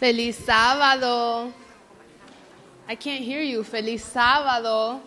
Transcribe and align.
Feliz 0.00 0.36
sábado. 0.36 1.52
I 2.88 2.96
can't 2.96 3.22
hear 3.22 3.42
you. 3.42 3.62
Feliz 3.62 4.02
sábado. 4.02 5.02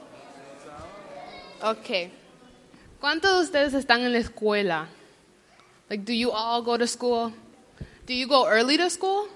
Okay. 1.59 2.11
¿Cuántos 3.01 3.33
de 3.33 3.43
ustedes 3.43 3.73
están 3.73 4.01
en 4.01 4.13
la 4.13 4.19
escuela? 4.19 4.87
Like, 5.89 6.05
do 6.05 6.13
you 6.13 6.29
all 6.29 6.61
go 6.61 6.77
to 6.77 6.85
school? 6.85 7.33
Do 8.05 8.13
you 8.13 8.27
go 8.27 8.47
early 8.47 8.77
to 8.77 8.87
school? 8.91 9.27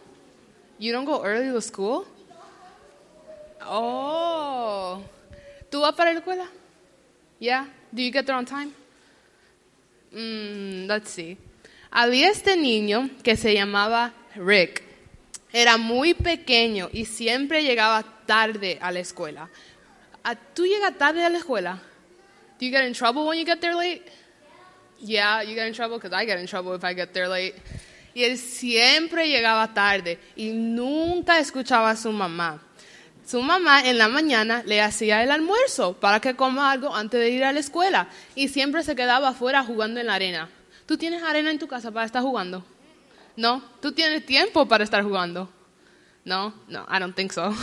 You 0.78 0.94
don't 0.94 1.06
go 1.06 1.26
early 1.26 1.52
to 1.52 1.60
school? 1.60 2.06
Oh. 3.66 5.02
¿Tú 5.72 5.82
vas 5.82 5.96
para 5.96 6.14
la 6.14 6.20
escuela? 6.20 6.48
Yeah. 7.40 7.66
Do 7.92 8.04
you 8.04 8.12
get 8.12 8.28
there 8.28 8.36
on 8.36 8.46
time? 8.46 8.74
Mm, 10.14 10.88
let's 10.88 11.10
see. 11.10 11.36
Había 11.92 12.30
este 12.30 12.56
niño 12.56 13.10
que 13.24 13.36
se 13.36 13.56
llamaba 13.56 14.14
Rick. 14.36 14.87
Era 15.52 15.78
muy 15.78 16.14
pequeño 16.14 16.90
y 16.92 17.06
siempre 17.06 17.64
llegaba 17.64 18.04
tarde 18.26 18.78
a 18.82 18.92
la 18.92 19.00
escuela. 19.00 19.50
Ah, 20.24 20.36
¿Tú 20.36 20.66
llegas 20.66 20.98
tarde 20.98 21.24
a 21.24 21.30
la 21.30 21.38
escuela? 21.38 21.80
Do 22.60 22.66
you 22.66 22.72
get 22.72 22.86
in 22.86 22.94
trouble 22.94 23.24
when 23.26 23.38
you 23.40 23.46
get 23.46 23.60
there 23.60 23.76
late? 23.76 24.04
Yeah, 25.00 25.44
you 25.44 25.54
get 25.54 25.68
in 25.68 25.74
trouble 25.74 26.00
because 26.00 26.12
I 26.12 26.26
get 26.26 26.40
in 26.40 26.48
trouble 26.48 26.76
if 26.76 26.84
I 26.84 26.94
get 26.94 27.14
there 27.14 27.28
late. 27.28 27.56
Y 28.14 28.24
él 28.24 28.38
siempre 28.38 29.30
llegaba 29.30 29.74
tarde 29.74 30.20
y 30.36 30.50
nunca 30.50 31.40
escuchaba 31.40 31.92
a 31.92 31.96
su 31.96 32.12
mamá. 32.12 32.60
Su 33.28 33.42
mamá 33.42 33.88
en 33.88 33.98
la 33.98 34.08
mañana 34.08 34.64
le 34.66 34.82
hacía 34.82 35.22
el 35.22 35.32
almuerzo 35.32 35.94
para 36.00 36.20
que 36.20 36.36
coma 36.36 36.72
algo 36.72 36.96
antes 36.96 37.20
de 37.20 37.30
ir 37.30 37.44
a 37.44 37.52
la 37.52 37.60
escuela 37.60 38.08
y 38.36 38.48
siempre 38.48 38.84
se 38.84 38.96
quedaba 38.96 39.30
afuera 39.30 39.64
jugando 39.64 40.00
en 40.00 40.08
la 40.08 40.16
arena. 40.16 40.50
¿Tú 40.88 40.98
tienes 40.98 41.22
arena 41.22 41.52
en 41.52 41.60
tu 41.60 41.68
casa 41.68 41.92
para 41.92 42.06
estar 42.06 42.24
jugando? 42.24 42.66
No, 43.38 43.62
tú 43.82 43.92
tienes 43.92 44.26
tiempo 44.26 44.68
para 44.68 44.84
estar 44.84 45.04
jugando. 45.04 45.48
No, 46.26 46.54
no, 46.68 46.86
I 46.90 47.00
don't 47.00 47.16
think 47.16 47.32
so. 47.32 47.54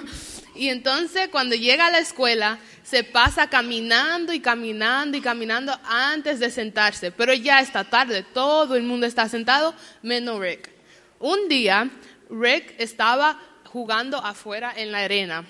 y 0.54 0.68
entonces 0.68 1.28
cuando 1.28 1.56
llega 1.56 1.86
a 1.86 1.90
la 1.90 1.98
escuela 1.98 2.58
se 2.82 3.02
pasa 3.02 3.48
caminando 3.48 4.34
y 4.34 4.40
caminando 4.40 5.16
y 5.16 5.22
caminando 5.22 5.76
antes 5.84 6.38
de 6.38 6.50
sentarse, 6.50 7.10
pero 7.10 7.32
ya 7.32 7.60
está 7.60 7.82
tarde, 7.82 8.22
todo 8.22 8.76
el 8.76 8.82
mundo 8.82 9.06
está 9.06 9.26
sentado 9.28 9.74
menos 10.02 10.38
Rick. 10.38 10.70
Un 11.18 11.48
día 11.48 11.90
Rick 12.28 12.74
estaba 12.78 13.40
jugando 13.64 14.18
afuera 14.18 14.72
en 14.76 14.92
la 14.92 14.98
arena 14.98 15.46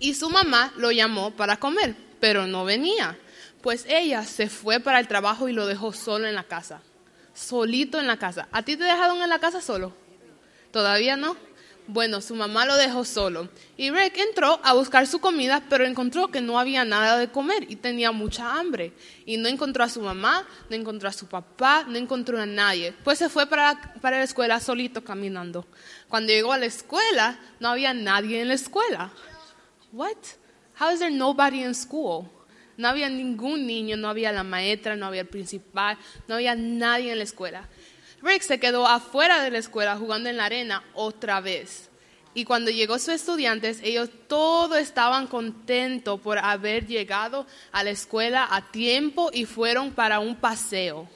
y 0.00 0.14
su 0.14 0.28
mamá 0.28 0.72
lo 0.76 0.90
llamó 0.90 1.30
para 1.30 1.56
comer, 1.56 1.94
pero 2.18 2.48
no 2.48 2.64
venía. 2.64 3.16
Pues 3.62 3.86
ella 3.88 4.24
se 4.24 4.48
fue 4.48 4.80
para 4.80 4.98
el 4.98 5.06
trabajo 5.06 5.48
y 5.48 5.52
lo 5.52 5.66
dejó 5.66 5.92
solo 5.92 6.26
en 6.26 6.34
la 6.34 6.44
casa. 6.44 6.82
Solito 7.34 7.98
en 7.98 8.06
la 8.06 8.16
casa. 8.16 8.48
¿A 8.52 8.62
ti 8.62 8.76
te 8.76 8.84
dejaron 8.84 9.20
en 9.20 9.28
la 9.28 9.38
casa 9.38 9.60
solo? 9.60 9.92
¿Todavía 10.70 11.16
no? 11.16 11.36
Bueno, 11.86 12.22
su 12.22 12.34
mamá 12.34 12.64
lo 12.64 12.76
dejó 12.76 13.04
solo. 13.04 13.48
Y 13.76 13.90
Rick 13.90 14.16
entró 14.16 14.58
a 14.62 14.72
buscar 14.72 15.06
su 15.06 15.20
comida, 15.20 15.62
pero 15.68 15.84
encontró 15.84 16.28
que 16.28 16.40
no 16.40 16.58
había 16.58 16.84
nada 16.84 17.18
de 17.18 17.30
comer 17.30 17.66
y 17.70 17.76
tenía 17.76 18.10
mucha 18.10 18.58
hambre. 18.58 18.94
Y 19.26 19.36
no 19.36 19.48
encontró 19.48 19.84
a 19.84 19.90
su 19.90 20.00
mamá, 20.00 20.46
no 20.70 20.76
encontró 20.76 21.10
a 21.10 21.12
su 21.12 21.26
papá, 21.26 21.84
no 21.86 21.98
encontró 21.98 22.40
a 22.40 22.46
nadie. 22.46 22.94
Pues 23.04 23.18
se 23.18 23.28
fue 23.28 23.46
para, 23.46 23.94
para 24.00 24.16
la 24.18 24.24
escuela 24.24 24.60
solito 24.60 25.04
caminando. 25.04 25.66
Cuando 26.08 26.32
llegó 26.32 26.54
a 26.54 26.58
la 26.58 26.66
escuela, 26.66 27.38
no 27.60 27.68
había 27.68 27.92
nadie 27.92 28.40
en 28.40 28.48
la 28.48 28.54
escuela. 28.54 29.10
What? 29.92 30.16
How 30.80 30.90
is 30.90 31.00
there 31.00 31.14
nobody 31.14 31.64
in 31.64 31.74
school? 31.74 32.30
No 32.76 32.88
había 32.88 33.08
ningún 33.08 33.66
niño, 33.66 33.96
no 33.96 34.08
había 34.08 34.32
la 34.32 34.42
maestra, 34.42 34.96
no 34.96 35.06
había 35.06 35.22
el 35.22 35.28
principal, 35.28 35.96
no 36.28 36.34
había 36.34 36.54
nadie 36.54 37.12
en 37.12 37.18
la 37.18 37.24
escuela. 37.24 37.68
Rick 38.22 38.42
se 38.42 38.58
quedó 38.58 38.86
afuera 38.86 39.42
de 39.42 39.50
la 39.50 39.58
escuela 39.58 39.96
jugando 39.96 40.28
en 40.28 40.38
la 40.38 40.46
arena 40.46 40.82
otra 40.94 41.40
vez. 41.40 41.90
Y 42.32 42.44
cuando 42.44 42.70
llegó 42.70 42.98
sus 42.98 43.10
estudiantes, 43.14 43.80
ellos 43.82 44.10
todos 44.26 44.78
estaban 44.78 45.28
contentos 45.28 46.18
por 46.20 46.38
haber 46.38 46.86
llegado 46.86 47.46
a 47.70 47.84
la 47.84 47.90
escuela 47.90 48.48
a 48.50 48.72
tiempo 48.72 49.30
y 49.32 49.44
fueron 49.44 49.92
para 49.92 50.18
un 50.18 50.34
paseo. 50.34 51.08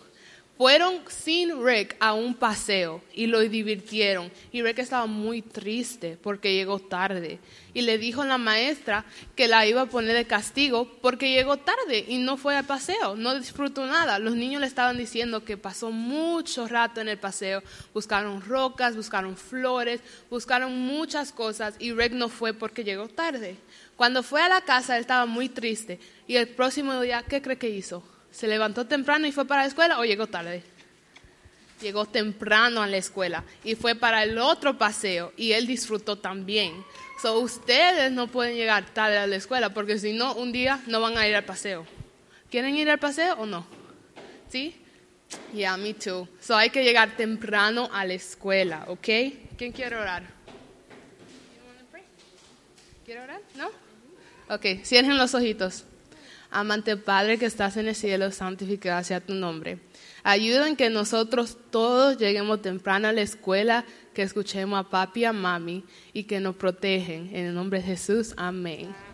Fueron 0.59 1.03
sin 1.07 1.65
Rick 1.65 1.95
a 2.01 2.15
un 2.15 2.35
paseo 2.35 3.01
y 3.15 3.29
lo 3.29 3.39
divirtieron. 3.39 4.29
Y 4.51 4.61
Rick 4.61 4.81
estaba 4.81 5.07
muy 5.07 5.41
triste 5.41 6.19
porque 6.21 6.53
llegó 6.53 6.81
tarde. 6.81 7.39
Y 7.75 7.83
le 7.83 7.97
dijo 7.97 8.23
a 8.23 8.27
la 8.27 8.39
maestra 8.39 9.05
que 9.37 9.47
la 9.47 9.65
iba 9.67 9.83
a 9.83 9.87
poner 9.87 10.17
de 10.17 10.27
castigo 10.27 10.91
porque 11.01 11.31
llegó 11.31 11.59
tarde 11.59 12.05
y 12.09 12.19
no 12.19 12.37
fue 12.37 12.57
al 12.57 12.65
paseo, 12.65 13.15
no 13.15 13.39
disfrutó 13.39 13.87
nada. 13.87 14.19
Los 14.19 14.35
niños 14.35 14.61
le 14.61 14.67
estaban 14.67 14.99
diciendo 14.99 15.45
que 15.45 15.57
pasó 15.57 15.93
mucho 15.93 16.67
rato 16.67 17.01
en 17.01 17.09
el 17.09 17.19
paseo. 17.19 17.63
Buscaron 17.95 18.43
rocas, 18.43 18.97
buscaron 18.97 19.37
flores, 19.37 20.01
buscaron 20.29 20.77
muchas 20.77 21.31
cosas 21.31 21.77
y 21.79 21.93
Rick 21.93 22.15
no 22.15 22.29
fue 22.29 22.53
porque 22.53 22.83
llegó 22.83 23.07
tarde. 23.07 23.55
Cuando 23.95 24.25
fue 24.25 24.43
a 24.43 24.49
la 24.49 24.63
casa 24.63 24.97
él 24.97 25.03
estaba 25.03 25.27
muy 25.27 25.49
triste 25.49 26.01
y 26.27 26.35
el 26.35 26.49
próximo 26.49 27.01
día, 27.01 27.23
¿qué 27.23 27.41
cree 27.41 27.59
que 27.59 27.71
hizo? 27.71 28.03
¿Se 28.39 28.47
levantó 28.47 28.87
temprano 28.87 29.27
y 29.27 29.33
fue 29.33 29.47
para 29.47 29.63
la 29.63 29.67
escuela 29.67 29.99
o 29.99 30.05
llegó 30.05 30.29
tarde? 30.29 30.63
Llegó 31.81 32.07
temprano 32.07 32.81
a 32.81 32.87
la 32.87 32.97
escuela 32.97 33.43
y 33.65 33.75
fue 33.75 33.97
para 33.97 34.23
el 34.23 34.39
otro 34.39 34.79
paseo 34.79 35.33
y 35.37 35.55
él 35.55 35.67
disfrutó 35.67 36.19
también. 36.19 36.85
So 37.21 37.41
ustedes 37.41 38.13
no 38.13 38.29
pueden 38.29 38.55
llegar 38.55 38.85
tarde 38.95 39.19
a 39.19 39.27
la 39.27 39.35
escuela 39.35 39.75
porque 39.75 39.99
si 39.99 40.13
no, 40.13 40.35
un 40.35 40.53
día 40.53 40.81
no 40.87 41.01
van 41.01 41.19
a 41.19 41.27
ir 41.27 41.35
al 41.35 41.45
paseo. 41.45 41.85
¿Quieren 42.49 42.77
ir 42.77 42.89
al 42.89 43.01
paseo 43.01 43.35
o 43.39 43.45
no? 43.45 43.67
¿Sí? 44.49 44.81
Yeah, 45.53 45.77
me 45.77 45.95
too. 45.95 46.29
So 46.41 46.57
hay 46.57 46.71
que 46.71 46.85
llegar 46.85 47.17
temprano 47.17 47.91
a 47.93 48.05
la 48.05 48.15
escuela, 48.15 48.85
¿ok? 48.87 49.09
¿Quién 49.57 49.73
quiere 49.73 49.97
orar? 49.97 50.23
¿Quiere 53.05 53.21
orar? 53.21 53.41
¿No? 53.57 53.69
Ok, 54.55 54.85
cierren 54.85 55.19
los 55.19 55.35
ojitos. 55.35 55.88
Amante 56.51 56.97
Padre 56.97 57.39
que 57.39 57.47
estás 57.47 57.77
en 57.77 57.89
el 57.89 57.95
cielo, 57.95 58.31
santificado 58.31 59.03
sea 59.05 59.21
tu 59.21 59.35
nombre. 59.35 59.81
Ayuda 60.23 60.67
en 60.67 60.77
que 60.77 60.91
nosotros 60.91 61.59
todos 61.71 62.17
lleguemos 62.17 62.63
temprano 62.63 63.09
a 63.09 63.13
la 63.13 63.21
escuela, 63.21 63.85
que 64.15 64.23
escuchemos 64.23 64.79
a 64.79 64.89
papi 64.89 65.21
y 65.21 65.25
a 65.25 65.33
mami 65.33 65.85
y 66.13 66.25
que 66.25 66.41
nos 66.41 66.57
protegen. 66.57 67.29
En 67.35 67.47
el 67.47 67.55
nombre 67.55 67.81
de 67.81 67.87
Jesús, 67.87 68.35
amén. 68.37 69.08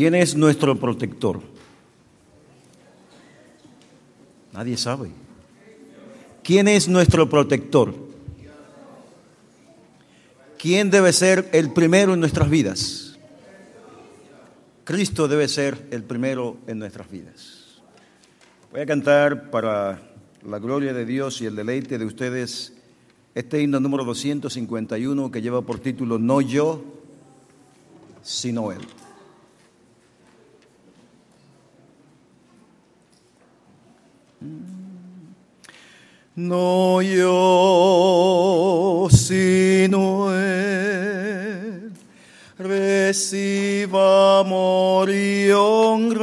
¿Quién 0.00 0.14
es 0.14 0.34
nuestro 0.34 0.80
protector? 0.80 1.42
Nadie 4.50 4.78
sabe. 4.78 5.10
¿Quién 6.42 6.68
es 6.68 6.88
nuestro 6.88 7.28
protector? 7.28 7.94
¿Quién 10.58 10.90
debe 10.90 11.12
ser 11.12 11.50
el 11.52 11.74
primero 11.74 12.14
en 12.14 12.20
nuestras 12.20 12.48
vidas? 12.48 13.18
Cristo 14.84 15.28
debe 15.28 15.48
ser 15.48 15.86
el 15.90 16.02
primero 16.02 16.56
en 16.66 16.78
nuestras 16.78 17.10
vidas. 17.10 17.82
Voy 18.72 18.80
a 18.80 18.86
cantar 18.86 19.50
para 19.50 20.00
la 20.42 20.58
gloria 20.58 20.94
de 20.94 21.04
Dios 21.04 21.42
y 21.42 21.44
el 21.44 21.56
deleite 21.56 21.98
de 21.98 22.06
ustedes 22.06 22.72
este 23.34 23.60
himno 23.60 23.80
número 23.80 24.06
251 24.06 25.30
que 25.30 25.42
lleva 25.42 25.60
por 25.60 25.78
título 25.78 26.18
No 26.18 26.40
yo, 26.40 26.82
sino 28.22 28.72
Él. 28.72 28.80
No 36.40 37.02
yo, 37.02 37.28
sino 39.10 40.34
Él, 40.34 41.92
reciba 42.56 44.38
amor 44.40 45.10
y 45.10 45.50
honra. 45.52 46.22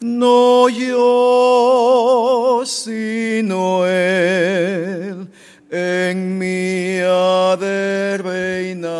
No 0.00 0.70
yo, 0.70 2.62
sino 2.64 3.86
Él, 3.86 5.28
en 5.70 6.38
mí 6.38 6.96
ha 7.02 7.54
de 7.60 8.16
reinar. 8.16 8.96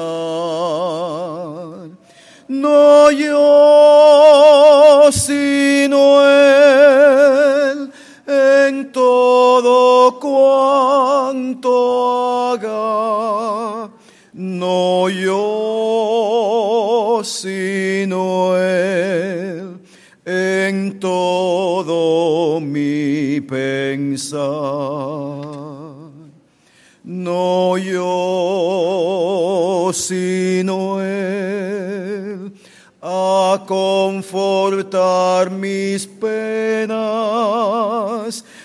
No 2.49 3.11
yo, 3.11 3.76
No 15.07 15.13
yo, 15.13 17.21
sino 17.23 18.59
Él 18.59 19.79
en 20.25 20.99
todo 20.99 22.61
mi 22.61 23.41
pensar. 23.43 24.41
No 27.05 27.79
yo, 27.79 29.93
sino 29.95 31.01
Él, 31.01 32.53
a 33.01 33.63
confortar 33.65 35.53
mis 35.53 36.09
penas. 36.09 36.97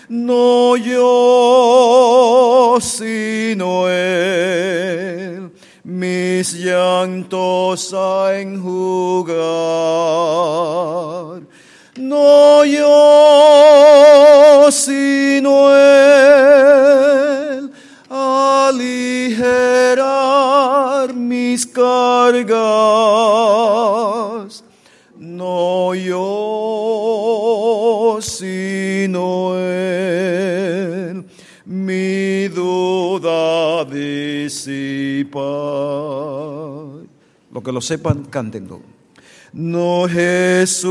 No 0.09 0.75
yo, 0.75 2.79
sino 2.81 3.87
Él, 3.87 5.00
mis 6.41 6.53
llantos 6.53 7.93
a 7.93 8.39
enjugar. 8.39 9.37
No 11.97 12.65
yo, 12.65 14.67
sino 14.71 15.69
Él, 15.69 17.69
aligerar 18.09 19.93
mis 21.13 21.67
cargas. 21.67 22.55
No 25.19 25.93
yo, 25.93 28.17
sino 28.19 29.55
Él, 29.59 31.23
mi 31.65 32.47
duda 32.47 33.85
disipar. 33.85 36.30
Que 37.63 37.71
lo 37.71 37.81
sepan, 37.81 38.25
cántenlo. 38.25 38.81
No 39.53 40.07
Jesús, 40.07 40.87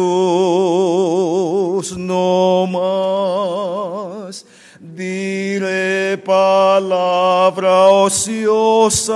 no 1.96 2.66
más 2.66 4.44
diré 4.78 6.18
palabra 6.18 7.88
ociosa. 7.88 9.14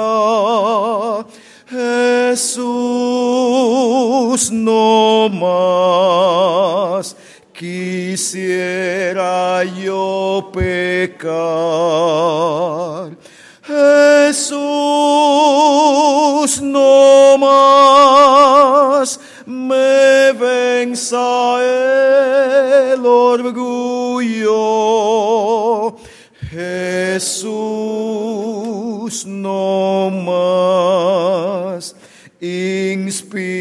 Jesús, 1.69 2.65
no 4.51 5.29
más 5.31 7.15
quisiera 7.53 9.63
yo 9.65 10.51
pecar. 10.53 11.35
Jesús, 13.63 14.59
no 16.61 17.14
venza 20.85 21.63
el 22.93 23.07
orgullo. 23.07 24.53
Jesús, 26.51 27.55
no 29.27 30.11
más 30.27 31.97
inspire 32.41 33.54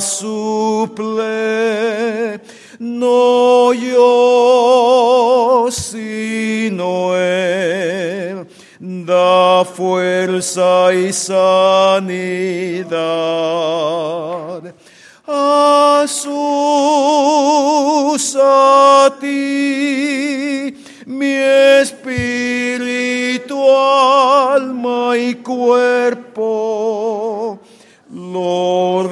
suple. 0.00 1.20
No 2.78 3.72
yo, 3.72 5.66
sino 5.70 7.16
Él, 7.16 8.46
da 8.80 9.64
fuerza 9.64 10.92
y 10.92 11.10
sanidad. 11.12 12.96
Jesús 16.06 16.38
a 18.40 19.12
ti, 19.20 20.72
mi 21.04 21.34
espíritu, 21.80 23.58
alma 23.76 25.18
y 25.18 25.34
cuerpo, 25.36 27.58
lo 28.08 29.08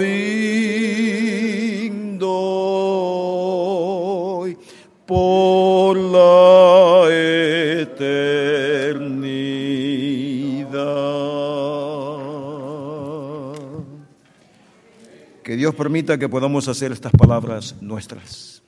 Dios 15.65 15.75
permita 15.75 16.19
que 16.19 16.29
podamos 16.29 16.69
hacer 16.69 16.93
estas 16.93 17.13
palabras 17.13 17.77
nuestras. 17.81 18.61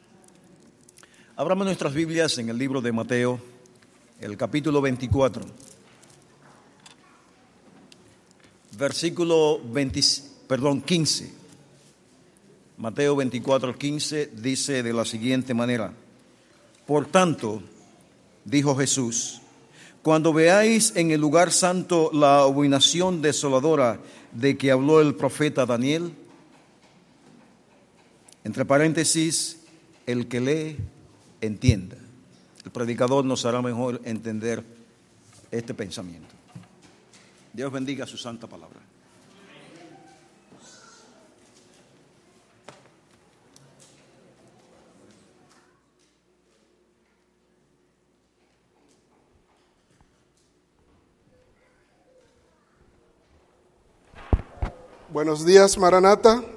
Abramos 1.36 1.66
nuestras 1.66 1.92
Biblias 1.92 2.38
en 2.38 2.48
el 2.48 2.56
libro 2.56 2.80
de 2.80 2.90
Mateo, 2.90 3.38
el 4.18 4.34
capítulo 4.38 4.80
24, 4.80 5.44
versículo 8.78 9.60
20, 9.62 10.00
perdón, 10.48 10.80
15. 10.80 11.34
Mateo 12.78 13.14
24, 13.14 13.76
15 13.76 14.30
dice 14.34 14.82
de 14.82 14.94
la 14.94 15.04
siguiente 15.04 15.52
manera, 15.52 15.92
por 16.86 17.04
tanto, 17.04 17.62
dijo 18.46 18.74
Jesús, 18.74 19.42
cuando 20.00 20.32
veáis 20.32 20.96
en 20.96 21.10
el 21.10 21.20
lugar 21.20 21.52
santo 21.52 22.10
la 22.14 22.38
abominación 22.38 23.20
desoladora 23.20 24.00
de 24.32 24.56
que 24.56 24.70
habló 24.70 25.02
el 25.02 25.14
profeta 25.14 25.66
Daniel, 25.66 26.14
entre 28.46 28.64
paréntesis, 28.64 29.58
el 30.06 30.28
que 30.28 30.40
lee, 30.40 30.76
entienda. 31.40 31.96
El 32.64 32.70
predicador 32.70 33.24
nos 33.24 33.44
hará 33.44 33.60
mejor 33.60 34.00
entender 34.04 34.62
este 35.50 35.74
pensamiento. 35.74 36.32
Dios 37.52 37.72
bendiga 37.72 38.06
su 38.06 38.16
santa 38.16 38.46
palabra. 38.46 38.78
Buenos 55.12 55.44
días, 55.44 55.76
Maranata. 55.78 56.55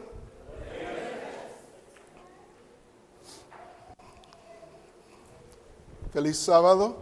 Feliz 6.19 6.37
sábado. 6.37 6.97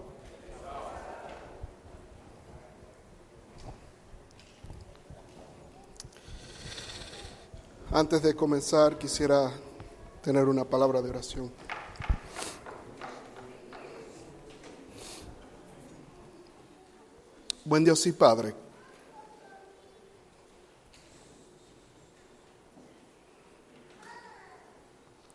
Antes 7.92 8.22
de 8.22 8.36
comenzar, 8.36 9.00
quisiera 9.00 9.52
tener 10.22 10.46
una 10.46 10.66
palabra 10.66 11.02
de 11.02 11.10
oración. 11.10 11.52
Buen 17.66 17.84
Dios 17.84 18.06
y 18.06 18.12
Padre. 18.12 18.54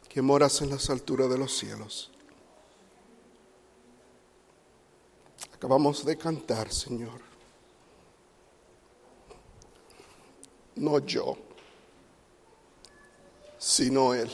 que 0.09 0.23
moras 0.23 0.62
en 0.62 0.71
las 0.71 0.89
alturas 0.89 1.29
de 1.29 1.39
los 1.39 1.57
cielos. 1.57 2.12
Acabamos 5.62 6.04
de 6.04 6.19
cantar, 6.19 6.73
Señor. 6.73 7.21
No 10.75 10.99
yo, 10.99 11.37
sino 13.59 14.12
Él. 14.12 14.28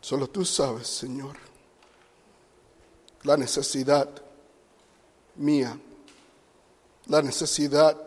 Solo 0.00 0.28
tú 0.28 0.44
sabes, 0.44 0.86
Señor, 0.86 1.36
la 3.24 3.36
necesidad 3.36 4.08
mía, 5.34 5.76
la 7.06 7.20
necesidad 7.20 8.00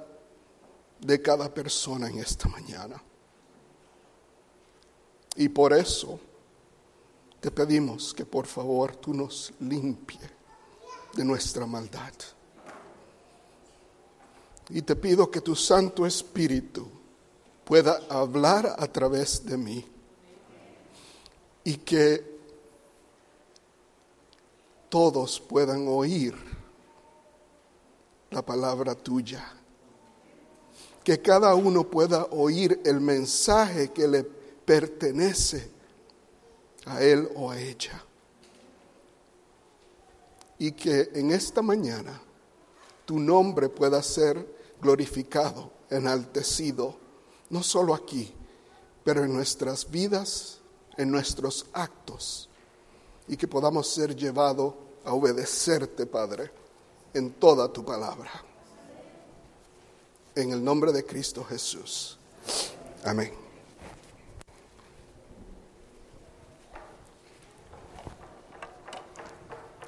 de 1.02 1.22
cada 1.22 1.54
persona 1.54 2.08
en 2.08 2.20
esta 2.20 2.48
mañana. 2.48 3.04
Y 5.36 5.50
por 5.50 5.74
eso 5.74 6.31
te 7.42 7.50
pedimos 7.50 8.14
que 8.14 8.24
por 8.24 8.46
favor 8.46 8.96
tú 8.96 9.16
nos 9.16 9.52
limpie 9.60 10.20
de 11.16 11.26
nuestra 11.26 11.66
maldad. 11.66 12.14
Y 14.70 14.84
te 14.84 14.96
pido 14.96 15.30
que 15.30 15.42
tu 15.42 15.56
Santo 15.56 16.06
Espíritu 16.06 16.88
pueda 17.66 18.00
hablar 18.10 18.76
a 18.78 18.88
través 18.88 19.44
de 19.44 19.58
mí 19.58 19.86
y 21.64 21.78
que 21.78 22.24
todos 24.88 25.40
puedan 25.40 25.88
oír 25.88 26.36
la 28.30 28.46
palabra 28.46 28.94
tuya. 28.94 29.52
Que 31.04 31.20
cada 31.20 31.56
uno 31.56 31.90
pueda 31.90 32.26
oír 32.26 32.80
el 32.86 33.02
mensaje 33.02 33.92
que 33.92 34.08
le 34.08 34.24
pertenece 34.24 35.81
a 36.86 37.02
él 37.02 37.30
o 37.36 37.52
a 37.52 37.60
ella. 37.60 38.04
Y 40.58 40.72
que 40.74 41.10
en 41.14 41.32
esta 41.32 41.62
mañana 41.62 42.22
tu 43.06 43.20
nombre 43.20 43.70
pueda 43.70 44.02
ser 44.04 44.46
glorificado, 44.82 45.72
enaltecido, 45.90 46.96
no 47.50 47.64
solo 47.64 47.94
aquí, 47.94 48.34
pero 49.04 49.24
en 49.24 49.34
nuestras 49.34 49.90
vidas, 49.90 50.60
en 50.98 51.12
nuestros 51.12 51.66
actos, 51.74 52.50
y 53.28 53.38
que 53.38 53.48
podamos 53.48 53.88
ser 53.88 54.16
llevados 54.16 54.74
a 55.04 55.14
obedecerte, 55.14 56.06
Padre, 56.06 56.52
en 57.14 57.32
toda 57.34 57.72
tu 57.72 57.84
palabra. 57.84 58.32
En 60.36 60.52
el 60.52 60.64
nombre 60.64 60.92
de 60.92 61.06
Cristo 61.06 61.44
Jesús. 61.44 62.18
Amén. 63.04 63.41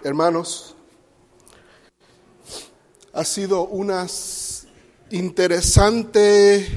Hermanos, 0.05 0.75
ha 3.13 3.24
sido 3.24 3.67
unas 3.67 4.67
interesante 5.12 6.67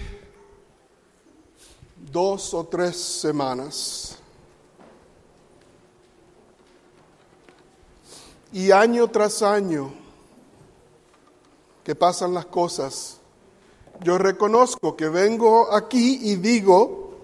dos 2.12 2.54
o 2.54 2.62
tres 2.62 2.96
semanas. 2.96 4.16
Y 8.52 8.70
año 8.70 9.08
tras 9.08 9.42
año 9.42 9.92
que 11.82 11.96
pasan 11.96 12.32
las 12.32 12.46
cosas, 12.46 13.18
yo 14.04 14.18
reconozco 14.18 14.96
que 14.96 15.08
vengo 15.08 15.74
aquí 15.74 16.30
y 16.30 16.36
digo 16.36 17.22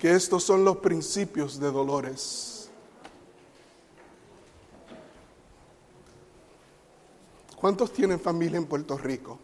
que 0.00 0.14
estos 0.14 0.42
son 0.42 0.64
los 0.64 0.78
principios 0.78 1.60
de 1.60 1.70
dolores. 1.70 2.59
¿Cuántos 7.60 7.92
tienen 7.92 8.18
familia 8.18 8.56
en 8.56 8.64
Puerto 8.64 8.96
Rico? 8.96 9.38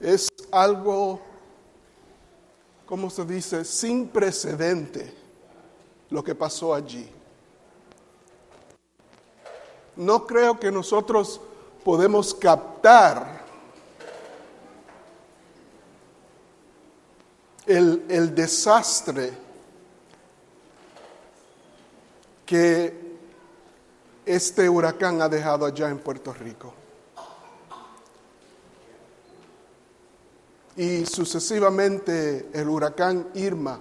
Es 0.00 0.28
algo, 0.50 1.20
¿cómo 2.86 3.10
se 3.10 3.24
dice? 3.26 3.66
Sin 3.66 4.08
precedente 4.08 5.14
lo 6.08 6.24
que 6.24 6.34
pasó 6.34 6.74
allí. 6.74 7.06
No 9.96 10.26
creo 10.26 10.58
que 10.58 10.72
nosotros 10.72 11.38
podemos 11.84 12.34
captar 12.34 13.44
el, 17.66 18.06
el 18.08 18.34
desastre 18.34 19.49
que 22.50 22.92
este 24.26 24.68
huracán 24.68 25.22
ha 25.22 25.28
dejado 25.28 25.66
allá 25.66 25.88
en 25.88 26.00
Puerto 26.00 26.32
Rico. 26.32 26.74
Y 30.74 31.06
sucesivamente 31.06 32.48
el 32.52 32.68
huracán 32.68 33.28
Irma 33.34 33.78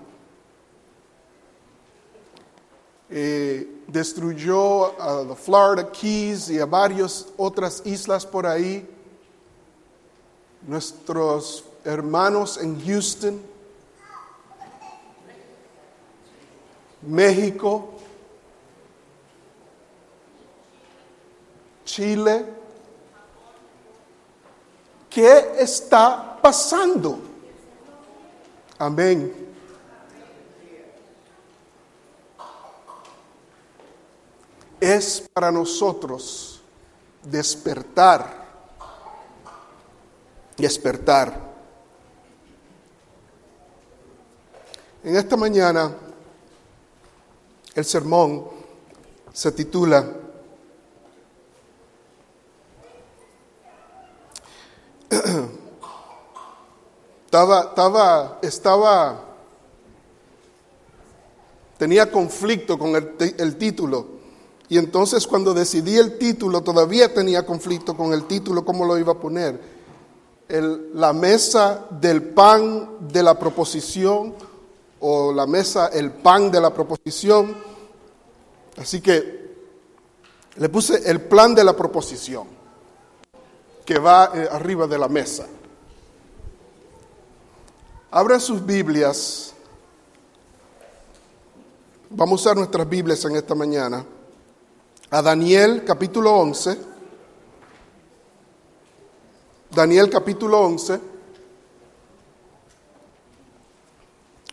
eh, 3.09 3.81
destruyó 3.87 5.01
a 5.01 5.23
los 5.23 5.39
Florida 5.39 5.91
Keys 5.91 6.51
y 6.51 6.59
a 6.59 6.67
varias 6.67 7.25
otras 7.37 7.81
islas 7.85 8.23
por 8.23 8.45
ahí. 8.45 8.87
Nuestros 10.67 11.63
hermanos 11.83 12.59
en 12.61 12.79
Houston, 12.85 13.41
México, 17.01 17.95
Chile. 21.89 22.45
¿Qué 25.09 25.55
está 25.57 26.37
pasando? 26.39 27.17
Amén. 28.77 29.33
Es 34.79 35.27
para 35.33 35.51
nosotros 35.51 36.61
despertar, 37.23 38.45
despertar. 40.55 41.49
En 45.03 45.15
esta 45.15 45.35
mañana 45.35 45.91
el 47.73 47.83
sermón 47.83 48.47
se 49.33 49.51
titula 49.51 50.18
estaba, 57.39 57.61
estaba, 57.69 58.39
estaba, 58.41 59.19
tenía 61.77 62.11
conflicto 62.11 62.77
con 62.77 62.95
el, 62.95 63.15
el, 63.37 63.55
título. 63.55 64.05
Y 64.67 64.77
entonces 64.77 65.25
cuando 65.25 65.53
decidí 65.53 65.97
el 65.97 66.17
título, 66.17 66.61
todavía 66.61 67.13
tenía 67.13 67.45
conflicto 67.45 67.95
con 67.95 68.13
el 68.13 68.25
título, 68.25 68.65
cómo 68.65 68.83
lo 68.83 68.97
iba 68.97 69.13
a 69.13 69.19
poner. 69.19 69.79
El, 70.49 70.91
la 70.99 71.13
mesa 71.13 71.85
del 71.89 72.23
pan 72.23 73.07
de 73.07 73.23
la 73.23 73.39
proposición 73.39 74.33
o 74.99 75.31
la 75.31 75.47
mesa, 75.47 75.87
el 75.87 76.11
pan 76.11 76.51
de 76.51 76.59
la 76.59 76.73
proposición. 76.73 77.55
Así 78.77 78.99
que 78.99 79.39
le 80.57 80.67
puse 80.67 81.09
el 81.09 81.21
plan 81.21 81.55
de 81.55 81.63
la 81.63 81.73
proposición 81.73 82.47
que 83.85 83.97
va 83.97 84.31
eh, 84.35 84.47
arriba 84.51 84.87
de 84.87 84.97
la 84.97 85.07
mesa. 85.07 85.47
Abran 88.11 88.41
sus 88.41 88.65
Biblias. 88.65 89.53
Vamos 92.09 92.39
a 92.39 92.43
usar 92.43 92.57
nuestras 92.57 92.89
Biblias 92.89 93.23
en 93.25 93.35
esta 93.35 93.53
mañana. 93.53 94.03
A 95.11 95.21
Daniel 95.21 95.83
capítulo 95.85 96.33
11. 96.33 96.79
Daniel 99.69 100.09
capítulo 100.09 100.59
11. 100.59 100.99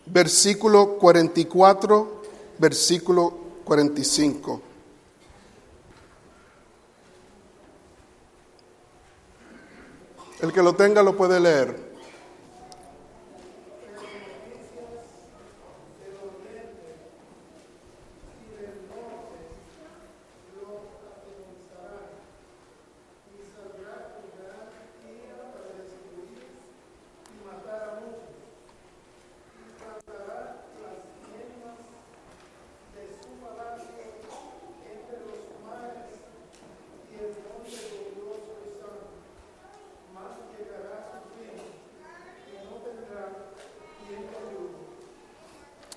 Versículo 0.04 0.98
44, 0.98 2.22
versículo 2.58 3.38
45. 3.64 4.60
El 10.42 10.52
que 10.52 10.62
lo 10.62 10.74
tenga 10.74 11.02
lo 11.02 11.16
puede 11.16 11.40
leer. 11.40 11.85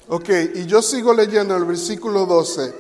Ok, 0.10 0.30
y 0.56 0.66
yo 0.66 0.82
sigo 0.82 1.14
leyendo 1.14 1.56
el 1.56 1.66
versículo 1.66 2.26
12. 2.26 2.74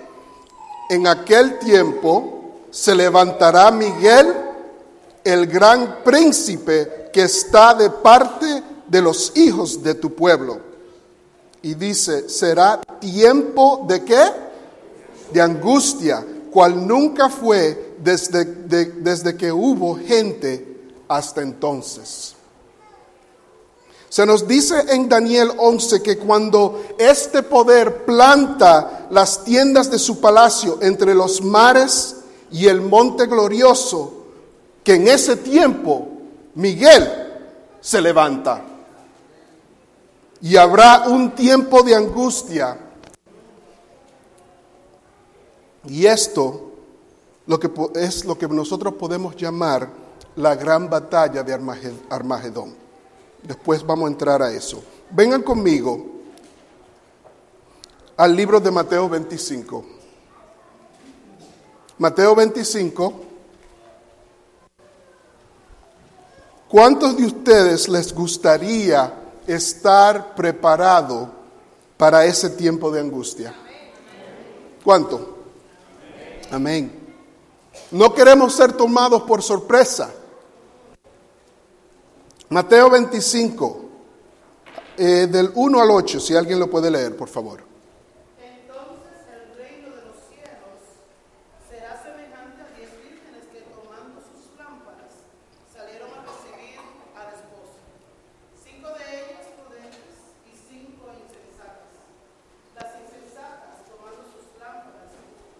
En 0.89 1.05
aquel 1.07 1.59
tiempo 1.59 2.63
se 2.71 2.95
levantará 2.95 3.69
Miguel, 3.71 4.33
el 5.23 5.45
gran 5.47 6.03
príncipe 6.03 7.09
que 7.13 7.23
está 7.23 7.75
de 7.75 7.89
parte 7.91 8.63
de 8.87 9.01
los 9.01 9.33
hijos 9.37 9.83
de 9.83 9.93
tu 9.95 10.15
pueblo. 10.15 10.59
Y 11.61 11.75
dice, 11.75 12.27
será 12.29 12.81
tiempo 12.99 13.85
de 13.87 14.03
qué? 14.03 14.23
De 15.31 15.41
angustia, 15.41 16.25
cual 16.51 16.87
nunca 16.87 17.29
fue 17.29 17.93
desde, 17.99 18.45
de- 18.45 18.85
desde 18.85 19.35
que 19.37 19.51
hubo 19.51 19.95
gente 19.99 20.79
hasta 21.07 21.41
entonces. 21.43 22.33
Se 24.09 24.25
nos 24.25 24.47
dice 24.47 24.75
en 24.89 25.07
Daniel 25.07 25.51
11 25.57 26.01
que 26.01 26.17
cuando 26.17 26.83
este 26.97 27.43
poder 27.43 28.05
planta 28.05 29.07
las 29.11 29.43
tiendas 29.43 29.91
de 29.91 29.99
su 29.99 30.19
palacio 30.19 30.79
entre 30.81 31.13
los 31.13 31.43
mares 31.43 32.15
y 32.51 32.65
el 32.65 32.81
monte 32.81 33.27
glorioso, 33.27 34.25
que 34.83 34.95
en 34.95 35.07
ese 35.07 35.35
tiempo 35.35 36.07
Miguel 36.55 37.07
se 37.79 38.01
levanta. 38.01 38.63
Y 40.41 40.55
habrá 40.55 41.03
un 41.07 41.31
tiempo 41.35 41.83
de 41.83 41.93
angustia. 41.93 42.77
Y 45.87 46.05
esto 46.07 46.71
lo 47.45 47.59
que 47.59 47.69
es 47.95 48.25
lo 48.25 48.37
que 48.37 48.47
nosotros 48.47 48.95
podemos 48.95 49.35
llamar 49.35 49.87
la 50.35 50.55
gran 50.55 50.89
batalla 50.89 51.43
de 51.43 51.53
Armaged- 51.53 52.05
Armagedón. 52.09 52.78
Después 53.43 53.85
vamos 53.85 54.05
a 54.05 54.11
entrar 54.11 54.41
a 54.41 54.51
eso. 54.51 54.83
Vengan 55.11 55.41
conmigo 55.41 56.05
al 58.17 58.35
libro 58.35 58.59
de 58.59 58.69
Mateo 58.69 59.07
25. 59.07 59.85
Mateo 61.97 62.35
25. 62.35 63.13
¿Cuántos 66.67 67.17
de 67.17 67.25
ustedes 67.25 67.89
les 67.89 68.13
gustaría 68.13 69.13
estar 69.47 70.35
preparado 70.35 71.31
para 71.97 72.25
ese 72.25 72.51
tiempo 72.51 72.91
de 72.91 72.99
angustia? 72.99 73.55
¿Cuánto? 74.83 75.37
Amén. 76.51 76.99
No 77.91 78.13
queremos 78.13 78.53
ser 78.53 78.73
tomados 78.73 79.23
por 79.23 79.41
sorpresa. 79.41 80.13
Mateo 82.49 82.89
25, 82.89 83.89
eh, 84.97 85.27
del 85.29 85.51
1 85.53 85.81
al 85.81 85.91
8, 85.91 86.19
si 86.19 86.35
alguien 86.35 86.59
lo 86.59 86.67
puede 86.67 86.89
leer, 86.89 87.15
por 87.15 87.29
favor. 87.29 87.61
Entonces 88.41 89.21
el 89.29 89.53
reino 89.55 89.93
de 89.95 90.01
los 90.09 90.17
cielos 90.25 90.81
será 91.69 92.01
semejante 92.01 92.57
a 92.65 92.73
diez 92.73 92.89
vírgenes 93.05 93.45
que 93.53 93.69
tomando 93.69 94.17
sus 94.25 94.49
lámparas 94.57 95.13
salieron 95.69 96.09
a 96.09 96.25
recibir 96.25 96.81
al 97.13 97.29
esposo. 97.37 97.77
Cinco 98.65 98.97
de 98.97 99.05
ellas 99.13 99.45
prudentes 99.53 100.17
y 100.49 100.53
cinco 100.57 101.05
insensatas. 101.13 102.01
Las 102.73 102.89
insensatas 102.97 103.85
tomando 103.85 104.25
sus 104.25 104.49
lámparas 104.57 105.13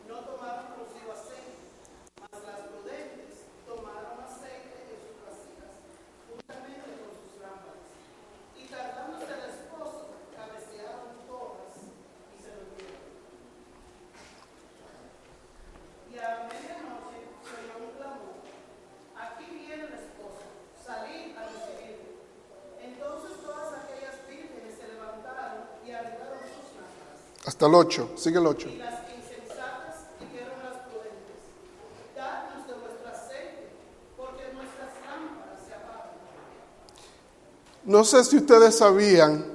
no 0.09 0.25
tomaron 0.25 0.73
consigo 0.73 1.13
aceite, 1.13 1.69
mas 2.17 2.33
las 2.49 2.65
prudentes 2.65 3.45
tomaron 3.69 4.25
aceite 4.25 4.89
en 4.89 4.97
sus 5.05 5.21
vasijas 5.21 5.69
juntamente 6.25 6.97
con 6.97 7.13
sus 7.13 7.37
lámparas. 7.41 7.85
Y 8.59 8.67
tardándose 8.69 9.31
el 9.33 9.45
esposo, 9.49 10.13
cabecearon 10.35 11.25
todas 11.25 11.73
y 11.79 12.37
se 12.43 12.51
durmieron. 12.53 13.01
Y 16.11 16.15
a 16.19 16.45
medianoche 16.49 17.19
se 17.41 17.53
oyó 17.57 17.75
un 17.81 17.91
clamor. 17.97 18.37
Aquí 19.15 19.45
viene 19.49 19.89
el 19.89 19.95
esposo, 19.95 20.43
salid 20.85 21.33
a 21.33 21.47
recibirlo. 21.49 22.19
Entonces 22.83 23.31
todas 23.41 23.69
aquellas 23.79 24.17
vírgenes 24.27 24.75
se 24.77 24.85
levantaron 24.91 25.65
y 25.85 25.91
avivaron 25.91 26.43
sus 26.45 26.67
lámparas. 26.77 27.19
Hasta 27.59 27.67
el 27.67 27.75
8, 27.75 28.09
sigue 28.15 28.39
el 28.39 28.47
8. 28.47 28.69
Y 28.69 28.77
las 28.77 28.93
insensatas 29.17 30.05
dijeron 30.17 30.53
a 30.61 30.69
las 30.69 30.77
prudentes, 30.87 31.35
dadnos 32.15 32.65
de 32.65 32.73
vuestro 32.73 33.09
aceite, 33.09 33.69
porque 34.15 34.43
nuestras 34.53 34.87
lámparas 35.05 35.59
se 35.67 35.73
apagan. 35.73 36.11
No 37.83 38.05
sé 38.05 38.23
si 38.23 38.37
ustedes 38.37 38.77
sabían 38.77 39.45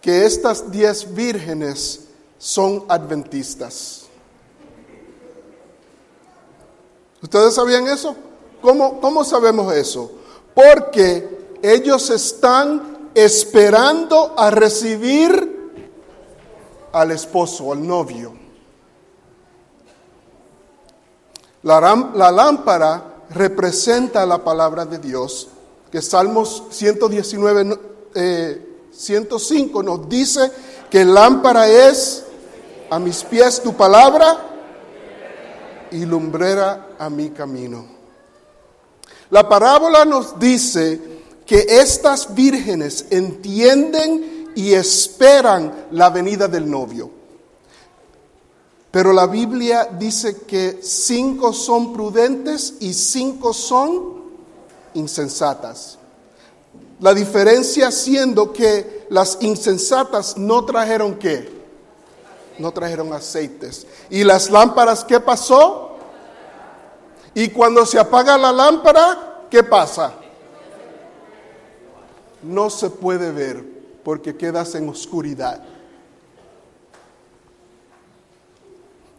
que 0.00 0.24
estas 0.24 0.70
diez 0.70 1.14
vírgenes 1.14 2.06
son 2.38 2.86
adventistas. 2.88 4.06
¿Ustedes 7.22 7.54
sabían 7.54 7.86
eso? 7.86 8.16
¿Cómo, 8.62 8.98
cómo 8.98 9.24
sabemos 9.24 9.74
eso? 9.74 10.10
Porque 10.54 11.58
ellos 11.60 12.08
están 12.08 13.10
esperando 13.14 14.32
a 14.38 14.50
recibir 14.50 15.49
al 16.92 17.10
esposo, 17.12 17.72
al 17.72 17.86
novio. 17.86 18.32
La, 21.62 22.30
lámpara 22.32 23.24
representa 23.30 24.24
la 24.24 24.42
palabra 24.42 24.84
de 24.86 24.98
Dios, 24.98 25.48
que 25.92 26.00
Salmos 26.00 26.64
119, 26.70 27.64
no- 27.64 27.78
eh, 28.14 28.66
105 28.92 29.82
nos 29.82 30.08
dice 30.08 30.50
que 30.90 31.04
lámpara 31.04 31.68
es 31.68 32.24
a 32.88 32.98
mis 32.98 33.22
pies 33.24 33.62
tu 33.62 33.74
palabra 33.74 34.46
y 35.90 36.04
lumbrera 36.06 36.88
a 36.98 37.10
mi 37.10 37.30
camino. 37.30 37.84
La 39.30 39.48
parábola 39.48 40.04
nos 40.04 40.38
dice 40.38 41.00
que 41.46 41.66
estas 41.68 42.34
vírgenes 42.34 43.06
entienden 43.10 44.39
y 44.54 44.74
esperan 44.74 45.86
la 45.92 46.10
venida 46.10 46.48
del 46.48 46.70
novio. 46.70 47.10
Pero 48.90 49.12
la 49.12 49.26
Biblia 49.26 49.88
dice 49.98 50.42
que 50.42 50.80
cinco 50.82 51.52
son 51.52 51.92
prudentes 51.92 52.74
y 52.80 52.92
cinco 52.92 53.52
son 53.52 54.20
insensatas. 54.94 55.98
La 56.98 57.14
diferencia 57.14 57.90
siendo 57.90 58.52
que 58.52 59.06
las 59.10 59.38
insensatas 59.40 60.36
no 60.36 60.64
trajeron 60.64 61.14
qué? 61.14 61.60
No 62.58 62.72
trajeron 62.72 63.12
aceites. 63.12 63.86
¿Y 64.10 64.24
las 64.24 64.50
lámparas 64.50 65.04
qué 65.04 65.20
pasó? 65.20 65.96
Y 67.32 67.48
cuando 67.48 67.86
se 67.86 67.98
apaga 67.98 68.36
la 68.36 68.52
lámpara, 68.52 69.46
¿qué 69.48 69.62
pasa? 69.62 70.14
No 72.42 72.68
se 72.70 72.90
puede 72.90 73.30
ver 73.30 73.79
porque 74.04 74.36
quedas 74.36 74.74
en 74.74 74.88
oscuridad. 74.88 75.62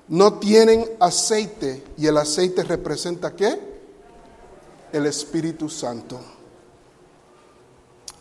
No 0.07 0.39
tienen 0.39 0.89
aceite 0.99 1.83
y 1.97 2.07
el 2.07 2.17
aceite 2.17 2.63
representa 2.63 3.35
qué? 3.35 3.59
El 4.91 5.05
Espíritu 5.05 5.69
Santo. 5.69 6.19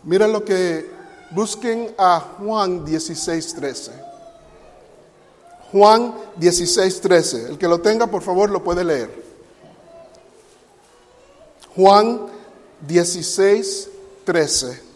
Mira 0.04 0.28
lo 0.28 0.44
que 0.44 0.88
busquen 1.32 1.92
a 1.98 2.20
Juan 2.38 2.84
16:13. 2.84 3.90
Juan 5.72 6.14
16:13. 6.38 7.50
El 7.50 7.58
que 7.58 7.68
lo 7.68 7.80
tenga, 7.80 8.06
por 8.06 8.22
favor, 8.22 8.50
lo 8.50 8.62
puede 8.62 8.84
leer. 8.84 9.24
Juan 11.74 12.26
16:13. 12.86 14.89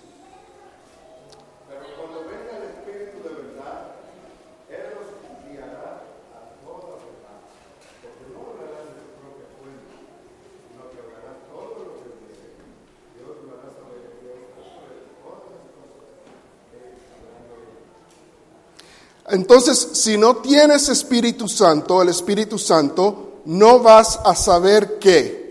Entonces, 19.35 19.89
si 19.93 20.17
no 20.17 20.37
tienes 20.37 20.89
Espíritu 20.89 21.49
Santo, 21.49 22.01
el 22.01 22.09
Espíritu 22.09 22.57
Santo, 22.57 23.41
no 23.47 23.81
vas 23.81 24.21
a 24.25 24.35
saber 24.37 24.99
qué. 25.01 25.45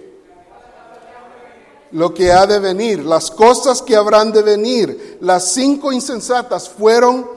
Lo 1.92 2.14
que 2.14 2.32
ha 2.32 2.48
de 2.48 2.60
venir, 2.60 3.04
las 3.04 3.30
cosas 3.30 3.82
que 3.82 3.96
habrán 3.96 4.32
de 4.32 4.42
venir. 4.42 5.18
Las 5.22 5.52
cinco 5.52 5.92
insensatas 5.92 6.70
fueron 6.70 7.28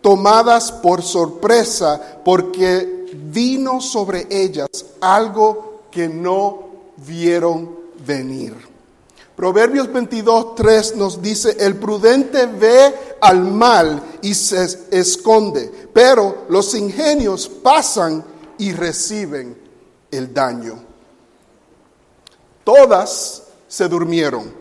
tomadas 0.00 0.70
por 0.70 1.02
sorpresa 1.02 2.20
porque 2.24 3.10
vino 3.12 3.80
sobre 3.80 4.28
ellas 4.30 4.68
algo 5.00 5.82
que 5.90 6.08
no 6.08 6.68
vieron 6.98 7.76
venir. 8.06 8.65
Proverbios 9.36 9.92
22, 9.92 10.54
3 10.54 10.96
nos 10.96 11.20
dice, 11.20 11.58
el 11.60 11.76
prudente 11.76 12.46
ve 12.46 12.94
al 13.20 13.42
mal 13.42 14.02
y 14.22 14.32
se 14.32 14.88
esconde, 14.90 15.70
pero 15.92 16.46
los 16.48 16.74
ingenios 16.74 17.46
pasan 17.46 18.24
y 18.56 18.72
reciben 18.72 19.54
el 20.10 20.32
daño. 20.32 20.82
Todas 22.64 23.42
se 23.68 23.88
durmieron 23.88 24.54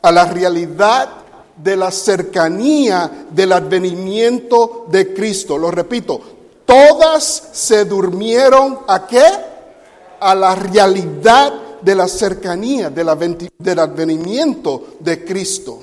a 0.00 0.12
la 0.12 0.26
realidad 0.26 1.08
de 1.56 1.76
la 1.76 1.90
cercanía 1.90 3.26
del 3.30 3.52
advenimiento 3.52 4.86
de 4.88 5.12
Cristo. 5.12 5.58
Lo 5.58 5.72
repito, 5.72 6.20
todas 6.64 7.48
se 7.52 7.84
durmieron 7.84 8.78
a 8.86 9.08
qué? 9.08 9.24
A 10.20 10.36
la 10.36 10.54
realidad 10.54 11.71
de 11.82 11.94
la 11.94 12.08
cercanía 12.08 12.90
del 12.90 13.08
advenimiento 13.78 14.96
de 15.00 15.24
Cristo. 15.24 15.80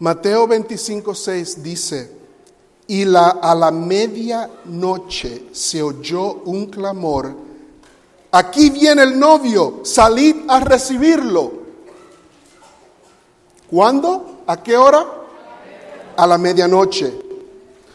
Mateo 0.00 0.46
25, 0.46 1.14
6 1.14 1.62
dice, 1.62 2.10
y 2.86 3.04
la, 3.04 3.28
a 3.28 3.54
la 3.54 3.70
medianoche 3.70 5.48
se 5.52 5.82
oyó 5.82 6.42
un 6.44 6.66
clamor, 6.66 7.34
aquí 8.32 8.70
viene 8.70 9.02
el 9.02 9.18
novio, 9.18 9.80
salid 9.84 10.36
a 10.48 10.60
recibirlo. 10.60 11.52
¿Cuándo? 13.70 14.42
¿A 14.46 14.62
qué 14.62 14.76
hora? 14.76 15.06
A 16.16 16.26
la 16.26 16.38
medianoche. 16.38 17.29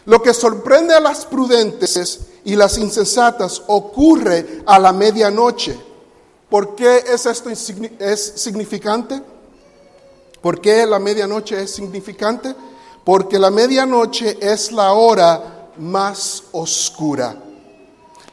Lo 0.06 0.22
que 0.22 0.34
sorprende 0.34 0.94
a 0.94 1.00
las 1.00 1.26
prudentes 1.26 2.20
y 2.44 2.56
las 2.56 2.78
insensatas 2.78 3.62
ocurre 3.68 4.64
a 4.66 4.78
la 4.78 4.94
medianoche. 4.94 5.78
¿Por 6.50 6.76
qué 6.76 7.04
es 7.08 7.26
esto 7.26 7.50
es 7.50 8.34
significante? 8.36 9.22
¿Por 10.42 10.62
qué 10.62 10.86
la 10.86 11.00
medianoche 11.00 11.64
es 11.64 11.72
significante? 11.72 12.56
Porque 13.04 13.40
la 13.40 13.50
medianoche 13.50 14.38
es 14.40 14.72
la 14.72 14.94
hora 14.94 15.70
más 15.78 16.44
oscura. 16.52 17.36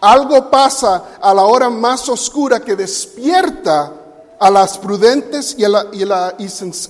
Algo 0.01 0.51
pasa 0.51 1.19
a 1.21 1.33
la 1.33 1.45
hora 1.45 1.71
más 1.71 2.09
oscura 2.09 2.61
que 2.61 2.77
despierta 2.77 3.95
a 4.39 4.51
las 4.51 4.77
prudentes 4.77 5.55
y 5.57 5.65
a, 5.65 5.69
las 5.69 6.35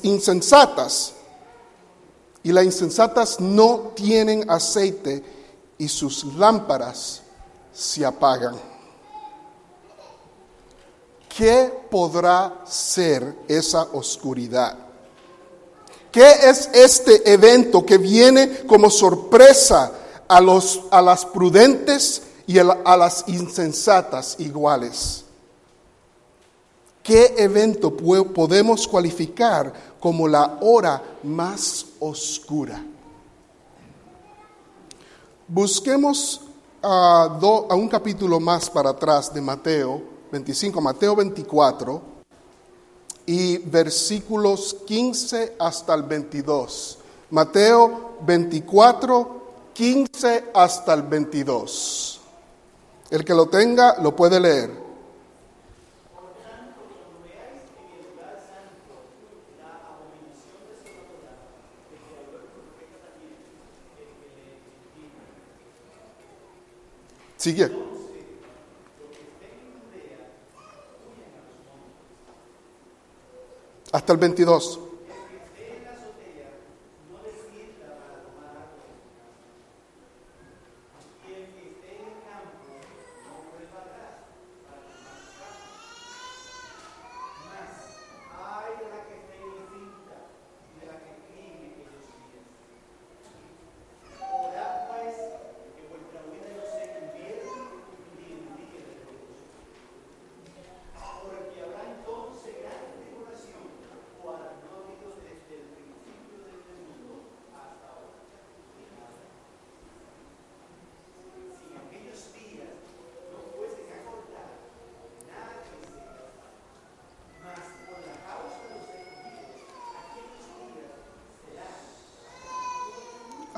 insensatas. 0.02 1.12
Y 2.44 2.52
las 2.52 2.64
insensatas 2.64 3.40
no 3.40 3.92
tienen 3.94 4.48
aceite 4.50 5.22
y 5.78 5.88
sus 5.88 6.24
lámparas 6.36 7.22
se 7.72 8.04
apagan. 8.04 8.56
¿Qué 11.36 11.72
podrá 11.90 12.62
ser 12.66 13.36
esa 13.48 13.82
oscuridad? 13.92 14.76
¿Qué 16.10 16.30
es 16.30 16.68
este 16.74 17.32
evento 17.32 17.86
que 17.86 17.96
viene 17.96 18.66
como 18.66 18.90
sorpresa 18.90 19.92
a, 20.28 20.40
los, 20.42 20.82
a 20.90 21.00
las 21.00 21.24
prudentes 21.24 22.22
y 22.46 22.58
a, 22.58 22.64
las 22.64 23.24
insensatas 23.28 24.36
iguales? 24.38 25.24
¿Qué 27.02 27.34
evento 27.38 27.96
podemos 27.96 28.86
cualificar 28.86 29.72
como 29.98 30.28
la 30.28 30.58
hora 30.60 31.02
más 31.22 31.86
oscura? 32.02 32.84
Busquemos 35.46 36.40
a, 36.82 37.38
un 37.70 37.88
capítulo 37.88 38.40
más 38.40 38.68
para 38.68 38.90
atrás 38.90 39.32
de 39.32 39.40
Mateo 39.40 40.02
25, 40.30 40.80
Mateo 40.80 41.14
24 41.14 42.02
y 43.26 43.58
versículos 43.58 44.76
15 44.86 45.56
hasta 45.58 45.94
el 45.94 46.02
22. 46.02 46.98
Mateo 47.30 48.16
24, 48.22 49.42
15 49.72 50.44
hasta 50.54 50.94
el 50.94 51.02
22. 51.02 52.20
El 53.10 53.24
que 53.24 53.34
lo 53.34 53.46
tenga 53.46 53.98
lo 54.00 54.16
puede 54.16 54.40
leer. 54.40 54.91
Sigue. 67.42 67.72
hasta 73.92 74.12
el 74.12 74.18
22. 74.18 74.91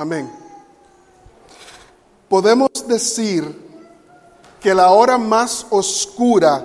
Amén. 0.04 0.30
Podemos 2.28 2.68
decir 2.86 3.42
que 4.60 4.74
la 4.74 4.90
hora 4.90 5.16
más 5.16 5.66
oscura 5.70 6.62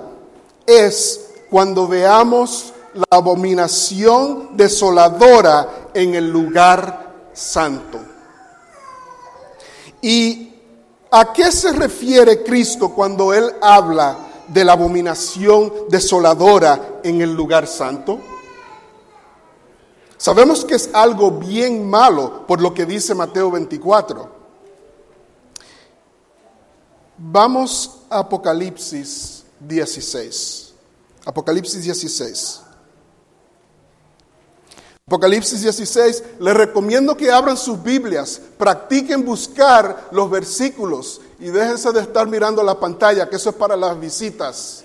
es 0.66 1.30
cuando 1.48 1.88
veamos 1.88 2.74
la 2.92 3.06
abominación 3.16 4.58
desoladora 4.58 5.88
en 5.94 6.16
el 6.16 6.30
lugar 6.30 7.30
santo. 7.32 7.98
¿Y 10.02 10.52
a 11.10 11.32
qué 11.32 11.50
se 11.50 11.72
refiere 11.72 12.42
Cristo 12.42 12.90
cuando 12.90 13.32
Él 13.32 13.54
habla 13.62 14.18
de 14.48 14.64
la 14.66 14.72
abominación 14.72 15.72
desoladora 15.88 17.00
en 17.02 17.22
el 17.22 17.32
lugar 17.34 17.66
santo? 17.66 18.20
Sabemos 20.20 20.66
que 20.66 20.74
es 20.74 20.90
algo 20.92 21.30
bien 21.30 21.88
malo 21.88 22.46
por 22.46 22.60
lo 22.60 22.74
que 22.74 22.84
dice 22.84 23.14
Mateo 23.14 23.50
24. 23.50 24.28
Vamos 27.16 28.02
a 28.10 28.18
Apocalipsis 28.18 29.44
16. 29.60 30.74
Apocalipsis 31.24 31.82
16. 31.82 32.60
Apocalipsis 35.06 35.62
16, 35.62 36.24
les 36.38 36.54
recomiendo 36.54 37.16
que 37.16 37.30
abran 37.30 37.56
sus 37.56 37.82
Biblias, 37.82 38.42
practiquen 38.58 39.24
buscar 39.24 40.08
los 40.12 40.30
versículos 40.30 41.22
y 41.38 41.46
déjense 41.46 41.92
de 41.92 42.00
estar 42.02 42.28
mirando 42.28 42.62
la 42.62 42.78
pantalla, 42.78 43.26
que 43.26 43.36
eso 43.36 43.48
es 43.48 43.56
para 43.56 43.74
las 43.74 43.98
visitas. 43.98 44.84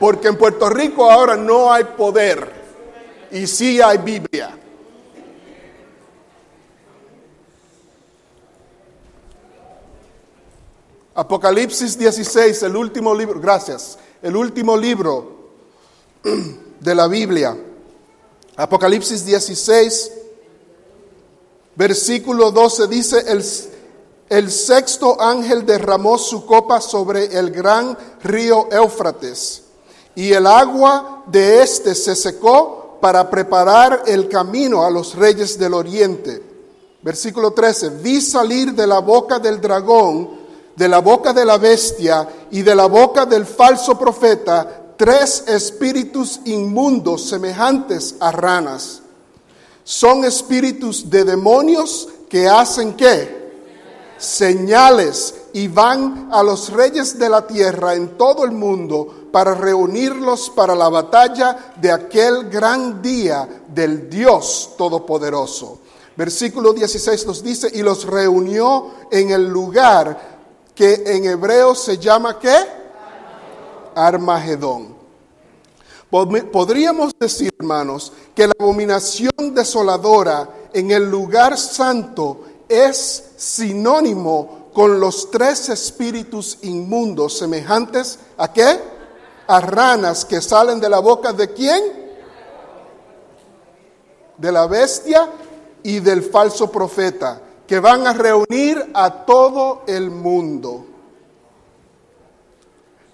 Porque 0.00 0.28
en 0.28 0.38
Puerto 0.38 0.70
Rico 0.70 1.10
ahora 1.10 1.36
no 1.36 1.70
hay 1.70 1.84
poder 1.84 3.28
y 3.30 3.46
sí 3.46 3.82
hay 3.82 3.98
Biblia. 3.98 4.56
Apocalipsis 11.20 11.98
16, 11.98 12.62
el 12.62 12.76
último 12.76 13.14
libro, 13.14 13.38
gracias, 13.38 13.98
el 14.22 14.34
último 14.34 14.74
libro 14.74 15.50
de 16.80 16.94
la 16.94 17.08
Biblia. 17.08 17.54
Apocalipsis 18.56 19.26
16, 19.26 20.12
versículo 21.76 22.50
12 22.50 22.86
dice, 22.86 23.18
el, 23.28 23.44
el 24.30 24.50
sexto 24.50 25.20
ángel 25.20 25.66
derramó 25.66 26.16
su 26.16 26.46
copa 26.46 26.80
sobre 26.80 27.26
el 27.38 27.50
gran 27.50 27.98
río 28.22 28.68
Éufrates 28.72 29.64
y 30.14 30.32
el 30.32 30.46
agua 30.46 31.24
de 31.26 31.62
éste 31.62 31.94
se 31.94 32.16
secó 32.16 32.96
para 32.98 33.28
preparar 33.28 34.04
el 34.06 34.26
camino 34.26 34.86
a 34.86 34.90
los 34.90 35.14
reyes 35.16 35.58
del 35.58 35.74
oriente. 35.74 36.42
Versículo 37.02 37.50
13, 37.50 37.90
vi 38.02 38.22
salir 38.22 38.72
de 38.72 38.86
la 38.86 39.00
boca 39.00 39.38
del 39.38 39.60
dragón 39.60 40.39
de 40.80 40.88
la 40.88 41.00
boca 41.00 41.34
de 41.34 41.44
la 41.44 41.58
bestia 41.58 42.26
y 42.50 42.62
de 42.62 42.74
la 42.74 42.86
boca 42.86 43.26
del 43.26 43.44
falso 43.44 43.98
profeta 43.98 44.94
tres 44.96 45.44
espíritus 45.46 46.40
inmundos 46.46 47.28
semejantes 47.28 48.14
a 48.18 48.32
ranas. 48.32 49.02
Son 49.84 50.24
espíritus 50.24 51.10
de 51.10 51.24
demonios 51.24 52.08
que 52.30 52.48
hacen 52.48 52.94
qué? 52.94 53.52
Señales 54.16 55.34
y 55.52 55.68
van 55.68 56.30
a 56.32 56.42
los 56.42 56.72
reyes 56.72 57.18
de 57.18 57.28
la 57.28 57.46
tierra 57.46 57.94
en 57.94 58.16
todo 58.16 58.46
el 58.46 58.52
mundo 58.52 59.26
para 59.30 59.52
reunirlos 59.52 60.48
para 60.48 60.74
la 60.74 60.88
batalla 60.88 61.74
de 61.76 61.92
aquel 61.92 62.48
gran 62.48 63.02
día 63.02 63.46
del 63.68 64.08
Dios 64.08 64.70
Todopoderoso. 64.78 65.80
Versículo 66.16 66.72
16 66.72 67.26
nos 67.26 67.42
dice, 67.42 67.70
y 67.70 67.82
los 67.82 68.06
reunió 68.06 68.92
en 69.10 69.30
el 69.30 69.46
lugar 69.46 70.39
que 70.74 71.02
en 71.06 71.24
hebreo 71.24 71.74
se 71.74 71.98
llama 71.98 72.38
qué? 72.38 72.56
Armagedón. 73.94 74.94
Podríamos 76.10 77.12
decir, 77.18 77.54
hermanos, 77.58 78.12
que 78.34 78.46
la 78.46 78.54
abominación 78.58 79.54
desoladora 79.54 80.48
en 80.72 80.90
el 80.90 81.08
lugar 81.08 81.56
santo 81.56 82.44
es 82.68 83.32
sinónimo 83.36 84.70
con 84.72 84.98
los 85.00 85.30
tres 85.30 85.68
espíritus 85.68 86.58
inmundos 86.62 87.38
semejantes 87.38 88.18
a 88.36 88.52
qué? 88.52 88.80
A 89.46 89.60
ranas 89.60 90.24
que 90.24 90.40
salen 90.40 90.80
de 90.80 90.88
la 90.88 91.00
boca 91.00 91.32
de 91.32 91.52
quién? 91.52 91.82
De 94.36 94.52
la 94.52 94.66
bestia 94.66 95.28
y 95.82 96.00
del 96.00 96.22
falso 96.22 96.70
profeta, 96.70 97.40
que 97.70 97.78
van 97.78 98.04
a 98.04 98.12
reunir 98.12 98.84
a 98.92 99.24
todo 99.24 99.84
el 99.86 100.10
mundo. 100.10 100.84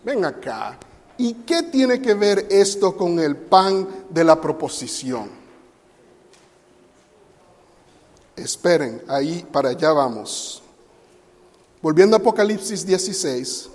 Ven 0.03 0.25
acá. 0.25 0.79
¿Y 1.19 1.35
qué 1.45 1.65
tiene 1.65 2.01
que 2.01 2.15
ver 2.15 2.47
esto 2.49 2.97
con 2.97 3.19
el 3.19 3.37
pan 3.37 3.87
de 4.09 4.25
la 4.25 4.41
proposición? 4.41 5.29
Esperen, 8.35 9.03
ahí 9.09 9.47
para 9.53 9.69
allá 9.69 9.93
vamos. 9.93 10.63
Volviendo 11.83 12.17
a 12.17 12.21
Apocalipsis 12.21 12.87
16, 12.87 13.69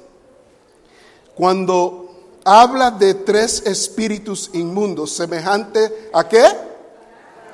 cuando 1.35 2.39
habla 2.43 2.89
de 2.89 3.13
tres 3.13 3.61
espíritus 3.67 4.49
inmundos, 4.53 5.11
semejante 5.11 6.09
a 6.11 6.27
qué? 6.27 6.43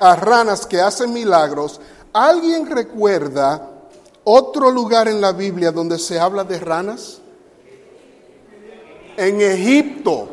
A 0.00 0.16
ranas 0.16 0.64
que 0.64 0.80
hacen 0.80 1.12
milagros. 1.12 1.78
¿Alguien 2.18 2.66
recuerda 2.66 3.70
otro 4.24 4.70
lugar 4.70 5.08
en 5.08 5.20
la 5.20 5.32
Biblia 5.32 5.70
donde 5.70 5.98
se 5.98 6.18
habla 6.18 6.44
de 6.44 6.58
ranas? 6.58 7.20
en 9.18 9.40
Egipto, 9.40 10.28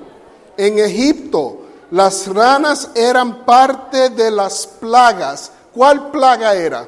en 0.55 0.77
Egipto, 0.77 1.57
las 1.89 2.27
ranas 2.27 2.91
eran 2.93 3.43
parte 3.43 4.09
de 4.09 4.29
las 4.29 4.67
plagas. 4.67 5.51
¿Cuál 5.73 6.11
plaga 6.11 6.53
era? 6.53 6.87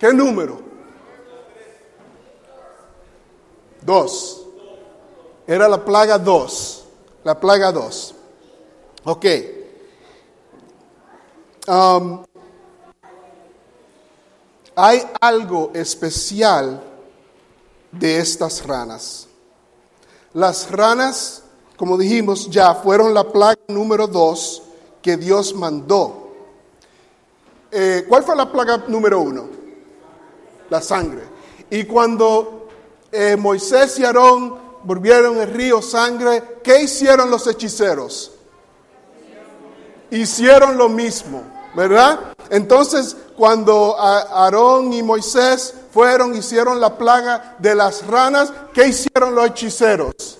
¿Qué 0.00 0.12
número? 0.12 0.60
Dos. 3.82 4.44
Era 5.46 5.68
la 5.68 5.84
plaga 5.84 6.18
dos. 6.18 6.84
La 7.22 7.38
plaga 7.38 7.70
dos. 7.70 8.16
Ok. 9.04 9.26
Um, 11.68 12.24
hay 14.74 15.02
algo 15.20 15.70
especial 15.74 16.82
de 17.90 18.18
estas 18.18 18.66
ranas. 18.66 19.28
Las 20.34 20.70
ranas, 20.70 21.42
como 21.76 21.98
dijimos 21.98 22.48
ya, 22.50 22.74
fueron 22.74 23.12
la 23.12 23.30
plaga 23.30 23.58
número 23.68 24.06
dos 24.06 24.62
que 25.02 25.16
Dios 25.16 25.54
mandó. 25.54 26.30
Eh, 27.70 28.04
¿Cuál 28.08 28.22
fue 28.22 28.36
la 28.36 28.50
plaga 28.50 28.84
número 28.88 29.20
uno? 29.20 29.46
La 30.70 30.80
sangre. 30.80 31.22
Y 31.70 31.84
cuando 31.84 32.68
eh, 33.10 33.36
Moisés 33.36 33.98
y 33.98 34.04
Aarón 34.04 34.58
volvieron 34.84 35.38
el 35.38 35.52
río 35.52 35.82
sangre, 35.82 36.60
¿qué 36.62 36.82
hicieron 36.82 37.30
los 37.30 37.46
hechiceros? 37.46 38.32
Hicieron 40.10 40.76
lo 40.76 40.88
mismo, 40.88 41.42
¿verdad? 41.74 42.34
Entonces, 42.50 43.16
cuando 43.36 43.98
Aarón 43.98 44.92
y 44.92 45.02
Moisés 45.02 45.74
fueron, 45.92 46.34
hicieron 46.34 46.80
la 46.80 46.96
plaga 46.96 47.56
de 47.58 47.74
las 47.74 48.06
ranas, 48.06 48.52
¿qué 48.72 48.88
hicieron 48.88 49.34
los 49.34 49.46
hechiceros? 49.46 50.38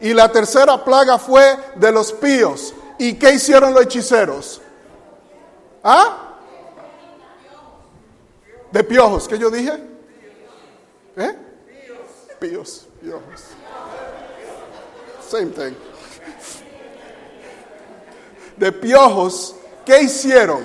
Y 0.00 0.12
la 0.12 0.30
tercera 0.30 0.84
plaga 0.84 1.18
fue 1.18 1.56
de 1.76 1.90
los 1.90 2.12
píos. 2.12 2.74
¿Y 2.98 3.14
qué 3.14 3.32
hicieron 3.32 3.72
los 3.74 3.82
hechiceros? 3.82 4.60
¿Ah? 5.82 6.34
De 8.70 8.84
piojos, 8.84 9.26
¿qué 9.26 9.38
yo 9.38 9.50
dije? 9.50 9.72
¿Eh? 11.16 11.38
Píos, 12.38 12.86
piojos. 13.00 13.44
Same 15.26 15.46
thing. 15.46 15.74
De 18.56 18.72
piojos, 18.72 19.55
¿qué 19.86 20.02
hicieron? 20.02 20.62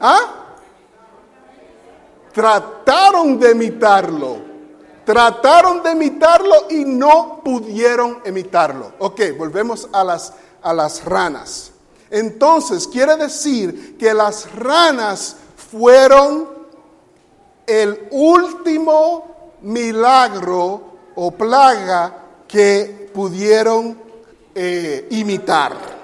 ¿Ah? 0.00 0.46
Trataron 2.32 3.38
de 3.38 3.52
imitarlo. 3.52 4.48
Trataron 5.04 5.82
de 5.82 5.92
imitarlo 5.92 6.66
y 6.70 6.84
no 6.84 7.40
pudieron 7.44 8.20
imitarlo. 8.26 8.92
Ok, 8.98 9.20
volvemos 9.38 9.88
a 9.92 10.02
las, 10.02 10.32
a 10.62 10.72
las 10.72 11.04
ranas. 11.04 11.72
Entonces, 12.10 12.86
quiere 12.88 13.16
decir 13.16 13.96
que 13.98 14.12
las 14.12 14.52
ranas 14.54 15.36
fueron 15.70 16.48
el 17.66 18.08
último 18.10 19.56
milagro 19.62 20.82
o 21.14 21.30
plaga 21.32 22.24
que 22.46 23.10
pudieron 23.12 23.98
eh, 24.54 25.06
imitar. 25.10 25.97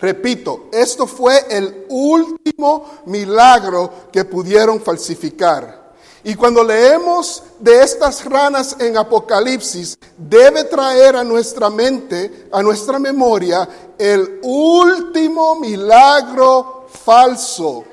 Repito, 0.00 0.68
esto 0.72 1.06
fue 1.06 1.44
el 1.50 1.84
último 1.90 3.02
milagro 3.06 3.90
que 4.10 4.24
pudieron 4.24 4.80
falsificar. 4.80 5.80
Y 6.24 6.34
cuando 6.34 6.62
leemos 6.64 7.42
de 7.58 7.82
estas 7.82 8.24
ranas 8.24 8.76
en 8.78 8.96
Apocalipsis, 8.96 9.98
debe 10.16 10.64
traer 10.64 11.16
a 11.16 11.24
nuestra 11.24 11.70
mente, 11.70 12.48
a 12.52 12.62
nuestra 12.62 12.98
memoria, 12.98 13.68
el 13.98 14.40
último 14.42 15.56
milagro 15.56 16.86
falso. 17.04 17.84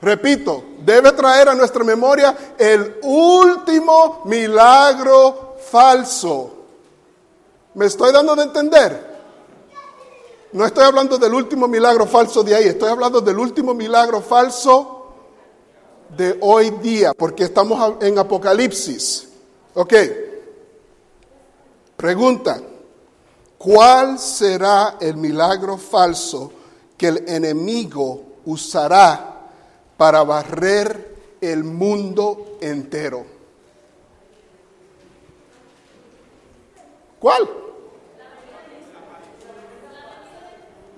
Repito, 0.00 0.62
debe 0.84 1.12
traer 1.12 1.48
a 1.48 1.54
nuestra 1.54 1.82
memoria 1.82 2.36
el 2.56 2.98
último 3.02 4.22
milagro 4.24 5.56
falso. 5.70 6.50
¿Me 7.74 7.86
estoy 7.86 8.12
dando 8.12 8.36
de 8.36 8.42
entender? 8.42 9.07
No 10.52 10.64
estoy 10.64 10.84
hablando 10.84 11.18
del 11.18 11.34
último 11.34 11.68
milagro 11.68 12.06
falso 12.06 12.42
de 12.42 12.54
ahí, 12.54 12.64
estoy 12.64 12.88
hablando 12.88 13.20
del 13.20 13.38
último 13.38 13.74
milagro 13.74 14.22
falso 14.22 14.98
de 16.16 16.38
hoy 16.40 16.70
día, 16.82 17.12
porque 17.12 17.44
estamos 17.44 18.02
en 18.02 18.18
Apocalipsis. 18.18 19.28
Ok. 19.74 19.94
Pregunta, 21.96 22.62
¿cuál 23.58 24.18
será 24.18 24.96
el 25.00 25.16
milagro 25.16 25.76
falso 25.76 26.52
que 26.96 27.08
el 27.08 27.28
enemigo 27.28 28.22
usará 28.46 29.50
para 29.98 30.22
barrer 30.22 31.36
el 31.42 31.62
mundo 31.62 32.56
entero? 32.62 33.26
¿Cuál? 37.18 37.67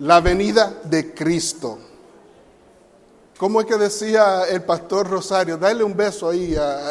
La 0.01 0.21
venida 0.21 0.81
de 0.85 1.15
Cristo. 1.15 1.79
¿Cómo 3.39 3.61
es 3.61 3.67
que 3.67 3.77
decía 3.77 4.45
el 4.49 4.63
pastor 4.63 5.09
Rosario? 5.09 5.57
Dale 5.57 5.85
un 5.85 5.97
beso 5.97 6.29
ahí. 6.29 6.57
A... 6.57 6.91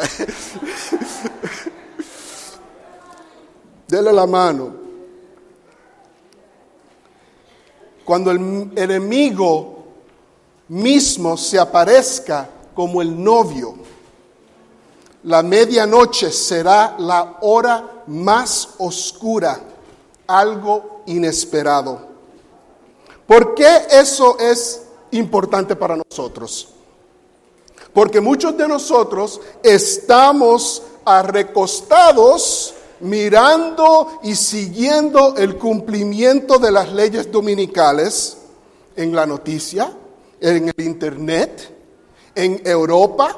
Dele 3.88 4.12
la 4.12 4.26
mano. 4.26 4.74
Cuando 8.04 8.30
el 8.30 8.72
enemigo 8.76 9.84
mismo 10.68 11.36
se 11.36 11.58
aparezca 11.58 12.48
como 12.74 13.02
el 13.02 13.22
novio, 13.22 13.74
la 15.24 15.42
medianoche 15.42 16.30
será 16.30 16.96
la 16.98 17.38
hora 17.42 18.02
más 18.06 18.70
oscura, 18.78 19.60
algo 20.26 21.02
inesperado. 21.06 22.09
¿Por 23.30 23.54
qué 23.54 23.86
eso 23.92 24.36
es 24.40 24.82
importante 25.12 25.76
para 25.76 25.94
nosotros? 25.94 26.68
Porque 27.94 28.20
muchos 28.20 28.56
de 28.56 28.66
nosotros 28.66 29.40
estamos 29.62 30.82
recostados 31.26 32.74
mirando 32.98 34.18
y 34.24 34.34
siguiendo 34.34 35.36
el 35.36 35.56
cumplimiento 35.58 36.58
de 36.58 36.72
las 36.72 36.92
leyes 36.92 37.30
dominicales 37.30 38.36
en 38.96 39.14
la 39.14 39.26
noticia, 39.26 39.92
en 40.40 40.72
el 40.76 40.84
Internet, 40.84 41.72
en 42.34 42.60
Europa, 42.64 43.36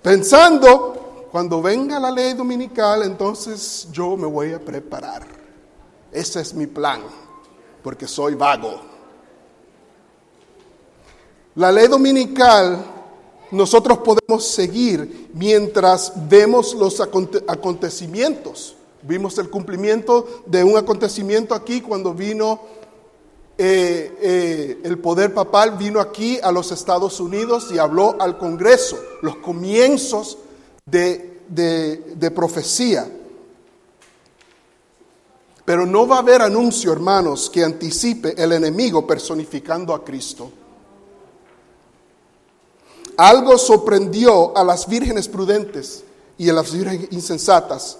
pensando, 0.00 1.26
cuando 1.30 1.60
venga 1.60 2.00
la 2.00 2.10
ley 2.10 2.32
dominical, 2.32 3.02
entonces 3.02 3.86
yo 3.92 4.16
me 4.16 4.26
voy 4.26 4.54
a 4.54 4.60
preparar. 4.60 5.26
Ese 6.10 6.40
es 6.40 6.54
mi 6.54 6.66
plan, 6.66 7.02
porque 7.84 8.08
soy 8.08 8.34
vago. 8.34 8.80
La 11.54 11.70
ley 11.70 11.86
dominical 11.86 12.82
nosotros 13.50 13.98
podemos 13.98 14.44
seguir 14.46 15.28
mientras 15.34 16.12
vemos 16.28 16.74
los 16.74 17.00
acontecimientos. 17.00 18.74
Vimos 19.02 19.36
el 19.36 19.50
cumplimiento 19.50 20.42
de 20.46 20.64
un 20.64 20.78
acontecimiento 20.78 21.54
aquí 21.54 21.82
cuando 21.82 22.14
vino 22.14 22.62
eh, 23.58 24.16
eh, 24.20 24.80
el 24.82 24.98
poder 24.98 25.34
papal, 25.34 25.76
vino 25.76 26.00
aquí 26.00 26.40
a 26.42 26.50
los 26.50 26.72
Estados 26.72 27.20
Unidos 27.20 27.70
y 27.70 27.78
habló 27.78 28.16
al 28.18 28.38
Congreso, 28.38 28.98
los 29.20 29.36
comienzos 29.36 30.38
de, 30.86 31.42
de 31.48 32.30
profecía. 32.30 33.06
Pero 35.64 35.86
no 35.86 36.06
va 36.06 36.16
a 36.16 36.18
haber 36.20 36.42
anuncio, 36.42 36.92
hermanos, 36.92 37.48
que 37.48 37.64
anticipe 37.64 38.34
el 38.42 38.52
enemigo 38.52 39.06
personificando 39.06 39.94
a 39.94 40.04
Cristo. 40.04 40.50
Algo 43.16 43.56
sorprendió 43.56 44.56
a 44.56 44.64
las 44.64 44.86
vírgenes 44.86 45.28
prudentes 45.28 46.04
y 46.36 46.50
a 46.50 46.52
las 46.52 46.72
vírgenes 46.72 47.08
insensatas. 47.12 47.98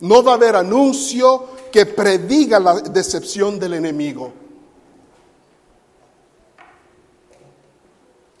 No 0.00 0.22
va 0.22 0.32
a 0.32 0.34
haber 0.36 0.56
anuncio 0.56 1.44
que 1.70 1.86
prediga 1.86 2.58
la 2.58 2.80
decepción 2.80 3.58
del 3.58 3.74
enemigo. 3.74 4.32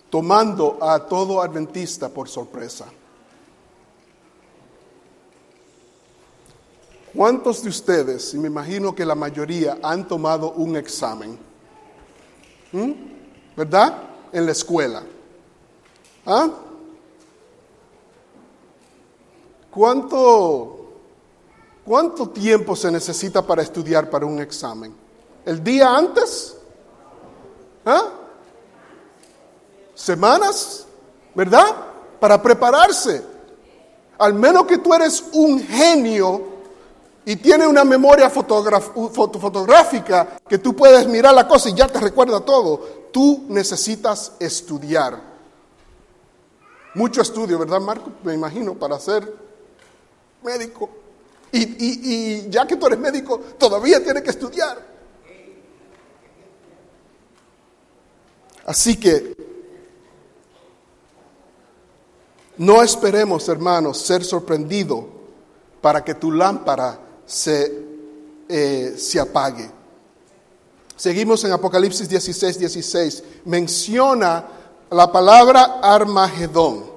Tomando 0.08 0.78
a 0.80 1.06
todo 1.06 1.40
adventista 1.40 2.08
por 2.08 2.28
sorpresa. 2.28 2.86
¿Cuántos 7.14 7.62
de 7.62 7.68
ustedes, 7.68 8.34
y 8.34 8.38
me 8.38 8.46
imagino 8.46 8.94
que 8.94 9.04
la 9.04 9.14
mayoría, 9.14 9.78
han 9.82 10.06
tomado 10.06 10.52
un 10.52 10.76
examen? 10.76 11.38
¿Mm? 12.72 12.92
¿Verdad? 13.56 14.02
En 14.32 14.46
la 14.46 14.52
escuela. 14.52 15.02
¿Ah? 16.24 16.48
¿Cuánto, 19.70 20.92
¿Cuánto 21.84 22.28
tiempo 22.28 22.76
se 22.76 22.90
necesita 22.92 23.44
para 23.44 23.62
estudiar 23.62 24.08
para 24.08 24.26
un 24.26 24.40
examen? 24.40 24.94
¿El 25.44 25.64
día 25.64 25.96
antes? 25.96 26.56
¿Ah? 27.84 28.04
¿Semanas? 29.94 30.86
¿Verdad? 31.34 31.76
Para 32.20 32.40
prepararse. 32.40 33.24
Al 34.18 34.34
menos 34.34 34.64
que 34.66 34.78
tú 34.78 34.94
eres 34.94 35.24
un 35.32 35.60
genio 35.60 36.49
y 37.30 37.36
tienes 37.36 37.68
una 37.68 37.84
memoria 37.84 38.28
fotográfica 38.28 40.36
que 40.48 40.58
tú 40.58 40.74
puedes 40.74 41.06
mirar 41.06 41.32
la 41.32 41.46
cosa 41.46 41.68
y 41.68 41.74
ya 41.74 41.86
te 41.86 42.00
recuerda 42.00 42.40
todo, 42.40 42.78
tú 43.12 43.44
necesitas 43.48 44.32
estudiar. 44.40 45.16
Mucho 46.96 47.22
estudio, 47.22 47.56
¿verdad, 47.56 47.80
Marco? 47.80 48.10
Me 48.24 48.34
imagino, 48.34 48.74
para 48.74 48.98
ser 48.98 49.32
médico. 50.42 50.90
Y, 51.52 52.50
ya 52.50 52.66
que 52.66 52.74
tú 52.74 52.88
eres 52.88 52.98
médico, 52.98 53.38
todavía 53.56 54.02
tienes 54.02 54.24
que 54.24 54.30
estudiar. 54.30 54.84
Así 58.66 58.96
que 58.96 59.36
no 62.56 62.82
esperemos, 62.82 63.48
hermanos, 63.48 63.98
ser 63.98 64.24
sorprendido 64.24 65.06
para 65.80 66.02
que 66.02 66.14
tu 66.14 66.32
lámpara 66.32 67.06
se, 67.30 67.84
eh, 68.48 68.94
se 68.98 69.20
apague. 69.20 69.70
Seguimos 70.96 71.44
en 71.44 71.52
Apocalipsis 71.52 72.08
16, 72.08 72.58
16. 72.58 73.22
Menciona 73.44 74.44
la 74.90 75.12
palabra 75.12 75.78
Armagedón. 75.80 76.90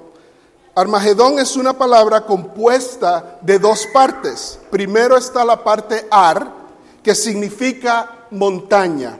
Armagedón 0.74 1.38
es 1.38 1.56
una 1.56 1.78
palabra 1.78 2.26
compuesta 2.26 3.38
de 3.42 3.60
dos 3.60 3.86
partes. 3.92 4.58
Primero 4.70 5.16
está 5.16 5.44
la 5.44 5.62
parte 5.62 6.08
Ar, 6.10 6.52
que 7.00 7.14
significa 7.14 8.26
montaña. 8.32 9.16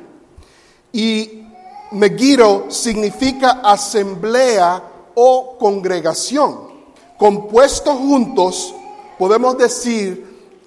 Y 0.93 1.47
Megiro 1.93 2.67
significa 2.71 3.61
asamblea 3.63 4.83
o 5.15 5.57
congregación. 5.59 6.75
Compuestos 7.17 7.97
juntos, 7.97 8.75
podemos 9.17 9.57
decir 9.57 10.24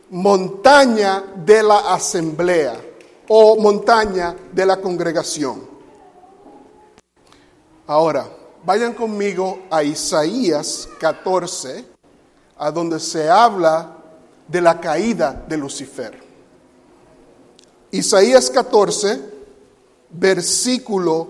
montaña 0.09 1.23
de 1.35 1.63
la 1.63 1.93
asamblea 1.93 2.79
o 3.27 3.57
montaña 3.57 4.35
de 4.51 4.65
la 4.65 4.77
congregación. 4.77 5.61
Ahora, 7.87 8.29
vayan 8.65 8.93
conmigo 8.93 9.59
a 9.69 9.83
Isaías 9.83 10.89
14, 10.99 11.85
a 12.57 12.71
donde 12.71 12.99
se 12.99 13.29
habla 13.29 13.95
de 14.47 14.61
la 14.61 14.79
caída 14.79 15.45
de 15.47 15.57
Lucifer. 15.57 16.21
Isaías 17.91 18.49
14, 18.49 19.21
versículo 20.09 21.27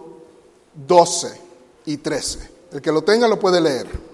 12 0.73 1.41
y 1.85 1.97
13. 1.97 2.51
El 2.73 2.81
que 2.81 2.91
lo 2.91 3.03
tenga 3.03 3.27
lo 3.27 3.39
puede 3.39 3.61
leer. 3.61 4.06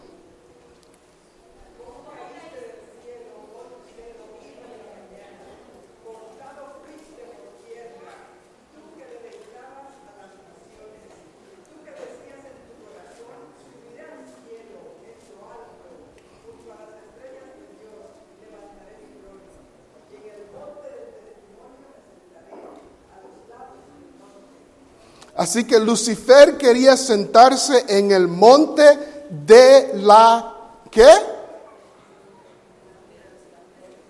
Así 25.44 25.66
que 25.66 25.78
Lucifer 25.78 26.58
quería 26.58 26.96
sentarse 26.96 27.84
en 27.90 28.14
el 28.14 28.30
monte 28.30 29.26
de 29.30 29.92
la 29.96 30.56
¿qué? 30.90 31.10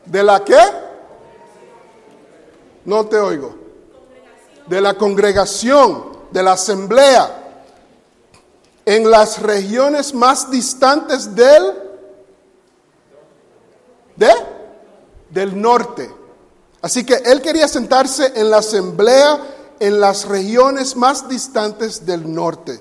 ¿De 0.06 0.22
la 0.22 0.46
qué? 0.46 0.60
No 2.86 3.08
te 3.08 3.18
oigo. 3.18 3.56
De 4.68 4.80
la 4.80 4.94
congregación, 4.94 6.04
de 6.30 6.44
la 6.44 6.52
asamblea, 6.52 7.64
en 8.86 9.10
las 9.10 9.42
regiones 9.42 10.14
más 10.14 10.52
distantes 10.52 11.34
del 11.34 11.74
de 14.18 14.32
del 15.32 15.60
norte. 15.60 16.14
Así 16.84 17.04
que 17.04 17.16
él 17.16 17.42
quería 17.42 17.68
sentarse 17.68 18.34
en 18.36 18.52
la 18.52 18.58
asamblea 18.58 19.53
en 19.84 20.00
las 20.00 20.30
regiones 20.30 20.96
más 20.96 21.28
distantes 21.28 22.06
del 22.06 22.34
norte. 22.34 22.80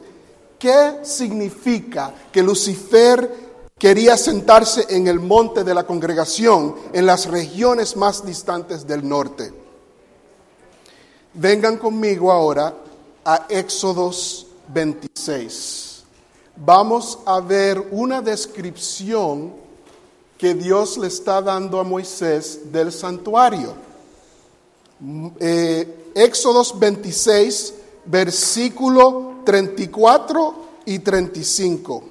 ¿Qué 0.56 1.00
significa 1.02 2.14
que 2.30 2.44
Lucifer 2.44 3.28
quería 3.76 4.16
sentarse 4.16 4.86
en 4.88 5.08
el 5.08 5.18
monte 5.18 5.64
de 5.64 5.74
la 5.74 5.84
congregación 5.84 6.76
en 6.92 7.04
las 7.04 7.26
regiones 7.26 7.96
más 7.96 8.24
distantes 8.24 8.86
del 8.86 9.08
norte? 9.08 9.52
Vengan 11.34 11.76
conmigo 11.76 12.30
ahora 12.30 12.72
a 13.24 13.46
Éxodos 13.48 14.46
26. 14.68 16.04
Vamos 16.54 17.18
a 17.26 17.40
ver 17.40 17.84
una 17.90 18.22
descripción 18.22 19.52
que 20.38 20.54
Dios 20.54 20.98
le 20.98 21.08
está 21.08 21.42
dando 21.42 21.80
a 21.80 21.82
Moisés 21.82 22.70
del 22.70 22.92
santuario. 22.92 23.74
Eh, 25.40 26.01
Éxodos 26.14 26.78
26, 26.78 27.74
versículo 28.04 29.36
34 29.44 30.54
y 30.86 30.98
35. 30.98 32.04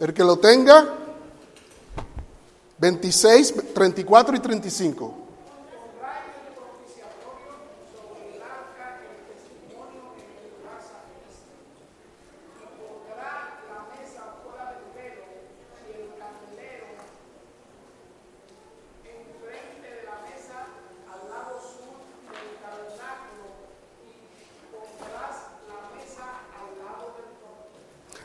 El 0.00 0.12
que 0.12 0.24
lo 0.24 0.38
tenga, 0.38 0.94
26, 2.78 3.54
34 3.74 4.36
y 4.36 4.40
35. 4.40 5.25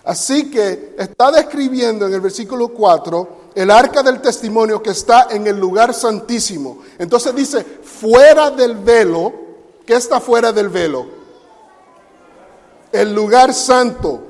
Así 0.04 0.50
que 0.50 0.96
está 0.98 1.32
describiendo 1.32 2.08
en 2.08 2.14
el 2.14 2.22
versículo 2.22 2.70
4 2.70 3.42
el 3.54 3.70
arca 3.70 4.02
del 4.02 4.22
testimonio 4.22 4.82
que 4.82 4.92
está 4.92 5.28
en 5.30 5.46
el 5.46 5.60
lugar 5.60 5.94
santísimo. 5.94 6.80
Entonces 6.98 7.36
dice, 7.36 7.64
fuera 7.84 8.50
del 8.50 8.76
velo, 8.78 9.34
¿qué 9.86 9.96
está 9.96 10.20
fuera 10.20 10.52
del 10.52 10.70
velo? 10.70 11.06
El 12.92 13.14
lugar 13.14 13.54
santo. 13.54 14.28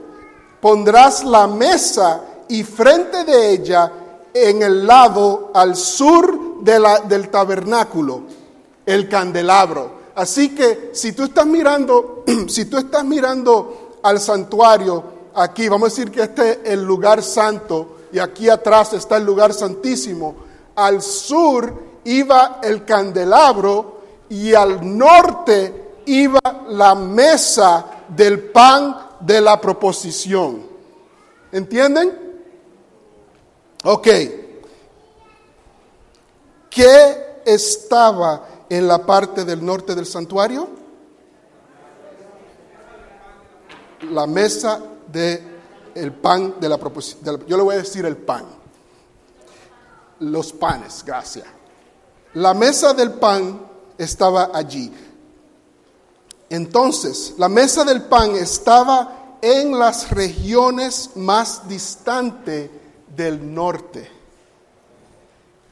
Pondrás 0.60 1.24
la 1.24 1.48
mesa 1.48 2.22
y 2.48 2.64
frente 2.64 3.24
de 3.24 3.52
ella 3.52 3.92
en 4.34 4.62
el 4.62 4.86
lado 4.86 5.52
al 5.54 5.76
sur 5.76 6.62
del 6.62 7.30
tabernáculo, 7.30 8.22
el 8.86 9.10
candelabro. 9.10 10.02
Así 10.16 10.54
que 10.54 10.92
si 10.94 11.14
tú 11.14 11.24
estás 11.24 11.46
mirando, 11.46 12.24
si 12.48 12.66
tú 12.66 12.78
estás 12.78 13.04
mirando 13.04 13.98
al 14.04 14.20
santuario 14.20 15.21
aquí, 15.36 15.70
vamos 15.70 15.88
a 15.88 15.96
decir 15.96 16.12
que 16.12 16.22
este 16.22 16.52
es 16.52 16.60
el 16.66 16.84
lugar 16.84 17.22
santo 17.22 17.98
y 18.12 18.20
aquí 18.20 18.50
atrás 18.50 18.94
está 18.94 19.18
el 19.18 19.26
lugar 19.26 19.54
santísimo. 19.54 20.36
Al 20.76 21.02
sur 21.02 21.74
iba 22.04 22.60
el 22.64 22.86
candelabro 22.86 24.02
y 24.30 24.54
al 24.54 24.98
norte 24.98 25.94
iba 26.06 26.40
la 26.70 26.96
mesa 26.96 27.86
del 28.08 28.52
pan 28.52 29.10
de 29.20 29.42
la 29.42 29.60
proposición. 29.60 30.64
¿Entienden? 31.52 32.40
Ok. 33.84 34.08
¿Qué 36.70 37.42
estaba 37.46 38.48
en 38.70 38.88
la 38.88 39.06
parte 39.06 39.44
del 39.44 39.64
norte 39.66 39.94
del 39.94 40.06
santuario? 40.06 40.68
La 44.10 44.26
mesa 44.26 44.82
de 45.12 45.52
el 45.96 46.14
pan 46.14 46.56
de 46.60 46.70
la 46.70 46.78
proposición. 46.78 47.46
Yo 47.48 47.58
le 47.58 47.64
voy 47.64 47.76
a 47.76 47.80
decir 47.80 48.06
el 48.06 48.18
pan. 48.18 48.46
Los 50.20 50.54
panes, 50.54 51.04
gracias. 51.06 51.46
La 52.34 52.54
mesa 52.54 52.94
del 52.94 53.14
pan 53.14 53.60
estaba 53.98 54.52
allí. 54.54 54.92
Entonces, 56.50 57.34
la 57.38 57.50
mesa 57.50 57.84
del 57.84 58.04
pan 58.04 58.36
estaba 58.36 59.38
en 59.42 59.78
las 59.78 60.12
regiones 60.12 61.12
más 61.16 61.68
distantes 61.68 62.70
del 63.16 63.54
norte. 63.54 64.10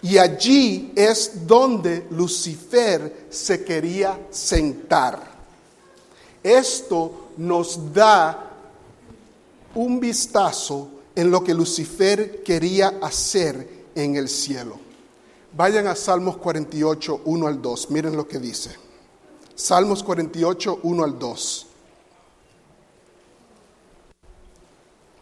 Y 0.01 0.17
allí 0.17 0.93
es 0.95 1.45
donde 1.45 2.07
Lucifer 2.11 3.27
se 3.29 3.63
quería 3.63 4.27
sentar. 4.29 5.19
Esto 6.41 7.29
nos 7.37 7.93
da 7.93 8.48
un 9.75 9.99
vistazo 9.99 10.89
en 11.15 11.31
lo 11.31 11.43
que 11.43 11.53
Lucifer 11.53 12.43
quería 12.43 12.99
hacer 13.01 13.87
en 13.95 14.15
el 14.15 14.29
cielo. 14.29 14.79
Vayan 15.53 15.87
a 15.87 15.95
Salmos 15.95 16.37
48, 16.37 17.21
1 17.25 17.47
al 17.47 17.61
2. 17.61 17.91
Miren 17.91 18.15
lo 18.15 18.27
que 18.27 18.39
dice. 18.39 18.75
Salmos 19.55 20.03
48, 20.03 20.79
1 20.83 21.03
al 21.03 21.19
2. 21.19 21.65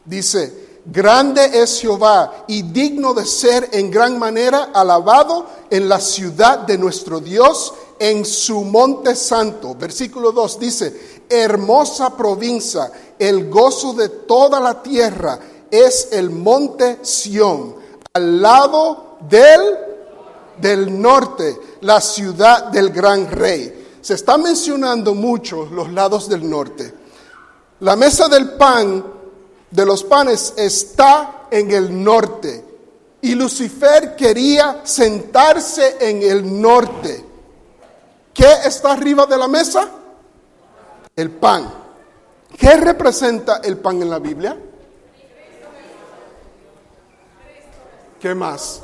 Dice, 0.06 0.80
grande 0.86 1.62
es 1.62 1.82
Jehová 1.82 2.45
y 2.48 2.62
digno 2.62 3.14
de 3.14 3.26
ser 3.26 3.70
en 3.74 3.91
gran 3.91 4.18
manera 4.18 4.72
alabado 4.74 5.48
en 5.70 5.89
la 5.89 6.00
ciudad 6.00 6.60
de 6.60 6.78
nuestro 6.78 7.20
Dios, 7.20 7.74
en 8.00 8.26
su 8.26 8.64
monte 8.64 9.16
santo. 9.16 9.76
Versículo 9.76 10.32
2 10.32 10.60
dice, 10.60 11.22
hermosa 11.30 12.16
provincia 12.16 12.91
el 13.20 13.50
gozo 13.50 13.93
de 13.93 14.10
toda 14.10 14.60
la 14.60 14.82
tierra 14.82 15.39
es 15.70 16.10
el 16.12 16.30
monte 16.30 17.00
Sión, 17.02 17.76
al 18.14 18.41
lado 18.41 19.18
del, 19.30 19.78
del 20.60 21.02
norte, 21.02 21.60
la 21.82 22.00
ciudad 22.00 22.66
del 22.66 22.89
gran 22.89 23.30
rey. 23.30 23.86
Se 24.02 24.14
está 24.14 24.38
mencionando 24.38 25.14
mucho 25.14 25.66
los 25.66 25.91
lados 25.91 26.30
del 26.30 26.50
norte. 26.50 26.93
La 27.82 27.95
mesa 27.95 28.28
del 28.28 28.52
pan, 28.52 29.06
de 29.70 29.86
los 29.86 30.04
panes, 30.04 30.54
está 30.58 31.48
en 31.52 31.72
el 31.72 32.04
norte. 32.04 32.64
Y 33.22 33.36
Lucifer 33.36 34.16
quería 34.16 34.82
sentarse 34.84 35.98
en 36.00 36.24
el 36.24 36.62
norte. 36.62 37.27
¿Qué 38.38 38.46
está 38.66 38.92
arriba 38.92 39.26
de 39.26 39.36
la 39.36 39.48
mesa? 39.48 39.90
El 41.16 41.32
pan. 41.32 41.74
¿Qué 42.56 42.78
representa 42.78 43.62
el 43.64 43.80
pan 43.80 44.00
en 44.04 44.12
la 44.12 44.20
Biblia? 44.20 44.56
¿Qué 48.22 48.36
más? 48.36 48.80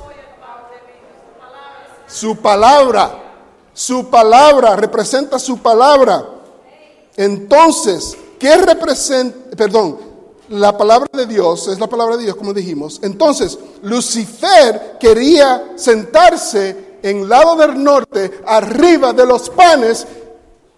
Su 2.08 2.38
palabra. 2.38 3.20
Su 3.74 4.10
palabra 4.10 4.76
representa 4.76 5.38
su 5.38 5.60
palabra. 5.60 6.26
Entonces, 7.16 8.18
¿qué 8.40 8.58
representa? 8.58 9.56
Perdón, 9.56 10.00
la 10.50 10.76
palabra 10.76 11.08
de 11.14 11.28
Dios 11.28 11.68
es 11.68 11.80
la 11.80 11.86
palabra 11.86 12.18
de 12.18 12.24
Dios, 12.24 12.36
como 12.36 12.56
dijimos. 12.56 13.00
Entonces, 13.04 13.60
Lucifer 13.84 14.98
quería 15.00 15.74
sentarse 15.76 16.93
en 17.04 17.30
lado 17.30 17.56
del 17.56 17.84
norte, 17.84 18.42
arriba 18.46 19.14
de 19.14 19.26
los 19.26 19.50
panes, 19.52 20.08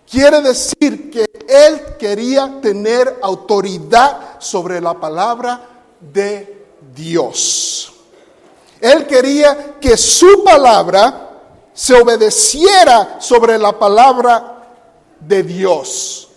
Quiere 0.09 0.41
decir 0.41 1.09
que 1.09 1.25
él 1.47 1.97
quería 1.97 2.61
tener 2.61 3.19
autoridad 3.21 4.39
sobre 4.39 4.79
la 4.79 4.93
palabra 4.93 5.67
de 5.99 6.67
Dios. 6.93 7.91
Él 8.79 9.07
quería 9.07 9.75
que 9.79 9.97
su 9.97 10.43
palabra 10.43 11.31
se 11.73 11.99
obedeciera 11.99 13.19
sobre 13.19 13.57
la 13.57 13.77
palabra 13.77 14.69
de 15.19 15.41
Dios. 15.41 16.29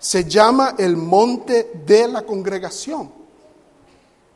Se 0.00 0.24
llama 0.24 0.74
el 0.76 0.96
monte 0.96 1.70
de 1.86 2.08
la 2.08 2.22
congregación, 2.22 3.10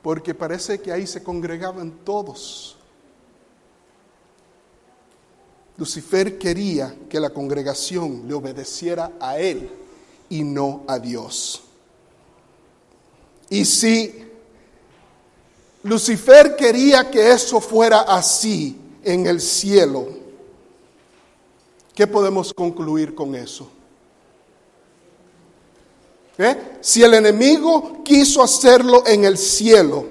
porque 0.02 0.34
parece 0.34 0.80
que 0.80 0.92
ahí 0.92 1.06
se 1.06 1.22
congregaban 1.22 1.90
todos. 2.04 2.77
Lucifer 5.78 6.38
quería 6.38 6.92
que 7.08 7.20
la 7.20 7.30
congregación 7.30 8.24
le 8.26 8.34
obedeciera 8.34 9.12
a 9.20 9.38
él 9.38 9.70
y 10.28 10.42
no 10.42 10.82
a 10.88 10.98
Dios. 10.98 11.62
Y 13.48 13.64
si 13.64 14.26
Lucifer 15.84 16.56
quería 16.56 17.08
que 17.08 17.30
eso 17.30 17.60
fuera 17.60 18.00
así 18.00 18.76
en 19.04 19.26
el 19.26 19.40
cielo, 19.40 20.08
¿qué 21.94 22.08
podemos 22.08 22.52
concluir 22.52 23.14
con 23.14 23.36
eso? 23.36 23.70
¿Eh? 26.38 26.78
Si 26.80 27.04
el 27.04 27.14
enemigo 27.14 28.02
quiso 28.02 28.42
hacerlo 28.42 29.04
en 29.06 29.24
el 29.24 29.38
cielo, 29.38 30.06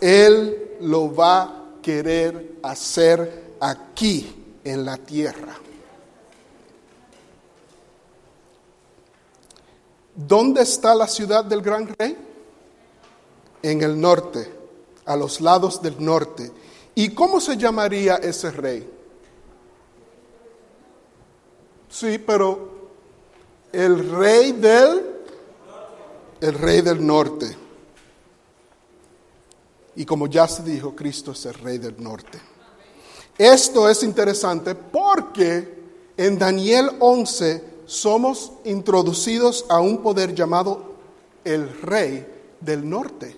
él 0.00 0.76
lo 0.80 1.14
va 1.14 1.61
querer 1.82 2.58
hacer 2.62 3.56
aquí 3.60 4.60
en 4.64 4.84
la 4.84 4.96
tierra. 4.96 5.54
¿Dónde 10.14 10.62
está 10.62 10.94
la 10.94 11.06
ciudad 11.06 11.44
del 11.44 11.62
gran 11.62 11.88
rey? 11.98 12.16
En 13.62 13.82
el 13.82 14.00
norte, 14.00 14.52
a 15.04 15.16
los 15.16 15.40
lados 15.40 15.82
del 15.82 16.02
norte. 16.02 16.50
¿Y 16.94 17.10
cómo 17.10 17.40
se 17.40 17.56
llamaría 17.56 18.16
ese 18.16 18.50
rey? 18.50 18.88
Sí, 21.88 22.18
pero 22.18 22.90
el 23.72 24.10
rey 24.10 24.52
del 24.52 25.12
el 26.42 26.58
rey 26.58 26.80
del 26.80 27.06
norte. 27.06 27.56
Y 29.96 30.04
como 30.04 30.26
ya 30.26 30.48
se 30.48 30.62
dijo, 30.62 30.94
Cristo 30.94 31.32
es 31.32 31.44
el 31.46 31.54
Rey 31.54 31.78
del 31.78 32.02
Norte. 32.02 32.40
Esto 33.36 33.88
es 33.88 34.02
interesante 34.02 34.74
porque 34.74 35.82
en 36.16 36.38
Daniel 36.38 36.90
11 37.00 37.72
somos 37.86 38.52
introducidos 38.64 39.64
a 39.68 39.80
un 39.80 39.98
poder 39.98 40.34
llamado 40.34 40.92
el 41.44 41.80
Rey 41.82 42.26
del 42.60 42.88
Norte. 42.88 43.36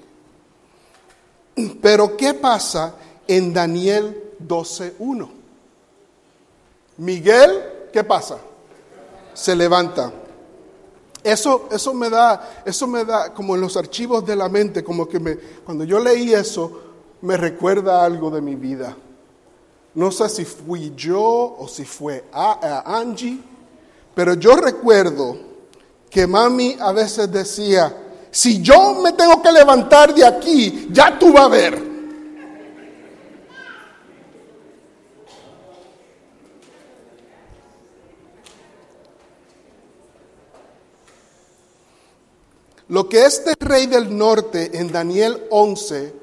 Pero 1.81 2.17
¿qué 2.17 2.35
pasa 2.35 2.95
en 3.27 3.53
Daniel 3.53 4.33
12.1? 4.47 5.29
Miguel, 6.99 7.63
¿qué 7.93 8.05
pasa? 8.05 8.39
Se 9.33 9.57
levanta 9.57 10.13
eso, 11.25 11.69
eso, 11.73 11.95
me 11.95 12.11
da, 12.11 12.63
eso 12.65 12.87
me 12.87 13.05
da 13.05 13.33
como 13.33 13.55
en 13.55 13.63
los 13.63 13.77
archivos 13.77 14.25
de 14.27 14.37
la 14.37 14.49
mente, 14.49 14.85
como 14.85 15.09
que 15.09 15.19
me, 15.19 15.37
cuando 15.65 15.85
yo 15.85 15.99
leí 15.99 16.35
eso, 16.35 16.81
me 17.23 17.39
recuerda 17.39 18.05
algo 18.05 18.31
de 18.31 18.43
mi 18.43 18.55
vida. 18.55 18.95
No 19.95 20.11
sé 20.11 20.29
si 20.29 20.45
fui 20.45 20.93
yo 20.95 21.23
o 21.59 21.67
si 21.67 21.85
fue 21.85 22.25
Angie, 22.33 23.41
Pero 24.15 24.35
yo 24.35 24.57
recuerdo 24.57 25.37
que 26.11 26.27
mami 26.27 26.77
a 26.79 26.93
veces 26.93 27.33
decía, 27.33 27.97
si 28.31 28.61
yo 28.61 28.95
me 28.95 29.13
tengo 29.13 29.41
que 29.41 29.51
levantar 29.51 30.15
de 30.15 30.27
aquí, 30.27 30.89
ya 30.91 31.19
tú 31.19 31.33
vas 31.33 31.45
a 31.45 31.49
ver. 31.49 31.94
Lo 42.89 43.09
que 43.09 43.25
este 43.25 43.55
rey 43.61 43.87
del 43.87 44.17
norte 44.17 44.79
en 44.79 44.93
Daniel 44.93 45.47
11 45.51 46.15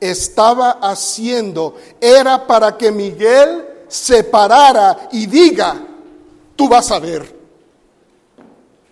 estaba 0.00 0.72
haciendo 0.82 1.76
era 2.00 2.46
para 2.46 2.76
que 2.76 2.92
Miguel 2.92 3.66
se 3.88 4.24
parara 4.24 5.08
y 5.12 5.26
diga, 5.26 5.82
tú 6.56 6.68
vas 6.68 6.90
a 6.90 6.98
ver. 6.98 7.38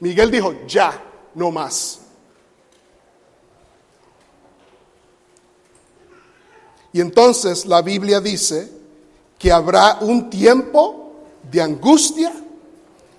Miguel 0.00 0.30
dijo, 0.30 0.54
ya, 0.66 1.02
no 1.34 1.50
más. 1.50 2.00
Y 6.92 7.00
entonces 7.00 7.66
la 7.66 7.82
Biblia 7.82 8.20
dice 8.20 8.70
que 9.38 9.52
habrá 9.52 9.98
un 10.00 10.30
tiempo 10.30 11.12
de 11.50 11.60
angustia 11.60 12.32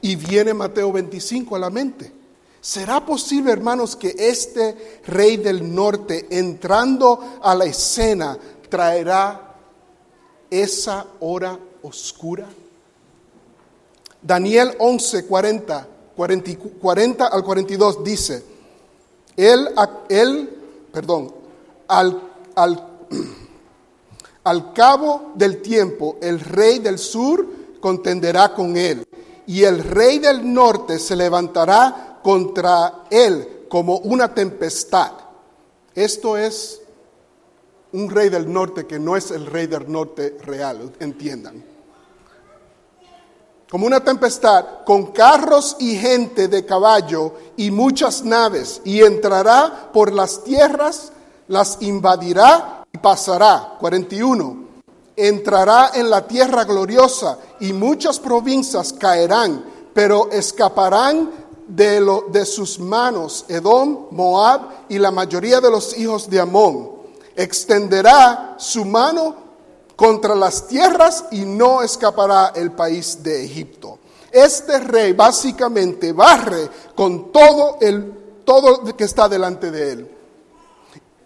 y 0.02 0.16
viene 0.16 0.54
Mateo 0.54 0.92
25 0.92 1.56
a 1.56 1.60
la 1.60 1.70
mente. 1.70 2.19
¿Será 2.62 3.06
posible, 3.06 3.52
hermanos, 3.52 3.96
que 3.96 4.14
este 4.18 5.02
rey 5.08 5.38
del 5.38 5.74
norte, 5.74 6.28
entrando 6.30 7.40
a 7.42 7.56
la 7.56 7.66
escena, 7.66 8.38
traerá 8.68 9.56
esa 10.50 11.06
hora 11.22 11.58
oscura? 11.82 12.48
Daniel 14.22 14.76
11, 14.78 15.26
40, 15.26 15.88
40, 16.82 17.28
al 17.28 17.44
42 17.46 18.04
dice, 18.04 18.44
él, 19.38 19.70
él 20.10 20.50
perdón, 20.92 21.34
al, 21.88 22.22
al, 22.56 22.88
al 24.44 24.74
cabo 24.74 25.32
del 25.36 25.62
tiempo, 25.62 26.18
el 26.22 26.42
rey 26.42 26.80
del 26.80 27.00
sur 27.00 27.48
contenderá 27.80 28.54
con 28.54 28.76
él, 28.76 29.08
y 29.48 29.64
el 29.64 29.82
rey 29.82 30.20
del 30.20 30.54
norte 30.54 31.00
se 31.00 31.16
levantará 31.16 32.09
contra 32.22 33.06
él 33.10 33.66
como 33.70 33.98
una 33.98 34.34
tempestad. 34.34 35.12
Esto 35.94 36.38
es 36.38 36.82
un 37.92 38.10
rey 38.10 38.30
del 38.30 38.52
norte 38.52 38.86
que 38.86 39.00
no 39.00 39.16
es 39.16 39.32
el 39.32 39.46
rey 39.46 39.68
del 39.68 39.92
norte 39.92 40.38
real, 40.44 40.92
entiendan. 41.00 41.64
Como 43.70 43.86
una 43.86 44.04
tempestad, 44.04 44.84
con 44.84 45.12
carros 45.12 45.76
y 45.80 45.96
gente 45.96 46.48
de 46.48 46.66
caballo 46.66 47.34
y 47.56 47.70
muchas 47.70 48.24
naves, 48.24 48.82
y 48.84 49.02
entrará 49.02 49.92
por 49.94 50.12
las 50.12 50.44
tierras, 50.44 51.12
las 51.48 51.78
invadirá 51.82 52.84
y 52.92 52.98
pasará. 52.98 53.76
41. 53.80 54.70
Entrará 55.16 55.92
en 55.94 56.10
la 56.10 56.26
tierra 56.26 56.64
gloriosa 56.64 57.38
y 57.60 57.74
muchas 57.74 58.20
provincias 58.20 58.94
caerán, 58.94 59.64
pero 59.94 60.32
escaparán 60.32 61.30
de, 61.70 62.02
lo, 62.02 62.26
de 62.30 62.46
sus 62.46 62.80
manos 62.80 63.46
Edom, 63.48 64.08
Moab 64.12 64.86
y 64.90 64.98
la 64.98 65.12
mayoría 65.12 65.62
de 65.62 65.70
los 65.70 65.98
hijos 65.98 66.30
de 66.30 66.40
Amón. 66.40 66.92
Extenderá 67.36 68.56
su 68.58 68.84
mano 68.84 69.36
contra 69.96 70.36
las 70.36 70.68
tierras 70.68 71.26
y 71.32 71.46
no 71.46 71.82
escapará 71.82 72.54
el 72.56 72.72
país 72.72 73.22
de 73.22 73.46
Egipto. 73.46 74.00
Este 74.32 74.80
rey 74.80 75.14
básicamente 75.14 76.12
barre 76.12 76.70
con 76.96 77.32
todo 77.32 77.78
el 77.82 78.14
todo 78.44 78.84
que 78.96 79.04
está 79.04 79.30
delante 79.30 79.72
de 79.72 79.92
él. 79.92 80.12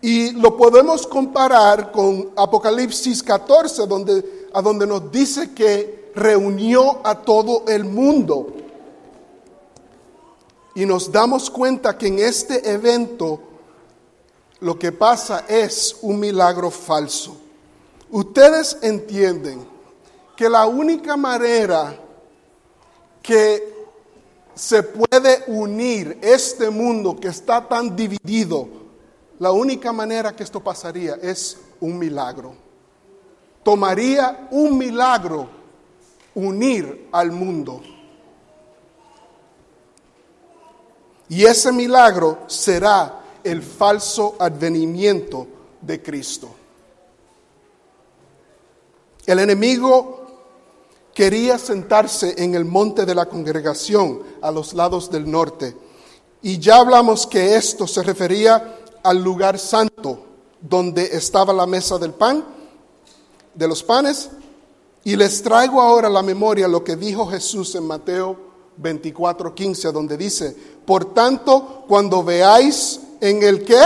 Y 0.02 0.32
lo 0.32 0.58
podemos 0.58 1.08
comparar 1.08 1.92
con 1.92 2.32
Apocalipsis 2.36 3.24
14, 3.24 3.88
donde, 3.88 4.50
a 4.54 4.62
donde 4.62 4.86
nos 4.86 5.10
dice 5.10 5.54
que 5.54 6.12
reunió 6.16 7.00
a 7.04 7.16
todo 7.16 7.64
el 7.68 7.86
mundo 7.86 8.48
y 10.76 10.86
nos 10.86 11.12
damos 11.12 11.50
cuenta 11.50 11.98
que 11.98 12.08
en 12.08 12.20
este 12.20 12.70
evento 12.70 13.40
lo 14.60 14.80
que 14.80 14.92
pasa 14.92 15.46
es 15.48 15.98
un 16.02 16.20
milagro 16.20 16.72
falso. 16.72 17.38
Ustedes 18.10 18.78
entienden 18.82 19.68
que 20.36 20.50
la 20.50 20.66
única 20.66 21.18
manera 21.18 22.00
que 23.22 23.74
se 24.56 24.84
puede 24.84 25.44
unir 25.48 26.20
este 26.22 26.70
mundo 26.70 27.20
que 27.20 27.28
está 27.28 27.68
tan 27.68 27.96
dividido, 27.96 28.68
la 29.40 29.52
única 29.52 29.92
manera 29.92 30.36
que 30.36 30.44
esto 30.44 30.60
pasaría 30.60 31.16
es 31.16 31.58
un 31.80 31.98
milagro. 31.98 32.56
Tomaría 33.64 34.48
un 34.52 34.78
milagro 34.78 35.50
unir 36.36 37.10
al 37.12 37.32
mundo. 37.32 37.82
Y 41.34 41.46
ese 41.46 41.72
milagro 41.72 42.42
será 42.46 43.24
el 43.44 43.64
falso 43.64 44.36
advenimiento 44.38 45.48
de 45.82 46.00
Cristo. 46.00 46.48
El 49.26 49.40
enemigo 49.40 50.28
quería 51.12 51.58
sentarse 51.58 52.36
en 52.38 52.54
el 52.54 52.66
monte 52.66 53.04
de 53.04 53.16
la 53.16 53.26
congregación 53.26 54.22
a 54.44 54.52
los 54.52 54.76
lados 54.76 55.10
del 55.10 55.30
norte. 55.30 55.76
Y 56.44 56.60
ya 56.60 56.76
hablamos 56.76 57.26
que 57.26 57.56
esto 57.56 57.88
se 57.88 58.04
refería 58.04 58.78
al 59.02 59.24
lugar 59.24 59.58
santo 59.58 60.24
donde 60.62 61.18
estaba 61.18 61.52
la 61.52 61.66
mesa 61.66 61.98
del 61.98 62.14
pan, 62.14 62.46
de 63.56 63.68
los 63.68 63.82
panes. 63.82 64.30
Y 65.04 65.16
les 65.16 65.42
traigo 65.42 65.82
ahora 65.82 66.10
a 66.10 66.12
la 66.12 66.22
memoria 66.22 66.68
lo 66.68 66.84
que 66.84 66.96
dijo 66.96 67.26
Jesús 67.26 67.74
en 67.74 67.88
Mateo 67.88 68.53
24, 68.78 69.54
15, 69.54 69.92
donde 69.92 70.18
dice, 70.18 70.56
por 70.86 71.14
tanto, 71.14 71.86
cuando 71.88 72.24
veáis 72.24 73.00
en 73.22 73.44
el 73.44 73.64
qué, 73.64 73.82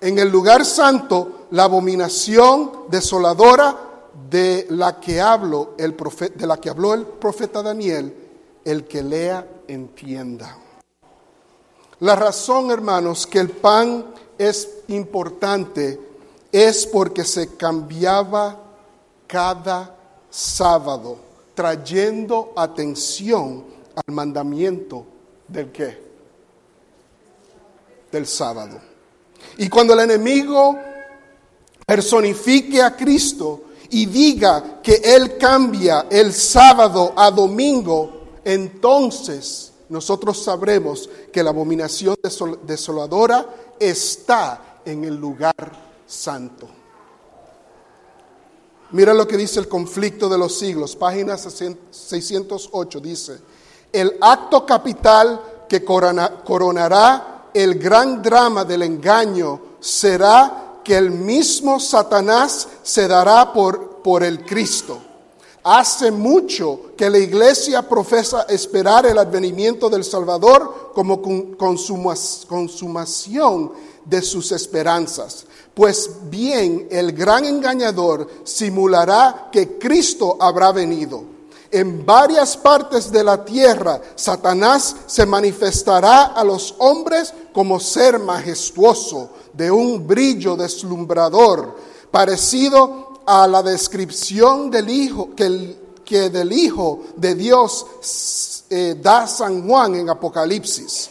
en 0.00 0.18
el 0.18 0.28
lugar 0.28 0.64
santo, 0.64 1.46
la 1.50 1.64
abominación 1.64 2.86
desoladora 2.88 3.76
de 4.28 4.66
la 4.70 4.98
que 4.98 5.20
habló 5.20 5.74
el 5.78 5.94
profeta, 5.94 6.38
de 6.38 6.46
la 6.46 6.56
que 6.56 6.70
habló 6.70 6.94
el 6.94 7.06
profeta 7.06 7.62
Daniel, 7.62 8.14
el 8.64 8.84
que 8.86 9.02
lea 9.02 9.46
entienda. 9.68 10.58
La 12.00 12.16
razón, 12.16 12.70
hermanos, 12.70 13.26
que 13.26 13.38
el 13.38 13.50
pan 13.50 14.06
es 14.36 14.68
importante 14.88 16.00
es 16.50 16.86
porque 16.86 17.24
se 17.24 17.56
cambiaba 17.56 18.58
cada 19.28 19.96
sábado 20.28 21.31
trayendo 21.62 22.52
atención 22.56 23.64
al 23.94 24.12
mandamiento 24.12 25.06
del 25.46 25.70
qué? 25.70 25.96
Del 28.10 28.26
sábado. 28.26 28.80
Y 29.58 29.68
cuando 29.68 29.94
el 29.94 30.00
enemigo 30.00 30.76
personifique 31.86 32.82
a 32.82 32.96
Cristo 32.96 33.62
y 33.90 34.06
diga 34.06 34.80
que 34.82 35.02
Él 35.04 35.38
cambia 35.38 36.06
el 36.10 36.32
sábado 36.32 37.12
a 37.16 37.30
domingo, 37.30 38.40
entonces 38.44 39.72
nosotros 39.88 40.42
sabremos 40.42 41.08
que 41.32 41.44
la 41.44 41.50
abominación 41.50 42.16
desoladora 42.64 43.46
está 43.78 44.80
en 44.84 45.04
el 45.04 45.14
lugar 45.14 45.54
santo. 46.08 46.81
Mira 48.92 49.14
lo 49.14 49.26
que 49.26 49.38
dice 49.38 49.58
el 49.58 49.68
conflicto 49.68 50.28
de 50.28 50.36
los 50.36 50.58
siglos, 50.58 50.94
página 50.96 51.38
608, 51.38 53.00
dice, 53.00 53.38
el 53.90 54.18
acto 54.20 54.66
capital 54.66 55.64
que 55.66 55.82
coronará 55.82 57.48
el 57.54 57.78
gran 57.78 58.22
drama 58.22 58.66
del 58.66 58.82
engaño 58.82 59.60
será 59.80 60.80
que 60.84 60.96
el 60.96 61.10
mismo 61.10 61.80
Satanás 61.80 62.68
se 62.82 63.08
dará 63.08 63.50
por, 63.52 64.02
por 64.02 64.22
el 64.22 64.44
Cristo. 64.44 64.98
Hace 65.64 66.10
mucho 66.10 66.90
que 66.96 67.08
la 67.08 67.18
iglesia 67.18 67.88
profesa 67.88 68.42
esperar 68.42 69.06
el 69.06 69.16
advenimiento 69.16 69.88
del 69.88 70.04
Salvador 70.04 70.90
como 70.92 71.22
consumación 72.46 73.72
de 74.04 74.20
sus 74.20 74.52
esperanzas. 74.52 75.46
Pues 75.74 76.10
bien, 76.24 76.88
el 76.90 77.12
gran 77.12 77.44
engañador 77.44 78.28
simulará 78.44 79.48
que 79.50 79.78
Cristo 79.78 80.36
habrá 80.38 80.70
venido. 80.72 81.24
En 81.70 82.04
varias 82.04 82.54
partes 82.58 83.10
de 83.10 83.24
la 83.24 83.42
tierra, 83.42 83.98
Satanás 84.14 84.94
se 85.06 85.24
manifestará 85.24 86.24
a 86.24 86.44
los 86.44 86.74
hombres 86.78 87.32
como 87.54 87.80
ser 87.80 88.18
majestuoso, 88.18 89.30
de 89.54 89.70
un 89.70 90.06
brillo 90.06 90.56
deslumbrador, 90.56 91.76
parecido 92.10 93.20
a 93.24 93.46
la 93.46 93.62
descripción 93.62 94.70
del 94.70 94.90
Hijo, 94.90 95.30
que 95.34 96.28
del 96.28 96.52
Hijo 96.52 97.04
de 97.16 97.34
Dios 97.34 97.86
eh, 98.68 98.96
da 99.00 99.26
San 99.26 99.66
Juan 99.66 99.94
en 99.94 100.10
Apocalipsis. 100.10 101.10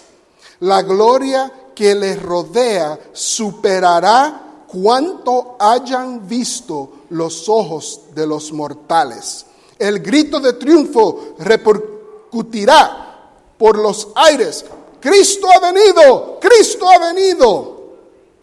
La 0.60 0.84
gloria 0.84 1.52
que 1.74 1.96
les 1.96 2.22
rodea 2.22 3.00
superará 3.14 4.41
cuanto 4.72 5.58
hayan 5.60 6.28
visto 6.28 6.90
los 7.10 7.50
ojos 7.50 8.02
de 8.16 8.26
los 8.26 8.54
mortales. 8.54 9.46
El 9.78 10.00
grito 10.00 10.40
de 10.40 10.54
triunfo 10.54 11.34
repercutirá 11.40 13.32
por 13.58 13.78
los 13.78 14.08
aires. 14.16 14.64
Cristo 15.02 15.48
ha 15.54 15.72
venido, 15.72 16.40
Cristo 16.40 16.90
ha 16.90 17.14
venido. 17.14 17.82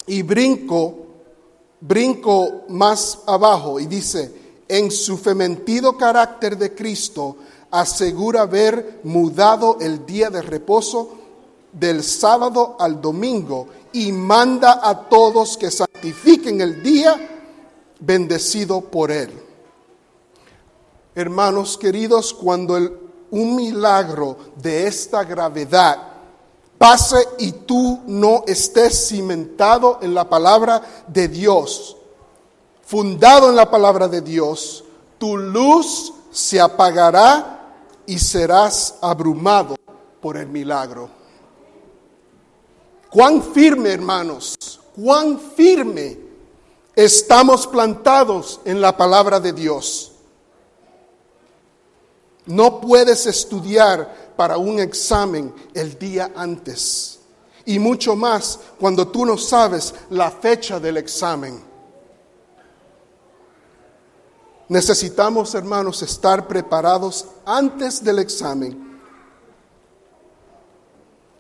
Y 0.07 0.23
brinco, 0.23 0.95
brinco 1.81 2.65
más 2.69 3.21
abajo 3.27 3.81
y 3.81 3.87
dice, 3.87 4.33
en 4.69 4.91
su 4.91 5.17
fementido 5.17 5.97
carácter 5.97 6.59
de 6.59 6.75
Cristo, 6.75 7.37
asegura 7.71 8.43
haber 8.43 9.01
mudado 9.05 9.79
el 9.81 10.05
día 10.05 10.29
de 10.29 10.43
reposo 10.43 11.11
del 11.73 12.03
sábado 12.03 12.77
al 12.79 13.01
domingo 13.01 13.69
y 13.93 14.13
manda 14.13 14.81
a 14.83 15.09
todos 15.09 15.57
que 15.57 15.71
santifiquen 15.71 16.61
el 16.61 16.83
día 16.83 17.17
bendecido 18.01 18.81
por 18.81 19.11
él. 19.11 19.33
Hermanos 21.15 21.77
queridos, 21.77 22.33
cuando 22.33 22.77
un 23.31 23.57
milagro 23.57 24.37
de 24.57 24.87
esta 24.87 25.25
gravedad 25.25 25.99
pase 26.79 27.17
y 27.39 27.53
tú 27.53 28.01
no 28.07 28.45
estés 28.47 29.09
cimentado 29.09 29.99
en 30.01 30.15
la 30.15 30.29
palabra 30.29 30.81
de 31.09 31.29
Dios, 31.29 31.97
fundado 32.83 33.51
en 33.51 33.57
la 33.57 33.71
palabra 33.71 34.07
de 34.07 34.21
Dios, 34.21 34.85
tu 35.19 35.37
luz 35.37 36.13
se 36.31 36.61
apagará 36.61 37.75
y 38.07 38.19
serás 38.19 38.95
abrumado 39.03 39.77
por 40.21 40.37
el 40.37 40.47
milagro. 40.47 41.18
Cuán 43.11 43.43
firme, 43.43 43.91
hermanos, 43.91 44.81
cuán 44.95 45.39
firme 45.39 46.19
estamos 46.95 47.67
plantados 47.67 48.61
en 48.65 48.81
la 48.81 48.97
palabra 48.97 49.41
de 49.41 49.53
Dios. 49.53 50.13
No 52.45 52.81
puedes 52.81 53.27
estudiar 53.27 54.33
para 54.37 54.59
un 54.59 54.81
examen 54.81 55.55
el 55.75 55.99
día 55.99 56.33
antes. 56.35 57.21
Y 57.65 57.79
mucho 57.79 58.17
más 58.17 58.59
cuando 58.81 59.09
tú 59.09 59.27
no 59.27 59.37
sabes 59.37 59.95
la 60.11 60.31
fecha 60.31 60.81
del 60.81 60.97
examen. 60.97 61.63
Necesitamos, 64.69 65.55
hermanos, 65.55 66.03
estar 66.03 66.47
preparados 66.47 67.27
antes 67.45 68.03
del 68.03 68.19
examen. 68.19 68.88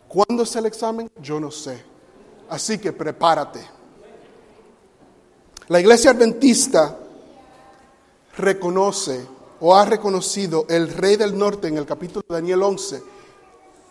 ¿Cuándo 0.08 0.44
es 0.44 0.56
el 0.56 0.64
examen? 0.64 1.10
Yo 1.20 1.38
no 1.38 1.50
sé. 1.50 1.84
Así 2.48 2.78
que 2.78 2.92
prepárate. 2.92 3.60
La 5.68 5.78
iglesia 5.78 6.12
adventista 6.12 6.98
reconoce 8.38 9.26
o 9.60 9.76
ha 9.76 9.84
reconocido 9.84 10.64
el 10.70 10.88
rey 10.88 11.16
del 11.16 11.36
norte 11.36 11.68
en 11.68 11.76
el 11.76 11.84
capítulo 11.84 12.24
de 12.26 12.36
Daniel 12.36 12.62
11 12.62 13.02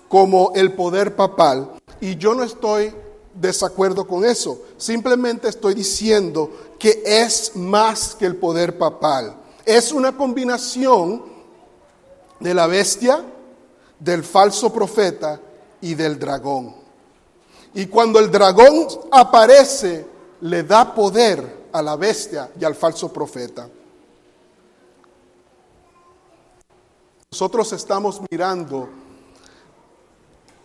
como 0.09 0.53
el 0.55 0.74
poder 0.74 1.15
papal. 1.15 1.74
Y 2.01 2.15
yo 2.15 2.34
no 2.34 2.43
estoy 2.43 2.91
desacuerdo 3.36 4.07
con 4.07 4.26
eso. 4.26 4.63
Simplemente 4.78 5.49
estoy 5.49 5.76
diciendo 5.76 6.49
que 6.80 7.03
es 7.05 7.55
más 7.55 8.15
que 8.15 8.26
el 8.26 8.38
poder 8.38 8.80
papal. 8.80 9.36
Es 9.65 9.91
una 9.91 10.18
combinación 10.18 11.24
de 12.39 12.53
la 12.55 12.65
bestia, 12.65 13.24
del 13.99 14.24
falso 14.24 14.74
profeta 14.74 15.41
y 15.82 15.95
del 15.95 16.17
dragón. 16.19 16.75
Y 17.73 17.86
cuando 17.88 18.19
el 18.19 18.32
dragón 18.32 18.88
aparece, 19.11 20.05
le 20.41 20.63
da 20.63 20.93
poder 20.93 21.67
a 21.71 21.82
la 21.82 21.95
bestia 21.95 22.49
y 22.59 22.65
al 22.65 22.75
falso 22.75 23.11
profeta. 23.11 23.69
Nosotros 27.32 27.71
estamos 27.73 28.21
mirando 28.32 28.89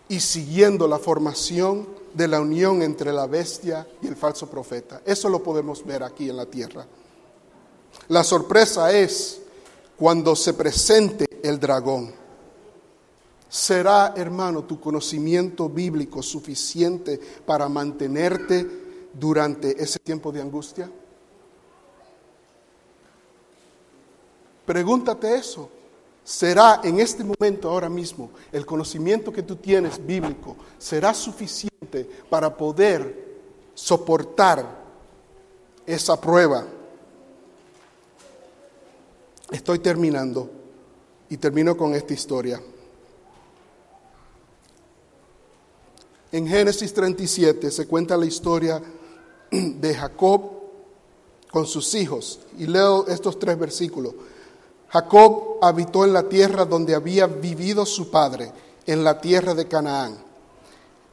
y 0.07 0.19
siguiendo 0.19 0.87
la 0.87 0.97
formación 0.97 1.87
de 2.13 2.27
la 2.27 2.39
unión 2.39 2.81
entre 2.81 3.11
la 3.11 3.27
bestia 3.27 3.87
y 4.01 4.07
el 4.07 4.15
falso 4.15 4.47
profeta. 4.49 5.01
Eso 5.05 5.29
lo 5.29 5.43
podemos 5.43 5.85
ver 5.85 6.03
aquí 6.03 6.29
en 6.29 6.37
la 6.37 6.45
tierra. 6.45 6.85
La 8.07 8.23
sorpresa 8.23 8.91
es 8.91 9.41
cuando 9.97 10.35
se 10.35 10.53
presente 10.53 11.25
el 11.43 11.59
dragón. 11.59 12.13
¿Será, 13.53 14.15
hermano, 14.17 14.63
tu 14.63 14.79
conocimiento 14.79 15.69
bíblico 15.69 16.23
suficiente 16.23 17.19
para 17.45 17.69
mantenerte 17.69 18.65
durante 19.13 19.79
ese 19.79 19.99
tiempo 19.99 20.31
de 20.31 20.41
angustia? 20.41 20.89
Pregúntate 24.65 25.35
eso 25.35 25.69
será 26.23 26.81
en 26.83 26.99
este 26.99 27.23
momento, 27.23 27.69
ahora 27.69 27.89
mismo, 27.89 28.31
el 28.51 28.65
conocimiento 28.65 29.31
que 29.31 29.43
tú 29.43 29.57
tienes 29.57 30.03
bíblico, 30.03 30.55
será 30.79 31.13
suficiente 31.13 32.09
para 32.31 32.57
poder 32.57 33.35
soportar 33.75 34.65
esa 35.85 36.19
prueba. 36.19 36.65
Estoy 39.51 39.77
terminando 39.77 40.49
y 41.29 41.37
termino 41.37 41.77
con 41.77 41.93
esta 41.93 42.13
historia. 42.13 42.59
En 46.33 46.47
Génesis 46.47 46.91
37 46.95 47.69
se 47.69 47.85
cuenta 47.85 48.17
la 48.17 48.25
historia 48.25 48.81
de 49.51 49.93
Jacob 49.93 50.41
con 51.51 51.67
sus 51.67 51.93
hijos 51.93 52.39
y 52.57 52.65
leo 52.65 53.05
estos 53.05 53.37
tres 53.37 53.59
versículos. 53.59 54.15
Jacob 54.89 55.59
habitó 55.61 56.03
en 56.03 56.11
la 56.11 56.23
tierra 56.23 56.65
donde 56.65 56.95
había 56.95 57.27
vivido 57.27 57.85
su 57.85 58.09
padre, 58.09 58.51
en 58.87 59.03
la 59.03 59.21
tierra 59.21 59.53
de 59.53 59.67
Canaán. 59.67 60.17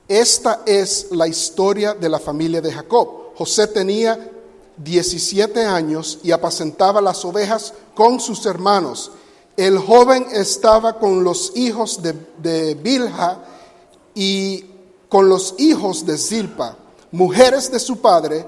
Esta 0.09 0.63
es 0.65 1.09
la 1.11 1.29
historia 1.29 1.93
de 1.93 2.09
la 2.09 2.19
familia 2.19 2.63
de 2.63 2.73
Jacob. 2.73 3.35
José 3.37 3.67
tenía 3.67 4.31
17 4.79 5.67
años 5.67 6.21
y 6.23 6.31
apacentaba 6.31 7.03
las 7.03 7.23
ovejas 7.27 7.75
con 7.95 8.21
sus 8.21 8.47
hermanos. 8.47 9.13
El 9.55 9.77
joven 9.81 10.29
estaba 10.33 10.99
con 10.99 11.23
los 11.23 11.53
hijos 11.57 12.03
de, 12.03 12.15
de 12.39 12.75
Bilha 12.75 13.45
y 14.15 14.70
con 15.11 15.29
los 15.29 15.57
hijos 15.59 16.07
de 16.07 16.17
Zilpa, 16.17 16.77
mujeres 17.11 17.71
de 17.71 17.81
su 17.81 18.01
padre, 18.01 18.47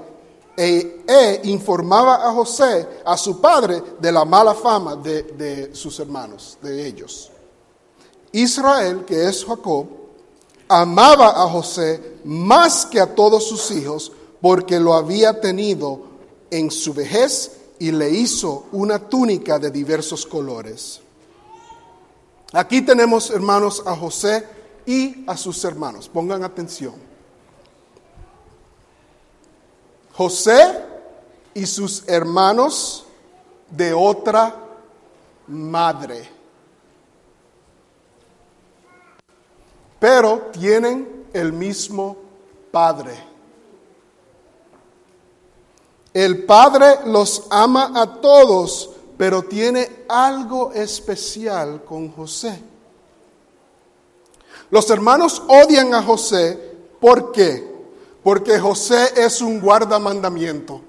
e, 0.55 1.03
e, 1.05 1.41
informaba 1.43 2.27
a 2.27 2.33
José, 2.33 2.87
a 3.05 3.17
su 3.17 3.41
padre, 3.41 3.83
de 3.99 4.11
la 4.11 4.23
mala 4.23 4.55
fama 4.55 4.95
de, 4.95 5.23
de 5.23 5.75
sus 5.75 5.99
hermanos, 5.99 6.57
de 6.61 6.87
ellos. 6.87 7.29
Israel, 8.31 9.03
que 9.05 9.27
es 9.27 9.43
Jacob, 9.43 9.87
amaba 10.69 11.43
a 11.43 11.49
José 11.49 12.19
más 12.23 12.85
que 12.85 13.01
a 13.01 13.13
todos 13.13 13.45
sus 13.45 13.69
hijos, 13.71 14.13
porque 14.41 14.79
lo 14.79 14.93
había 14.93 15.41
tenido 15.41 16.01
en 16.49 16.71
su 16.71 16.93
vejez 16.93 17.51
y 17.77 17.91
le 17.91 18.09
hizo 18.09 18.67
una 18.71 18.99
túnica 19.09 19.59
de 19.59 19.69
diversos 19.69 20.25
colores. 20.25 21.01
Aquí 22.53 22.81
tenemos, 22.83 23.31
hermanos, 23.31 23.83
a 23.85 23.95
José 23.95 24.47
y 24.85 25.23
a 25.27 25.37
sus 25.37 25.63
hermanos. 25.63 26.09
Pongan 26.09 26.43
atención. 26.43 26.95
José 30.13 30.83
y 31.53 31.65
sus 31.65 32.07
hermanos 32.07 33.05
de 33.69 33.93
otra 33.93 34.55
madre. 35.47 36.29
Pero 39.99 40.49
tienen 40.51 41.27
el 41.33 41.53
mismo 41.53 42.17
padre. 42.71 43.33
El 46.13 46.45
padre 46.45 46.99
los 47.05 47.47
ama 47.49 47.91
a 47.95 48.21
todos, 48.21 48.91
pero 49.17 49.43
tiene 49.43 50.05
algo 50.07 50.71
especial 50.73 51.83
con 51.83 52.11
José. 52.11 52.72
Los 54.73 54.89
hermanos 54.89 55.43
odian 55.47 55.93
a 55.93 56.01
José, 56.01 56.59
¿por 56.99 57.31
qué? 57.31 57.63
Porque 58.23 58.57
José 58.57 59.13
es 59.15 59.39
un 59.39 59.61
guarda 59.61 59.99
mandamiento. 59.99 60.81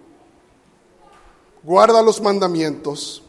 Guarda 1.63 2.01
los 2.01 2.19
mandamientos. 2.19 3.23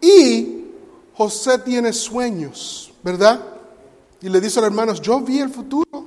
Y 0.00 0.72
José 1.16 1.60
tiene 1.60 1.92
sueños, 1.92 2.92
¿verdad? 3.04 3.44
Y 4.20 4.28
le 4.28 4.40
dice 4.40 4.58
a 4.58 4.62
los 4.62 4.70
hermanos, 4.72 5.00
yo 5.00 5.20
vi 5.20 5.38
el 5.38 5.50
futuro. 5.50 6.04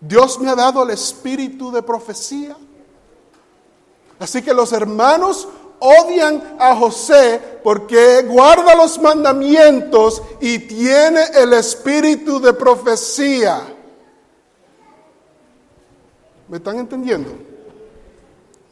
Dios 0.00 0.40
me 0.40 0.50
ha 0.50 0.56
dado 0.56 0.82
el 0.82 0.90
espíritu 0.90 1.70
de 1.70 1.84
profecía. 1.84 2.56
Así 4.18 4.42
que 4.42 4.52
los 4.52 4.72
hermanos 4.72 5.46
odian 5.80 6.56
a 6.58 6.74
José 6.76 7.60
porque 7.62 8.22
guarda 8.22 8.74
los 8.74 9.00
mandamientos 9.00 10.22
y 10.40 10.58
tiene 10.60 11.22
el 11.34 11.52
espíritu 11.54 12.40
de 12.40 12.52
profecía. 12.52 13.62
¿Me 16.48 16.58
están 16.58 16.78
entendiendo? 16.78 17.30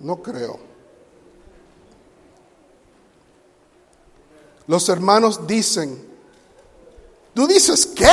No 0.00 0.16
creo. 0.16 0.58
Los 4.66 4.88
hermanos 4.88 5.46
dicen, 5.46 6.06
tú 7.34 7.46
dices, 7.46 7.86
¿qué? 7.86 8.10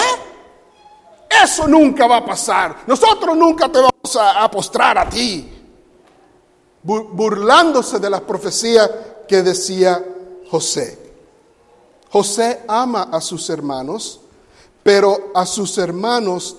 Eso 1.43 1.67
nunca 1.67 2.07
va 2.07 2.17
a 2.17 2.25
pasar. 2.25 2.83
Nosotros 2.87 3.37
nunca 3.37 3.69
te 3.71 3.79
vamos 3.79 4.15
a, 4.15 4.43
a 4.43 4.49
postrar 4.49 4.97
a 4.97 5.09
ti. 5.09 5.58
Bu- 6.83 7.09
Burlándose 7.11 7.99
de 7.99 8.09
la 8.09 8.21
profecía 8.25 9.25
que 9.27 9.43
decía 9.43 10.03
José. 10.49 10.97
José 12.11 12.61
ama 12.67 13.03
a 13.11 13.21
sus 13.21 13.49
hermanos, 13.49 14.21
pero 14.83 15.31
a 15.35 15.45
sus 15.45 15.77
hermanos 15.77 16.55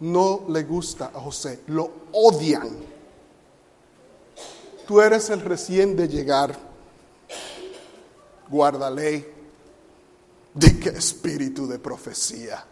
no 0.00 0.42
le 0.48 0.64
gusta 0.64 1.10
a 1.14 1.20
José, 1.20 1.60
lo 1.68 1.90
odian. 2.12 2.68
Tú 4.86 5.00
eres 5.00 5.30
el 5.30 5.40
recién 5.40 5.96
de 5.96 6.08
llegar, 6.08 6.54
guarda 8.48 8.90
ley, 8.90 9.26
de 10.52 10.78
qué 10.80 10.90
espíritu 10.90 11.66
de 11.66 11.78
profecía. 11.78 12.62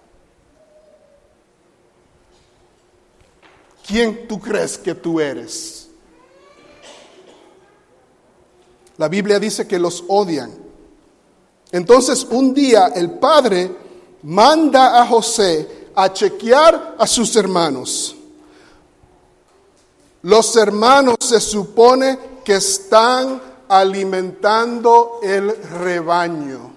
¿Quién 3.90 4.28
tú 4.28 4.38
crees 4.38 4.78
que 4.78 4.94
tú 4.94 5.18
eres? 5.18 5.88
La 8.98 9.08
Biblia 9.08 9.40
dice 9.40 9.66
que 9.66 9.80
los 9.80 10.04
odian. 10.06 10.52
Entonces 11.72 12.24
un 12.30 12.54
día 12.54 12.92
el 12.94 13.10
padre 13.18 13.74
manda 14.22 15.02
a 15.02 15.06
José 15.08 15.88
a 15.96 16.12
chequear 16.12 16.94
a 17.00 17.04
sus 17.04 17.34
hermanos. 17.34 18.14
Los 20.22 20.54
hermanos 20.54 21.16
se 21.18 21.40
supone 21.40 22.16
que 22.44 22.54
están 22.54 23.42
alimentando 23.66 25.18
el 25.20 25.52
rebaño. 25.64 26.70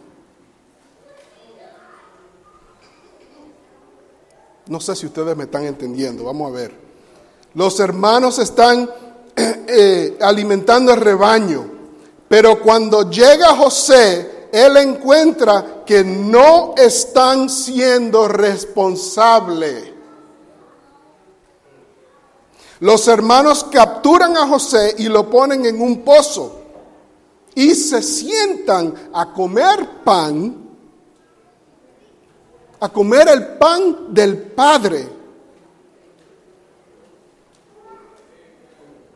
No 4.66 4.80
sé 4.80 4.96
si 4.96 5.06
ustedes 5.06 5.38
me 5.38 5.44
están 5.44 5.66
entendiendo, 5.66 6.24
vamos 6.24 6.50
a 6.50 6.56
ver. 6.56 6.83
Los 7.56 7.80
hermanos 7.80 8.40
están 8.40 8.90
eh, 9.36 10.18
alimentando 10.22 10.94
el 10.94 11.02
rebaño, 11.02 11.66
pero 12.28 12.60
cuando 12.60 13.10
llega 13.10 13.56
José, 13.56 14.48
él 14.52 14.78
encuentra 14.78 15.84
que 15.86 16.04
no 16.04 16.76
están 16.78 17.50
siendo 17.50 18.28
responsables. 18.28 19.92
Los 22.80 23.08
hermanos 23.08 23.66
capturan 23.72 24.36
a 24.36 24.48
José 24.48 24.96
y 24.98 25.06
lo 25.06 25.30
ponen 25.30 25.66
en 25.66 25.82
un 25.82 26.02
pozo 26.02 26.60
y 27.56 27.74
se 27.76 28.02
sientan 28.02 28.94
a 29.14 29.32
comer 29.32 30.04
pan, 30.04 30.70
a 32.80 32.90
comer 32.90 33.30
el 33.30 33.48
pan 33.58 34.14
del 34.14 34.38
Padre. 34.38 35.08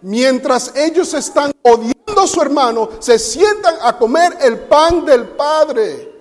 Mientras 0.02 0.74
ellos 0.76 1.14
están 1.14 1.52
odiando 1.64 2.22
a 2.22 2.28
su 2.28 2.42
hermano, 2.42 2.90
se 3.00 3.18
sientan 3.18 3.76
a 3.82 3.98
comer 3.98 4.38
el 4.42 4.60
pan 4.60 5.04
del 5.06 5.28
Padre. 5.30 6.14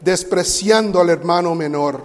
Despreciando 0.00 1.00
al 1.00 1.10
hermano 1.10 1.54
menor. 1.54 2.00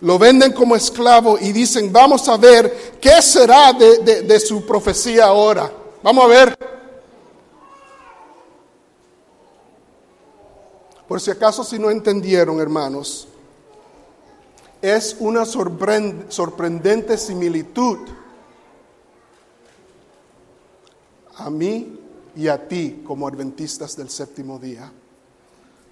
Lo 0.00 0.18
venden 0.18 0.52
como 0.52 0.76
esclavo 0.76 1.38
y 1.38 1.52
dicen, 1.52 1.92
vamos 1.92 2.28
a 2.28 2.36
ver 2.36 2.98
qué 3.00 3.20
será 3.20 3.72
de, 3.72 3.98
de- 3.98 4.22
de 4.22 4.40
su 4.40 4.64
profecía 4.64 5.26
ahora. 5.26 5.70
Vamos 6.02 6.24
a 6.24 6.28
ver. 6.28 6.58
Por 11.08 11.20
si 11.20 11.30
acaso 11.30 11.64
si 11.64 11.78
no 11.78 11.90
entendieron, 11.90 12.60
hermanos, 12.60 13.26
es 14.82 15.16
una 15.20 15.42
sorpren- 15.42 16.30
sorprendente 16.30 17.16
similitud 17.18 17.98
a 21.36 21.50
mí 21.50 21.98
y 22.36 22.48
a 22.48 22.68
ti 22.68 23.02
como 23.06 23.26
adventistas 23.28 23.96
del 23.96 24.08
séptimo 24.10 24.58
día. 24.58 24.90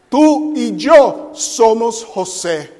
Tú 0.09 0.53
y 0.57 0.77
yo 0.77 1.31
somos 1.35 2.05
José. 2.05 2.77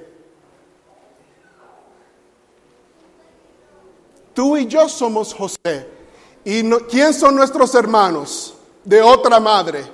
Tú 4.35 4.57
y 4.57 4.67
yo 4.67 4.89
somos 4.89 5.35
José. 5.35 5.89
¿Y 6.45 6.63
no- 6.63 6.79
quién 6.87 7.13
son 7.13 7.35
nuestros 7.35 7.75
hermanos? 7.75 8.55
De 8.85 9.03
otra 9.03 9.41
madre. 9.41 9.85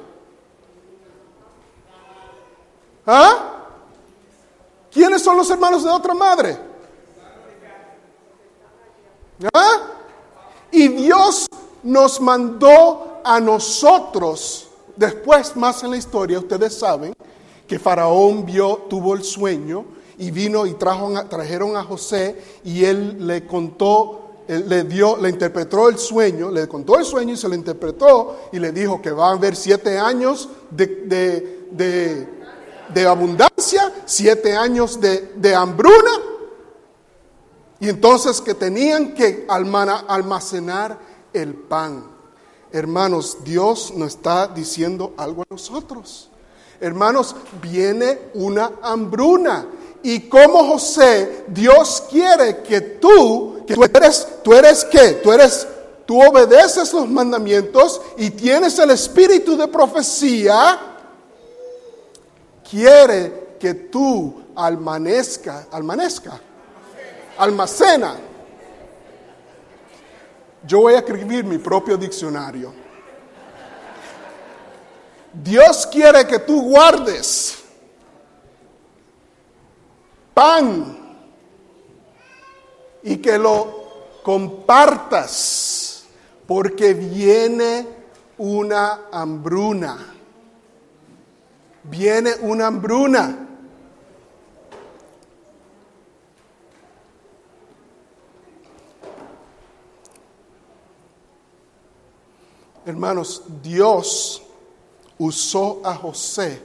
¿Ah? 3.06 3.53
¿Quiénes 4.94 5.22
son 5.22 5.36
los 5.36 5.50
hermanos 5.50 5.82
de 5.82 5.90
otra 5.90 6.14
madre? 6.14 6.56
¿Ah? 9.52 9.78
Y 10.70 10.88
Dios 10.88 11.46
nos 11.82 12.20
mandó 12.20 13.20
a 13.24 13.40
nosotros, 13.40 14.68
después 14.96 15.56
más 15.56 15.82
en 15.82 15.90
la 15.90 15.96
historia, 15.96 16.38
ustedes 16.38 16.78
saben 16.78 17.12
que 17.66 17.78
Faraón 17.78 18.46
vio, 18.46 18.86
tuvo 18.88 19.14
el 19.14 19.24
sueño 19.24 19.84
y 20.18 20.30
vino 20.30 20.64
y 20.66 20.74
trajo, 20.74 21.12
trajeron 21.28 21.76
a 21.76 21.82
José 21.82 22.40
y 22.64 22.84
él 22.84 23.26
le 23.26 23.46
contó, 23.46 24.20
le 24.46 24.84
dio, 24.84 25.16
le 25.16 25.30
interpretó 25.30 25.88
el 25.88 25.98
sueño, 25.98 26.50
le 26.50 26.68
contó 26.68 26.98
el 26.98 27.04
sueño 27.04 27.32
y 27.32 27.36
se 27.36 27.48
lo 27.48 27.54
interpretó 27.54 28.36
y 28.52 28.58
le 28.58 28.70
dijo 28.70 29.00
que 29.02 29.10
va 29.10 29.28
a 29.30 29.32
haber 29.32 29.56
siete 29.56 29.98
años 29.98 30.48
de, 30.70 30.86
de- 30.86 31.66
de- 31.72 32.43
de 32.92 33.06
abundancia, 33.06 33.92
siete 34.04 34.56
años 34.56 35.00
de, 35.00 35.32
de 35.36 35.54
hambruna 35.54 36.10
y 37.84 37.90
entonces 37.90 38.40
que 38.40 38.54
tenían 38.54 39.12
que 39.12 39.46
almacenar 39.48 40.98
el 41.34 41.54
pan. 41.54 42.06
Hermanos, 42.72 43.38
Dios 43.44 43.92
nos 43.94 44.14
está 44.14 44.46
diciendo 44.48 45.12
algo 45.16 45.42
a 45.42 45.46
nosotros. 45.50 46.30
Hermanos, 46.80 47.36
viene 47.60 48.30
una 48.34 48.72
hambruna. 48.82 49.66
Y 50.02 50.20
como 50.30 50.66
José, 50.66 51.44
Dios 51.48 52.04
quiere 52.10 52.62
que 52.62 52.80
tú, 52.80 53.64
que 53.66 53.74
tú 53.74 53.84
eres, 53.84 54.28
tú 54.42 54.54
eres 54.54 54.84
qué? 54.86 55.20
Tú 55.22 55.30
eres, 55.30 55.66
tú 56.06 56.22
obedeces 56.22 56.90
los 56.92 57.08
mandamientos 57.08 58.00
y 58.16 58.30
tienes 58.30 58.78
el 58.78 58.92
espíritu 58.92 59.58
de 59.58 59.68
profecía. 59.68 60.93
Quiere 62.68 63.56
que 63.60 63.74
tú 63.74 64.42
almanezca, 64.56 65.66
almanezca, 65.70 66.40
almacena. 67.38 68.16
Yo 70.66 70.80
voy 70.80 70.94
a 70.94 70.98
escribir 70.98 71.44
mi 71.44 71.58
propio 71.58 71.96
diccionario. 71.96 72.72
Dios 75.32 75.86
quiere 75.88 76.26
que 76.26 76.38
tú 76.38 76.62
guardes 76.62 77.58
pan 80.32 80.98
y 83.02 83.16
que 83.18 83.38
lo 83.38 84.20
compartas 84.22 86.04
porque 86.46 86.94
viene 86.94 87.86
una 88.38 89.02
hambruna. 89.12 90.13
Viene 91.84 92.34
una 92.40 92.66
hambruna. 92.66 93.44
Hermanos, 102.86 103.42
Dios 103.62 104.42
usó 105.18 105.80
a 105.84 105.94
José 105.94 106.60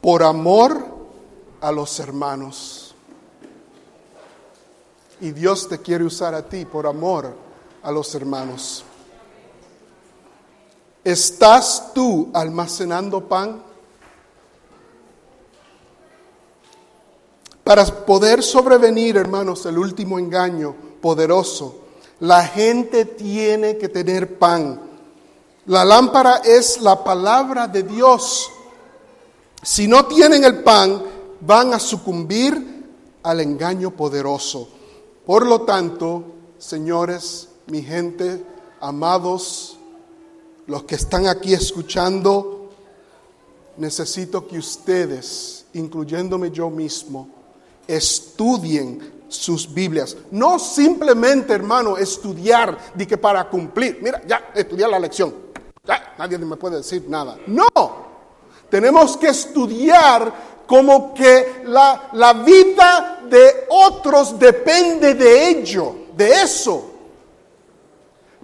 por 0.00 0.22
amor 0.22 0.86
a 1.60 1.72
los 1.72 1.98
hermanos. 2.00 2.94
Y 5.20 5.32
Dios 5.32 5.68
te 5.68 5.78
quiere 5.78 6.04
usar 6.04 6.34
a 6.34 6.48
ti 6.48 6.64
por 6.64 6.86
amor 6.86 7.34
a 7.82 7.90
los 7.90 8.14
hermanos. 8.14 8.84
¿Estás 11.04 11.92
tú 11.92 12.30
almacenando 12.32 13.26
pan? 13.28 13.67
Para 17.68 17.84
poder 17.84 18.42
sobrevenir, 18.42 19.18
hermanos, 19.18 19.66
el 19.66 19.76
último 19.76 20.18
engaño, 20.18 20.74
poderoso. 21.02 21.80
La 22.20 22.42
gente 22.42 23.04
tiene 23.04 23.76
que 23.76 23.90
tener 23.90 24.38
pan. 24.38 24.80
La 25.66 25.84
lámpara 25.84 26.36
es 26.36 26.80
la 26.80 27.04
palabra 27.04 27.68
de 27.68 27.82
Dios. 27.82 28.50
Si 29.62 29.86
no 29.86 30.06
tienen 30.06 30.44
el 30.44 30.62
pan, 30.62 31.02
van 31.42 31.74
a 31.74 31.78
sucumbir 31.78 32.86
al 33.22 33.40
engaño 33.40 33.90
poderoso. 33.90 34.70
Por 35.26 35.44
lo 35.44 35.60
tanto, 35.60 36.24
señores, 36.56 37.48
mi 37.66 37.82
gente, 37.82 38.46
amados, 38.80 39.76
los 40.66 40.84
que 40.84 40.94
están 40.94 41.26
aquí 41.26 41.52
escuchando, 41.52 42.70
necesito 43.76 44.48
que 44.48 44.58
ustedes, 44.58 45.66
incluyéndome 45.74 46.50
yo 46.50 46.70
mismo, 46.70 47.36
estudien 47.88 49.24
sus 49.28 49.72
Biblias. 49.72 50.16
No 50.30 50.58
simplemente, 50.58 51.52
hermano, 51.52 51.96
estudiar 51.96 52.76
de 52.94 53.06
que 53.06 53.18
para 53.18 53.48
cumplir. 53.48 53.98
Mira, 54.00 54.22
ya 54.26 54.50
estudiar 54.54 54.90
la 54.90 54.98
lección. 55.00 55.34
Ya, 55.84 56.14
nadie 56.18 56.38
me 56.38 56.56
puede 56.56 56.76
decir 56.76 57.04
nada. 57.08 57.36
No. 57.46 57.66
Tenemos 58.70 59.16
que 59.16 59.28
estudiar 59.28 60.32
como 60.66 61.14
que 61.14 61.62
la, 61.64 62.10
la 62.12 62.34
vida 62.34 63.22
de 63.28 63.66
otros 63.70 64.38
depende 64.38 65.14
de 65.14 65.48
ello, 65.48 65.94
de 66.14 66.42
eso. 66.42 66.90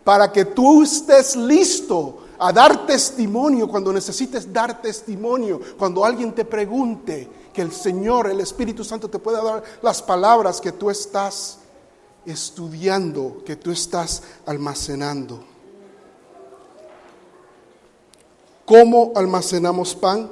Para 0.03 0.33
que 0.33 0.47
tú 0.47 0.83
estés 0.83 1.37
listo 1.37 2.25
a 2.39 2.53
dar 2.53 2.87
testimonio 2.87 3.69
cuando 3.69 3.93
necesites 3.93 4.51
dar 4.53 4.81
testimonio, 4.81 5.61
cuando 5.79 6.05
alguien 6.05 6.33
te 6.33 6.45
pregunte, 6.45 7.29
que 7.55 7.63
el 7.63 7.73
Señor, 7.73 8.27
el 8.27 8.41
Espíritu 8.41 8.85
Santo 8.85 9.09
te 9.09 9.19
pueda 9.19 9.43
dar 9.43 9.63
las 9.81 10.03
palabras 10.03 10.61
que 10.61 10.73
tú 10.73 10.91
estás 10.91 11.61
estudiando, 12.27 13.43
que 13.47 13.57
tú 13.57 13.71
estás 13.71 14.23
almacenando. 14.45 15.43
¿Cómo 18.67 19.13
almacenamos 19.15 19.95
pan? 19.95 20.31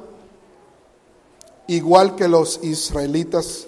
Igual 1.68 2.16
que 2.16 2.28
los 2.28 2.62
israelitas 2.62 3.66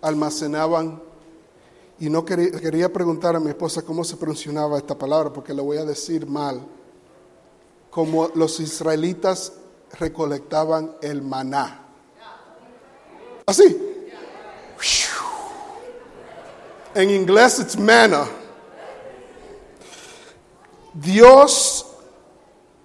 almacenaban, 0.00 1.00
y 2.00 2.10
no 2.10 2.24
quería, 2.24 2.52
quería 2.52 2.92
preguntar 2.92 3.36
a 3.36 3.40
mi 3.40 3.48
esposa 3.48 3.82
cómo 3.82 4.02
se 4.02 4.16
pronunciaba 4.16 4.78
esta 4.78 4.98
palabra, 4.98 5.32
porque 5.32 5.54
lo 5.54 5.64
voy 5.64 5.76
a 5.78 5.84
decir 5.84 6.26
mal, 6.26 6.60
como 7.90 8.28
los 8.34 8.58
israelitas 8.60 9.52
recolectaban 9.98 10.96
el 11.00 11.22
maná. 11.22 11.87
Así. 13.48 13.74
En 16.94 17.08
inglés 17.08 17.58
es 17.60 17.78
manna. 17.78 18.28
Dios, 20.92 21.86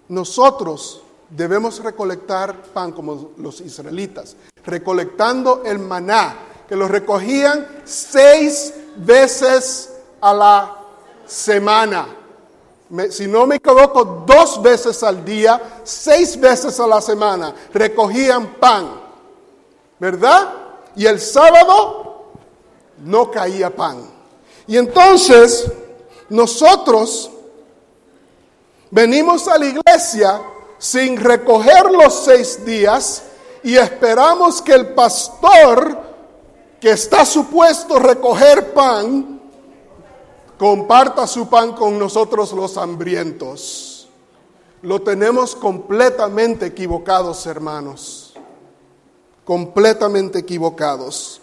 nosotros 0.07 1.03
debemos 1.30 1.84
recolectar 1.84 2.64
pan 2.64 2.93
como 2.93 3.32
los 3.39 3.59
israelitas, 3.59 4.38
recolectando 4.64 5.64
el 5.66 5.80
maná, 5.80 6.38
que 6.70 6.78
lo 6.78 6.88
recogían 6.88 7.82
seis 7.84 8.74
veces 8.95 9.91
a 10.22 10.34
la 10.34 10.78
semana. 11.26 12.07
si 13.09 13.28
no 13.28 13.45
me 13.45 13.57
equivoco, 13.57 14.24
dos 14.26 14.61
veces 14.61 15.03
al 15.03 15.26
día, 15.26 15.82
seis 15.84 16.39
veces 16.39 16.80
a 16.80 16.88
la 16.88 17.01
semana, 17.01 17.53
recogían 17.74 18.53
pan. 18.61 19.03
¿Verdad? 20.04 20.54
Y 20.97 21.06
el 21.06 21.18
sábado 21.18 22.26
no 23.06 23.32
caía 23.32 23.74
pan. 23.74 24.06
Y 24.68 24.76
entonces 24.76 25.72
nosotros 26.28 27.32
venimos 28.91 29.47
a 29.47 29.58
la 29.58 29.66
iglesia 29.68 30.41
sin 30.78 31.16
recoger 31.16 31.89
los 31.89 32.14
seis 32.26 32.66
días 32.66 33.24
y 33.64 33.78
esperamos 33.78 34.62
que 34.62 34.74
el 34.74 34.93
pastor 34.93 35.97
que 36.82 36.91
está 36.91 37.26
supuesto 37.26 37.97
recoger 37.97 38.74
pan, 38.74 39.39
comparta 40.60 41.26
su 41.26 41.47
pan 41.47 41.72
con 41.72 41.97
nosotros 41.97 42.51
los 42.51 42.76
hambrientos. 42.76 44.10
Lo 44.82 45.01
tenemos 45.01 45.56
completamente 45.56 46.66
equivocados, 46.66 47.45
hermanos 47.45 48.32
completamente 49.46 50.39
equivocados. 50.39 51.41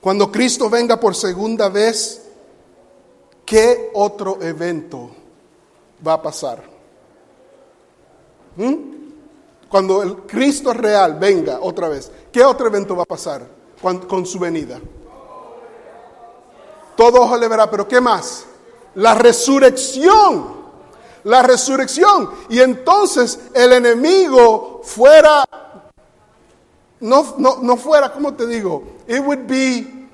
Cuando 0.00 0.30
Cristo 0.30 0.68
venga 0.68 1.00
por 1.00 1.14
segunda 1.14 1.68
vez, 1.68 2.22
¿qué 3.46 3.90
otro 3.94 4.38
evento 4.42 5.10
va 6.06 6.14
a 6.14 6.22
pasar? 6.22 6.62
¿Mm? 8.56 8.74
Cuando 9.68 10.02
el 10.02 10.16
Cristo 10.18 10.72
real 10.72 11.14
venga 11.14 11.58
otra 11.60 11.88
vez, 11.88 12.10
¿qué 12.30 12.44
otro 12.44 12.66
evento 12.66 12.94
va 12.94 13.02
a 13.02 13.06
pasar 13.06 13.46
con, 13.80 14.26
su 14.26 14.38
venida? 14.38 14.78
Todo 16.96 17.22
ojo 17.22 17.36
le 17.36 17.48
verá, 17.48 17.68
pero 17.68 17.88
¿qué 17.88 18.00
más? 18.00 18.44
La 18.94 19.14
resurrección. 19.14 20.64
La 21.24 21.42
resurrección. 21.42 22.30
Y 22.50 22.60
entonces 22.60 23.40
el 23.52 23.72
enemigo 23.72 24.82
fuera 24.84 25.44
no, 27.04 27.34
no, 27.36 27.58
no 27.60 27.76
fuera, 27.76 28.10
¿cómo 28.10 28.32
te 28.32 28.46
digo? 28.46 28.82
It 29.06 29.20
would 29.20 29.46
be, 29.46 30.08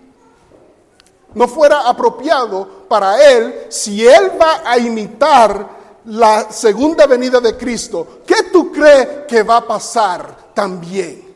no 1.35 1.47
fuera 1.47 1.89
apropiado 1.89 2.67
para 2.89 3.31
él 3.31 3.67
si 3.69 4.05
él 4.05 4.33
va 4.41 4.63
a 4.69 4.77
imitar 4.77 5.69
la 6.07 6.51
segunda 6.51 7.07
venida 7.07 7.39
de 7.41 7.57
Cristo. 7.57 8.23
¿Qué 8.27 8.43
tú 8.53 8.73
crees 8.73 9.25
que 9.29 9.45
va 9.45 9.59
a 9.59 9.67
pasar 9.69 10.53
también? 10.53 11.33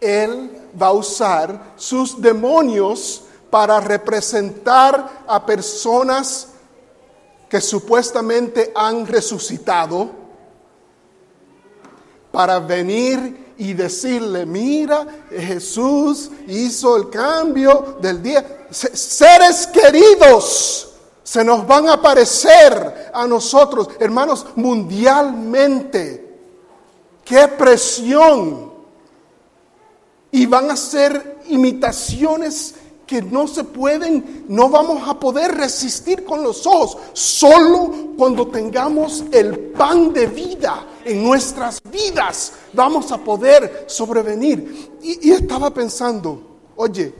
Él 0.00 0.68
va 0.80 0.86
a 0.86 0.92
usar 0.92 1.72
sus 1.74 2.22
demonios 2.22 3.24
para 3.50 3.80
representar 3.80 5.24
a 5.26 5.44
personas 5.44 6.50
que 7.48 7.60
supuestamente 7.60 8.70
han 8.76 9.08
resucitado 9.08 10.08
para 12.30 12.60
venir 12.60 13.43
y 13.58 13.72
decirle, 13.72 14.46
mira, 14.46 15.06
Jesús 15.30 16.30
hizo 16.48 16.96
el 16.96 17.10
cambio 17.10 17.98
del 18.00 18.22
día. 18.22 18.66
Seres 18.70 19.66
queridos 19.68 20.90
se 21.22 21.42
nos 21.42 21.66
van 21.66 21.88
a 21.88 21.94
aparecer 21.94 23.10
a 23.12 23.26
nosotros, 23.26 23.88
hermanos, 23.98 24.46
mundialmente. 24.56 26.38
Qué 27.24 27.48
presión. 27.48 28.72
Y 30.30 30.46
van 30.46 30.70
a 30.70 30.76
ser 30.76 31.38
imitaciones 31.48 32.74
que 33.14 33.22
no 33.22 33.46
se 33.46 33.62
pueden, 33.62 34.44
no 34.48 34.68
vamos 34.68 35.08
a 35.08 35.20
poder 35.20 35.54
resistir 35.54 36.24
con 36.24 36.42
los 36.42 36.66
ojos, 36.66 36.98
solo 37.12 38.08
cuando 38.18 38.48
tengamos 38.48 39.22
el 39.30 39.56
pan 39.70 40.12
de 40.12 40.26
vida 40.26 40.84
en 41.04 41.22
nuestras 41.22 41.80
vidas 41.92 42.54
vamos 42.72 43.12
a 43.12 43.18
poder 43.18 43.84
sobrevenir. 43.86 44.98
Y, 45.00 45.30
estaba 45.30 45.72
pensando, 45.72 46.58
oye, 46.74 47.14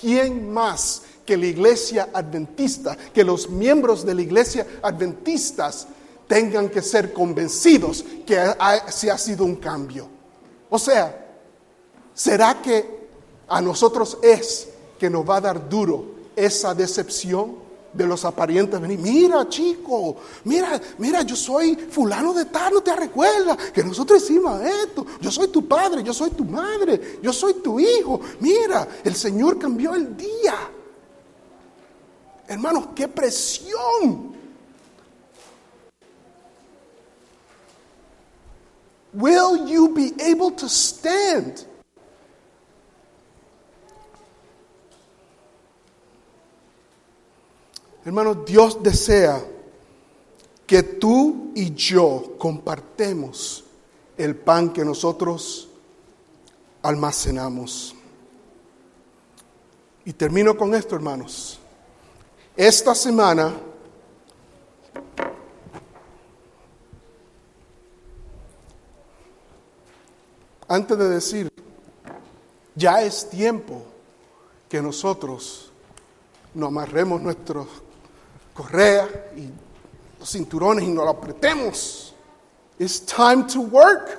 ¿quién 0.00 0.52
más 0.52 1.02
que 1.24 1.36
la 1.36 1.46
iglesia 1.46 2.08
adventista, 2.12 2.96
que 3.14 3.22
los 3.22 3.48
miembros 3.48 4.04
de 4.04 4.16
la 4.16 4.22
iglesia 4.22 4.66
adventistas 4.82 5.86
tengan 6.26 6.68
que 6.68 6.82
ser 6.82 7.12
convencidos 7.12 8.04
que 8.26 8.36
se 8.88 9.12
ha 9.12 9.16
sido 9.16 9.44
un 9.44 9.54
cambio? 9.54 10.08
O 10.70 10.76
sea, 10.76 11.24
¿será 12.14 12.60
que 12.60 13.00
a 13.46 13.60
nosotros 13.60 14.18
es 14.22 14.71
que 15.02 15.10
nos 15.10 15.28
va 15.28 15.38
a 15.38 15.40
dar 15.40 15.68
duro 15.68 16.04
esa 16.36 16.72
decepción 16.76 17.56
de 17.92 18.06
los 18.06 18.24
aparentes 18.24 18.80
venir. 18.80 19.00
Mira, 19.00 19.48
chico, 19.48 20.14
mira, 20.44 20.80
mira, 20.98 21.22
yo 21.22 21.34
soy 21.34 21.74
fulano 21.74 22.32
de 22.32 22.44
tal, 22.44 22.74
no 22.74 22.82
te 22.82 22.94
recuerdas 22.94 23.56
que 23.72 23.82
nosotros 23.82 24.22
hicimos 24.22 24.60
esto. 24.62 25.04
Yo 25.20 25.28
soy 25.32 25.48
tu 25.48 25.66
padre, 25.66 26.04
yo 26.04 26.14
soy 26.14 26.30
tu 26.30 26.44
madre, 26.44 27.18
yo 27.20 27.32
soy 27.32 27.54
tu 27.54 27.80
hijo. 27.80 28.20
Mira, 28.38 28.86
el 29.02 29.16
Señor 29.16 29.58
cambió 29.58 29.92
el 29.96 30.16
día. 30.16 30.70
Hermanos, 32.46 32.90
qué 32.94 33.08
presión. 33.08 34.36
Will 39.12 39.66
you 39.66 39.88
be 39.88 40.12
able 40.20 40.52
to 40.52 40.68
stand? 40.68 41.71
Hermano, 48.04 48.34
Dios 48.34 48.82
desea 48.82 49.44
que 50.66 50.82
tú 50.82 51.52
y 51.54 51.72
yo 51.74 52.34
compartemos 52.38 53.64
el 54.16 54.34
pan 54.34 54.72
que 54.72 54.84
nosotros 54.84 55.68
almacenamos. 56.82 57.94
Y 60.04 60.12
termino 60.14 60.56
con 60.56 60.74
esto, 60.74 60.96
hermanos. 60.96 61.60
Esta 62.56 62.94
semana 62.94 63.54
antes 70.66 70.98
de 70.98 71.08
decir, 71.08 71.52
ya 72.74 73.02
es 73.02 73.28
tiempo 73.30 73.82
que 74.68 74.82
nosotros 74.82 75.70
nos 76.54 76.68
amarremos 76.68 77.20
nuestros 77.20 77.68
correas 78.54 79.08
y 79.36 79.50
los 80.18 80.30
cinturones 80.30 80.84
y 80.84 80.88
nos 80.88 81.04
lo 81.04 81.10
apretemos. 81.10 82.14
It's 82.78 83.00
time 83.00 83.44
to 83.52 83.60
work. 83.60 84.18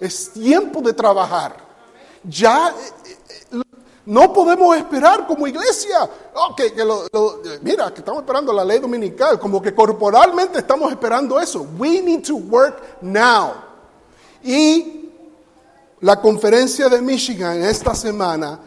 Es 0.00 0.32
tiempo 0.32 0.80
de 0.80 0.92
trabajar. 0.92 1.56
Ya 2.24 2.70
eh, 2.70 3.16
eh, 3.52 3.62
no 4.06 4.32
podemos 4.32 4.76
esperar 4.76 5.26
como 5.26 5.46
iglesia. 5.46 6.08
Okay, 6.50 6.70
que 6.70 6.84
lo, 6.84 7.04
mira, 7.62 7.92
que 7.92 8.00
estamos 8.00 8.22
esperando 8.22 8.52
la 8.52 8.64
ley 8.64 8.78
dominical, 8.78 9.38
como 9.38 9.60
que 9.60 9.74
corporalmente 9.74 10.60
estamos 10.60 10.90
esperando 10.90 11.38
eso. 11.38 11.66
We 11.78 12.00
need 12.00 12.24
to 12.26 12.36
work 12.36 13.02
now. 13.02 13.54
Y 14.42 15.10
la 16.00 16.20
conferencia 16.20 16.88
de 16.88 17.02
Michigan 17.02 17.62
esta 17.62 17.94
semana, 17.94 18.60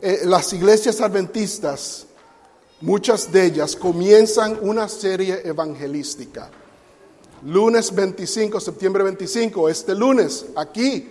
eh, 0.00 0.20
las 0.24 0.52
iglesias 0.52 1.00
adventistas, 1.00 2.05
muchas 2.80 3.32
de 3.32 3.46
ellas 3.46 3.76
comienzan 3.76 4.58
una 4.62 4.88
serie 4.88 5.42
evangelística. 5.44 6.50
Lunes 7.44 7.94
25, 7.94 8.60
septiembre 8.60 9.04
25, 9.04 9.68
este 9.68 9.94
lunes, 9.94 10.46
aquí, 10.56 11.08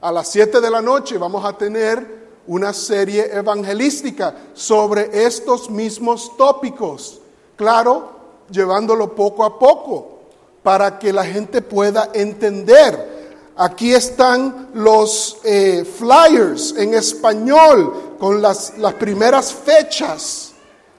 a 0.00 0.10
las 0.12 0.28
7 0.28 0.60
de 0.60 0.70
la 0.70 0.82
noche, 0.82 1.18
vamos 1.18 1.44
a 1.44 1.56
tener 1.56 2.28
una 2.46 2.72
serie 2.72 3.30
evangelística 3.36 4.34
sobre 4.54 5.24
estos 5.26 5.68
mismos 5.70 6.36
tópicos. 6.36 7.20
Claro, 7.56 8.12
llevándolo 8.50 9.14
poco 9.14 9.44
a 9.44 9.58
poco, 9.58 10.20
para 10.62 10.98
que 10.98 11.12
la 11.12 11.24
gente 11.24 11.62
pueda 11.62 12.10
entender 12.14 13.18
Aquí 13.60 13.92
están 13.92 14.68
los 14.74 15.38
eh, 15.42 15.84
flyers 15.84 16.76
en 16.78 16.94
español 16.94 18.14
con 18.16 18.40
las, 18.40 18.78
las 18.78 18.94
primeras 18.94 19.52
fechas. 19.52 20.47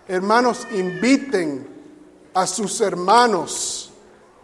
Hermanos, 0.10 0.68
inviten 0.72 1.66
a 2.34 2.46
sus 2.46 2.82
hermanos, 2.82 3.92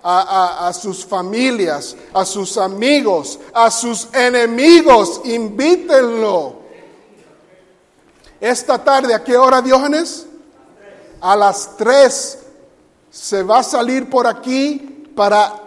a, 0.02 0.68
a, 0.68 0.72
sus 0.72 1.06
familias, 1.06 1.98
a 2.14 2.24
sus 2.24 2.58
amigos, 2.58 3.40
a 3.54 3.70
sus 3.70 4.08
enemigos, 4.14 5.20
invítenlo. 5.26 6.60
Esta 8.40 8.82
tarde, 8.82 9.14
¿a 9.14 9.24
qué 9.24 9.36
hora, 9.36 9.62
Diógenes? 9.62 10.28
A 11.20 11.36
las 11.36 11.76
tres 11.76 12.40
se 13.10 13.44
va 13.44 13.60
a 13.60 13.64
salir 13.64 14.10
por 14.10 14.28
aquí 14.28 15.12
para 15.16 15.66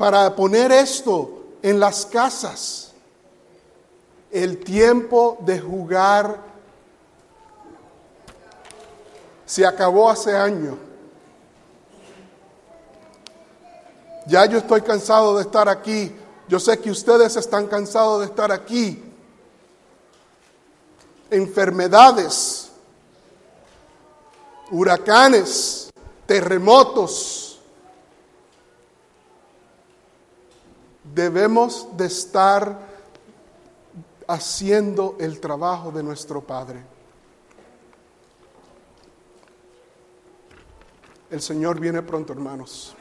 para 0.00 0.34
poner 0.34 0.72
esto 0.72 1.42
en 1.60 1.78
las 1.78 2.06
casas. 2.06 2.92
El 4.30 4.64
tiempo 4.64 5.36
de 5.42 5.60
jugar 5.60 6.40
se 9.50 9.66
acabó 9.66 10.08
hace 10.08 10.36
años. 10.36 10.76
Ya 14.28 14.46
yo 14.46 14.58
estoy 14.58 14.80
cansado 14.80 15.36
de 15.36 15.42
estar 15.42 15.68
aquí. 15.68 16.14
Yo 16.46 16.60
sé 16.60 16.78
que 16.78 16.88
ustedes 16.88 17.34
están 17.34 17.66
cansados 17.66 18.20
de 18.20 18.26
estar 18.26 18.52
aquí. 18.52 19.02
Enfermedades, 21.32 22.70
huracanes, 24.70 25.90
terremotos 26.26 27.60
debemos 31.12 31.88
de 31.96 32.06
estar 32.06 32.78
haciendo 34.28 35.16
el 35.18 35.40
trabajo 35.40 35.90
de 35.90 36.04
nuestro 36.04 36.40
Padre. 36.40 36.99
El 41.30 41.40
Señor 41.40 41.78
viene 41.78 42.02
pronto, 42.02 42.32
hermanos. 42.32 42.96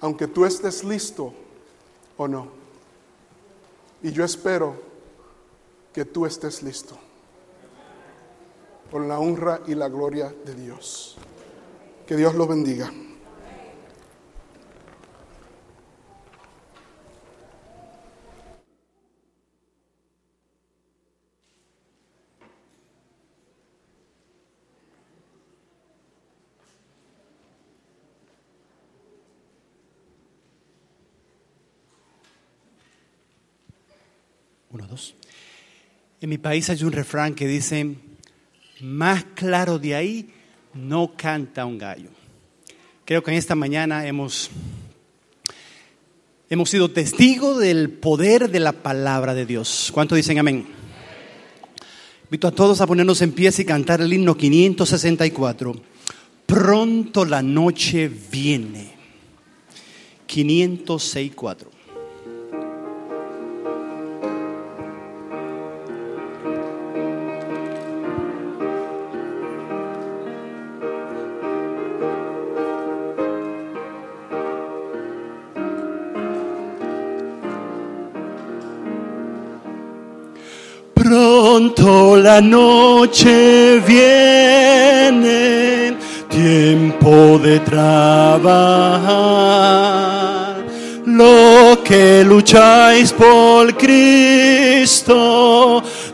Aunque 0.00 0.26
tú 0.26 0.44
estés 0.44 0.84
listo 0.84 1.32
o 2.16 2.28
no. 2.28 2.48
Y 4.02 4.10
yo 4.12 4.24
espero 4.24 4.74
que 5.92 6.04
tú 6.04 6.26
estés 6.26 6.62
listo. 6.62 6.98
Por 8.90 9.02
la 9.06 9.18
honra 9.18 9.60
y 9.66 9.74
la 9.74 9.88
gloria 9.88 10.34
de 10.44 10.54
Dios. 10.54 11.16
Que 12.06 12.16
Dios 12.16 12.34
lo 12.34 12.46
bendiga. 12.46 12.92
En 36.20 36.28
mi 36.28 36.38
país 36.38 36.70
hay 36.70 36.82
un 36.84 36.92
refrán 36.92 37.34
que 37.34 37.46
dice, 37.46 37.96
más 38.80 39.24
claro 39.34 39.78
de 39.78 39.94
ahí 39.94 40.28
no 40.74 41.14
canta 41.16 41.66
un 41.66 41.78
gallo. 41.78 42.10
Creo 43.04 43.22
que 43.22 43.32
en 43.32 43.36
esta 43.36 43.54
mañana 43.54 44.06
hemos, 44.06 44.50
hemos 46.48 46.70
sido 46.70 46.90
testigos 46.90 47.58
del 47.58 47.90
poder 47.90 48.50
de 48.50 48.60
la 48.60 48.72
palabra 48.72 49.34
de 49.34 49.46
Dios. 49.46 49.90
¿Cuánto 49.92 50.14
dicen 50.14 50.38
amén? 50.38 50.66
Invito 52.24 52.48
a 52.48 52.52
todos 52.52 52.80
a 52.80 52.86
ponernos 52.86 53.20
en 53.20 53.32
pie 53.32 53.50
y 53.58 53.64
cantar 53.64 54.00
el 54.00 54.12
himno 54.12 54.36
564. 54.36 55.74
Pronto 56.46 57.24
la 57.24 57.42
noche 57.42 58.08
viene. 58.08 58.92
564. 60.26 61.71
Pronto 81.74 82.16
la 82.16 82.40
noche 82.40 83.80
viene, 83.86 85.26
tiempo 86.28 87.38
de 87.38 87.60
trabajar. 87.60 88.52
Lo 91.06 91.82
que 91.82 92.24
lucháis 92.24 93.12
por 93.12 93.74
Cristo, 93.76 95.12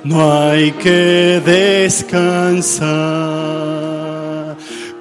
no 0.05 0.33
hay 0.33 0.71
que 0.73 1.43
descansar. 1.45 2.89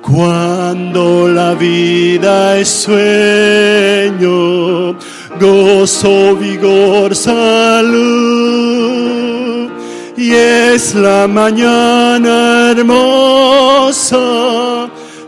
Cuando 0.01 1.27
la 1.27 1.53
vida 1.53 2.57
es 2.57 2.69
sueño, 2.69 4.17
gozo, 5.39 6.35
vigor, 6.35 7.15
salud 7.15 8.96
y 10.17 10.33
es 10.33 10.95
la 10.95 11.27
mañana 11.27 12.71
hermosa 12.71 14.17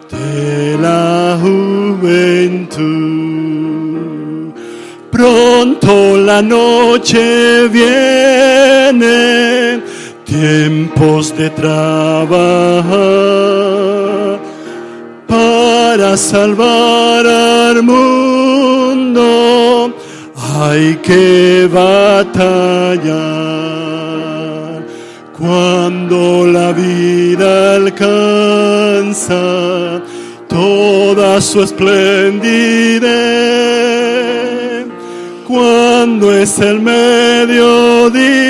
de 0.09 0.77
la 0.81 1.37
juventud. 1.39 2.79
Pronto 5.11 6.17
la 6.17 6.41
noche 6.41 7.67
viene, 7.67 9.03
tiempos 10.25 11.37
de 11.37 11.51
trabajar 11.51 12.89
para 15.27 16.17
salvar 16.17 17.27
al 17.27 17.83
mundo. 17.83 19.21
Hay 20.35 20.95
que 21.03 21.69
batallar 21.71 23.09
cuando 25.39 26.45
la 26.45 26.73
vida 26.73 27.75
alcanza 27.75 29.41
toda 30.49 31.39
su 31.39 31.63
esplendidez, 31.63 32.99
cuando 35.47 36.33
es 36.33 36.59
el 36.59 36.81
mediodía 36.81 38.49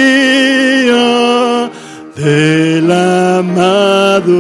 día 0.90 1.70
de 2.16 2.82
la 2.82 3.42
madurez. 3.44 4.40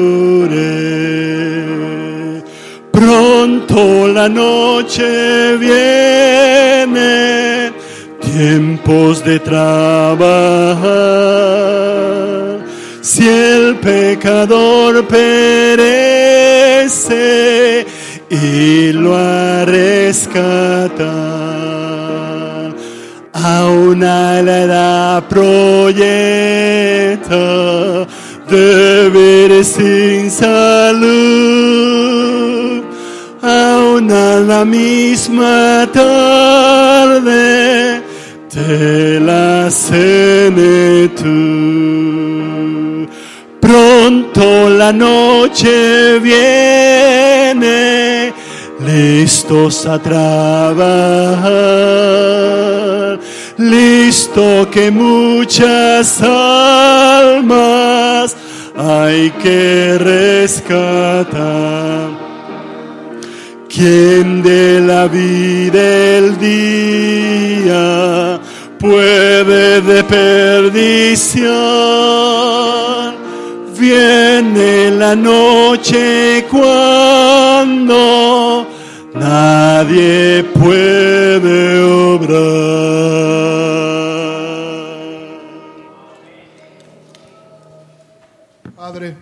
Pronto 2.91 4.07
la 4.07 4.27
noche 4.27 5.57
viene, 5.57 7.38
tiempos 8.39 9.23
de 9.25 9.37
trabajar. 9.37 10.29
Si 13.01 13.27
el 13.27 13.75
pecador 13.75 15.05
perece 15.07 16.25
y 18.29 18.93
lo 18.93 19.13
ha 19.17 19.65
rescatar, 19.65 21.03
a 23.33 23.65
una 23.67 24.41
la 24.41 24.61
edad 24.61 25.23
proyecta 25.27 26.07
deberes 28.49 29.67
sin 29.67 30.31
salud, 30.31 31.03
aún 33.41 34.09
a 34.09 34.39
la 34.39 34.63
misma 34.63 35.89
tarde 35.91 37.88
la 38.55 39.69
senectud. 39.69 41.29
Pronto 43.59 44.69
la 44.69 44.91
noche 44.91 46.17
viene, 46.19 48.33
listos 48.79 49.85
a 49.85 49.99
trabajar, 49.99 50.79
listo 53.57 54.67
que 54.71 54.89
muchas 54.89 56.19
almas 56.21 58.35
hay 58.75 59.29
que 59.31 59.97
rescatar. 59.99 61.37
¿Quién 63.67 64.41
de 64.41 64.79
la 64.81 65.07
vida 65.07 66.17
el 66.17 66.39
día 66.39 68.38
puede 68.79 69.81
de 69.81 70.03
perdición? 70.03 71.49
Viene 73.77 74.91
la 74.91 75.15
noche 75.15 76.45
cuando 76.49 77.87
nadie 79.13 80.43
puede 80.43 81.81
obrar. 81.83 82.59
Padre, 88.75 89.15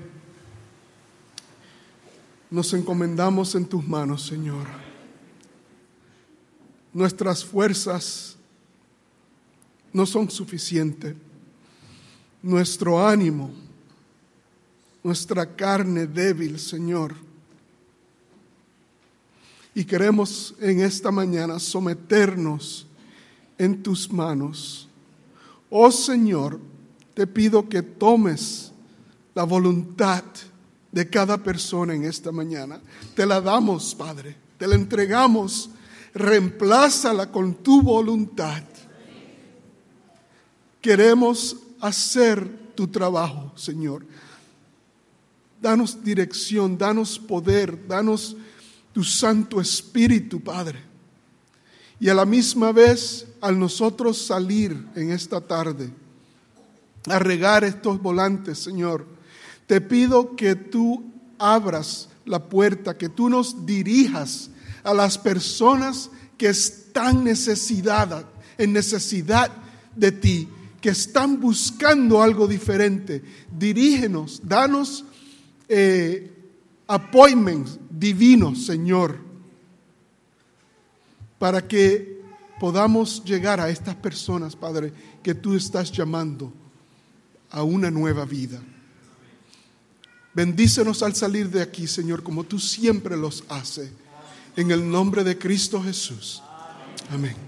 nos 2.49 2.73
encomendamos 2.73 3.53
en 3.55 3.65
tus 3.65 3.85
manos, 3.87 4.23
Señor. 4.25 4.65
Nuestras 6.93 7.43
fuerzas 7.43 8.36
no 9.97 10.05
son 10.05 10.29
suficientes. 10.29 11.15
Nuestro 12.43 13.03
ánimo, 13.03 13.49
nuestra 15.03 15.55
carne 15.55 16.05
débil, 16.05 16.59
Señor. 16.59 17.15
Y 19.73 19.83
queremos 19.85 20.53
en 20.59 20.81
esta 20.81 21.09
mañana 21.09 21.57
someternos 21.57 22.85
en 23.57 23.81
tus 23.81 24.11
manos. 24.11 24.87
Oh 25.71 25.91
Señor, 25.91 26.59
te 27.15 27.25
pido 27.25 27.67
que 27.67 27.81
tomes 27.81 28.71
la 29.33 29.45
voluntad 29.45 30.23
de 30.91 31.09
cada 31.09 31.39
persona 31.39 31.95
en 31.95 32.03
esta 32.03 32.31
mañana. 32.31 32.79
Te 33.15 33.25
la 33.25 33.41
damos, 33.41 33.95
Padre, 33.95 34.35
te 34.59 34.67
la 34.67 34.75
entregamos. 34.75 35.71
Reemplázala 36.13 37.31
con 37.31 37.55
tu 37.55 37.81
voluntad. 37.81 38.61
Queremos 40.81 41.57
hacer 41.81 42.47
tu 42.75 42.87
trabajo, 42.87 43.51
Señor. 43.55 44.05
Danos 45.61 46.03
dirección, 46.03 46.77
danos 46.77 47.17
poder, 47.17 47.87
danos 47.87 48.35
tu 48.93 49.03
Santo 49.03 49.59
Espíritu, 49.59 50.39
Padre. 50.39 50.79
Y 51.99 52.09
a 52.09 52.13
la 52.13 52.25
misma 52.25 52.71
vez, 52.71 53.25
al 53.41 53.59
nosotros 53.59 54.25
salir 54.25 54.87
en 54.95 55.11
esta 55.11 55.41
tarde 55.41 55.91
a 57.07 57.19
regar 57.19 57.63
estos 57.63 58.01
volantes, 58.01 58.59
Señor, 58.59 59.05
te 59.65 59.81
pido 59.81 60.35
que 60.35 60.55
tú 60.55 61.03
abras 61.39 62.09
la 62.25 62.43
puerta, 62.43 62.97
que 62.97 63.09
tú 63.09 63.29
nos 63.29 63.65
dirijas 63.65 64.49
a 64.83 64.93
las 64.93 65.17
personas 65.17 66.09
que 66.37 66.49
están 66.49 67.23
necesidad, 67.23 68.25
en 68.57 68.73
necesidad 68.73 69.51
de 69.95 70.11
ti, 70.11 70.47
que 70.87 70.91
están 70.91 71.41
buscando 71.41 72.21
algo 72.21 72.47
diferente. 72.47 73.21
Dirígenos, 73.51 74.39
danos 74.41 75.03
eh, 75.67 76.31
divinos, 77.89 78.65
Señor, 78.65 79.19
para 81.37 81.67
que 81.67 82.21
podamos 82.57 83.21
llegar 83.25 83.59
a 83.59 83.69
estas 83.69 83.95
personas, 83.95 84.55
Padre, 84.55 84.93
que 85.21 85.35
tú 85.35 85.55
estás 85.55 85.91
llamando 85.91 86.53
a 87.49 87.63
una 87.63 87.91
nueva 87.91 88.23
vida. 88.23 88.61
Bendícenos 90.33 91.03
al 91.03 91.15
salir 91.15 91.49
de 91.49 91.63
aquí, 91.63 91.85
Señor, 91.85 92.23
como 92.23 92.45
tú 92.45 92.59
siempre 92.59 93.17
los 93.17 93.43
haces. 93.49 93.91
En 94.55 94.71
el 94.71 94.89
nombre 94.89 95.25
de 95.25 95.37
Cristo 95.37 95.83
Jesús. 95.83 96.41
Amén. 97.11 97.46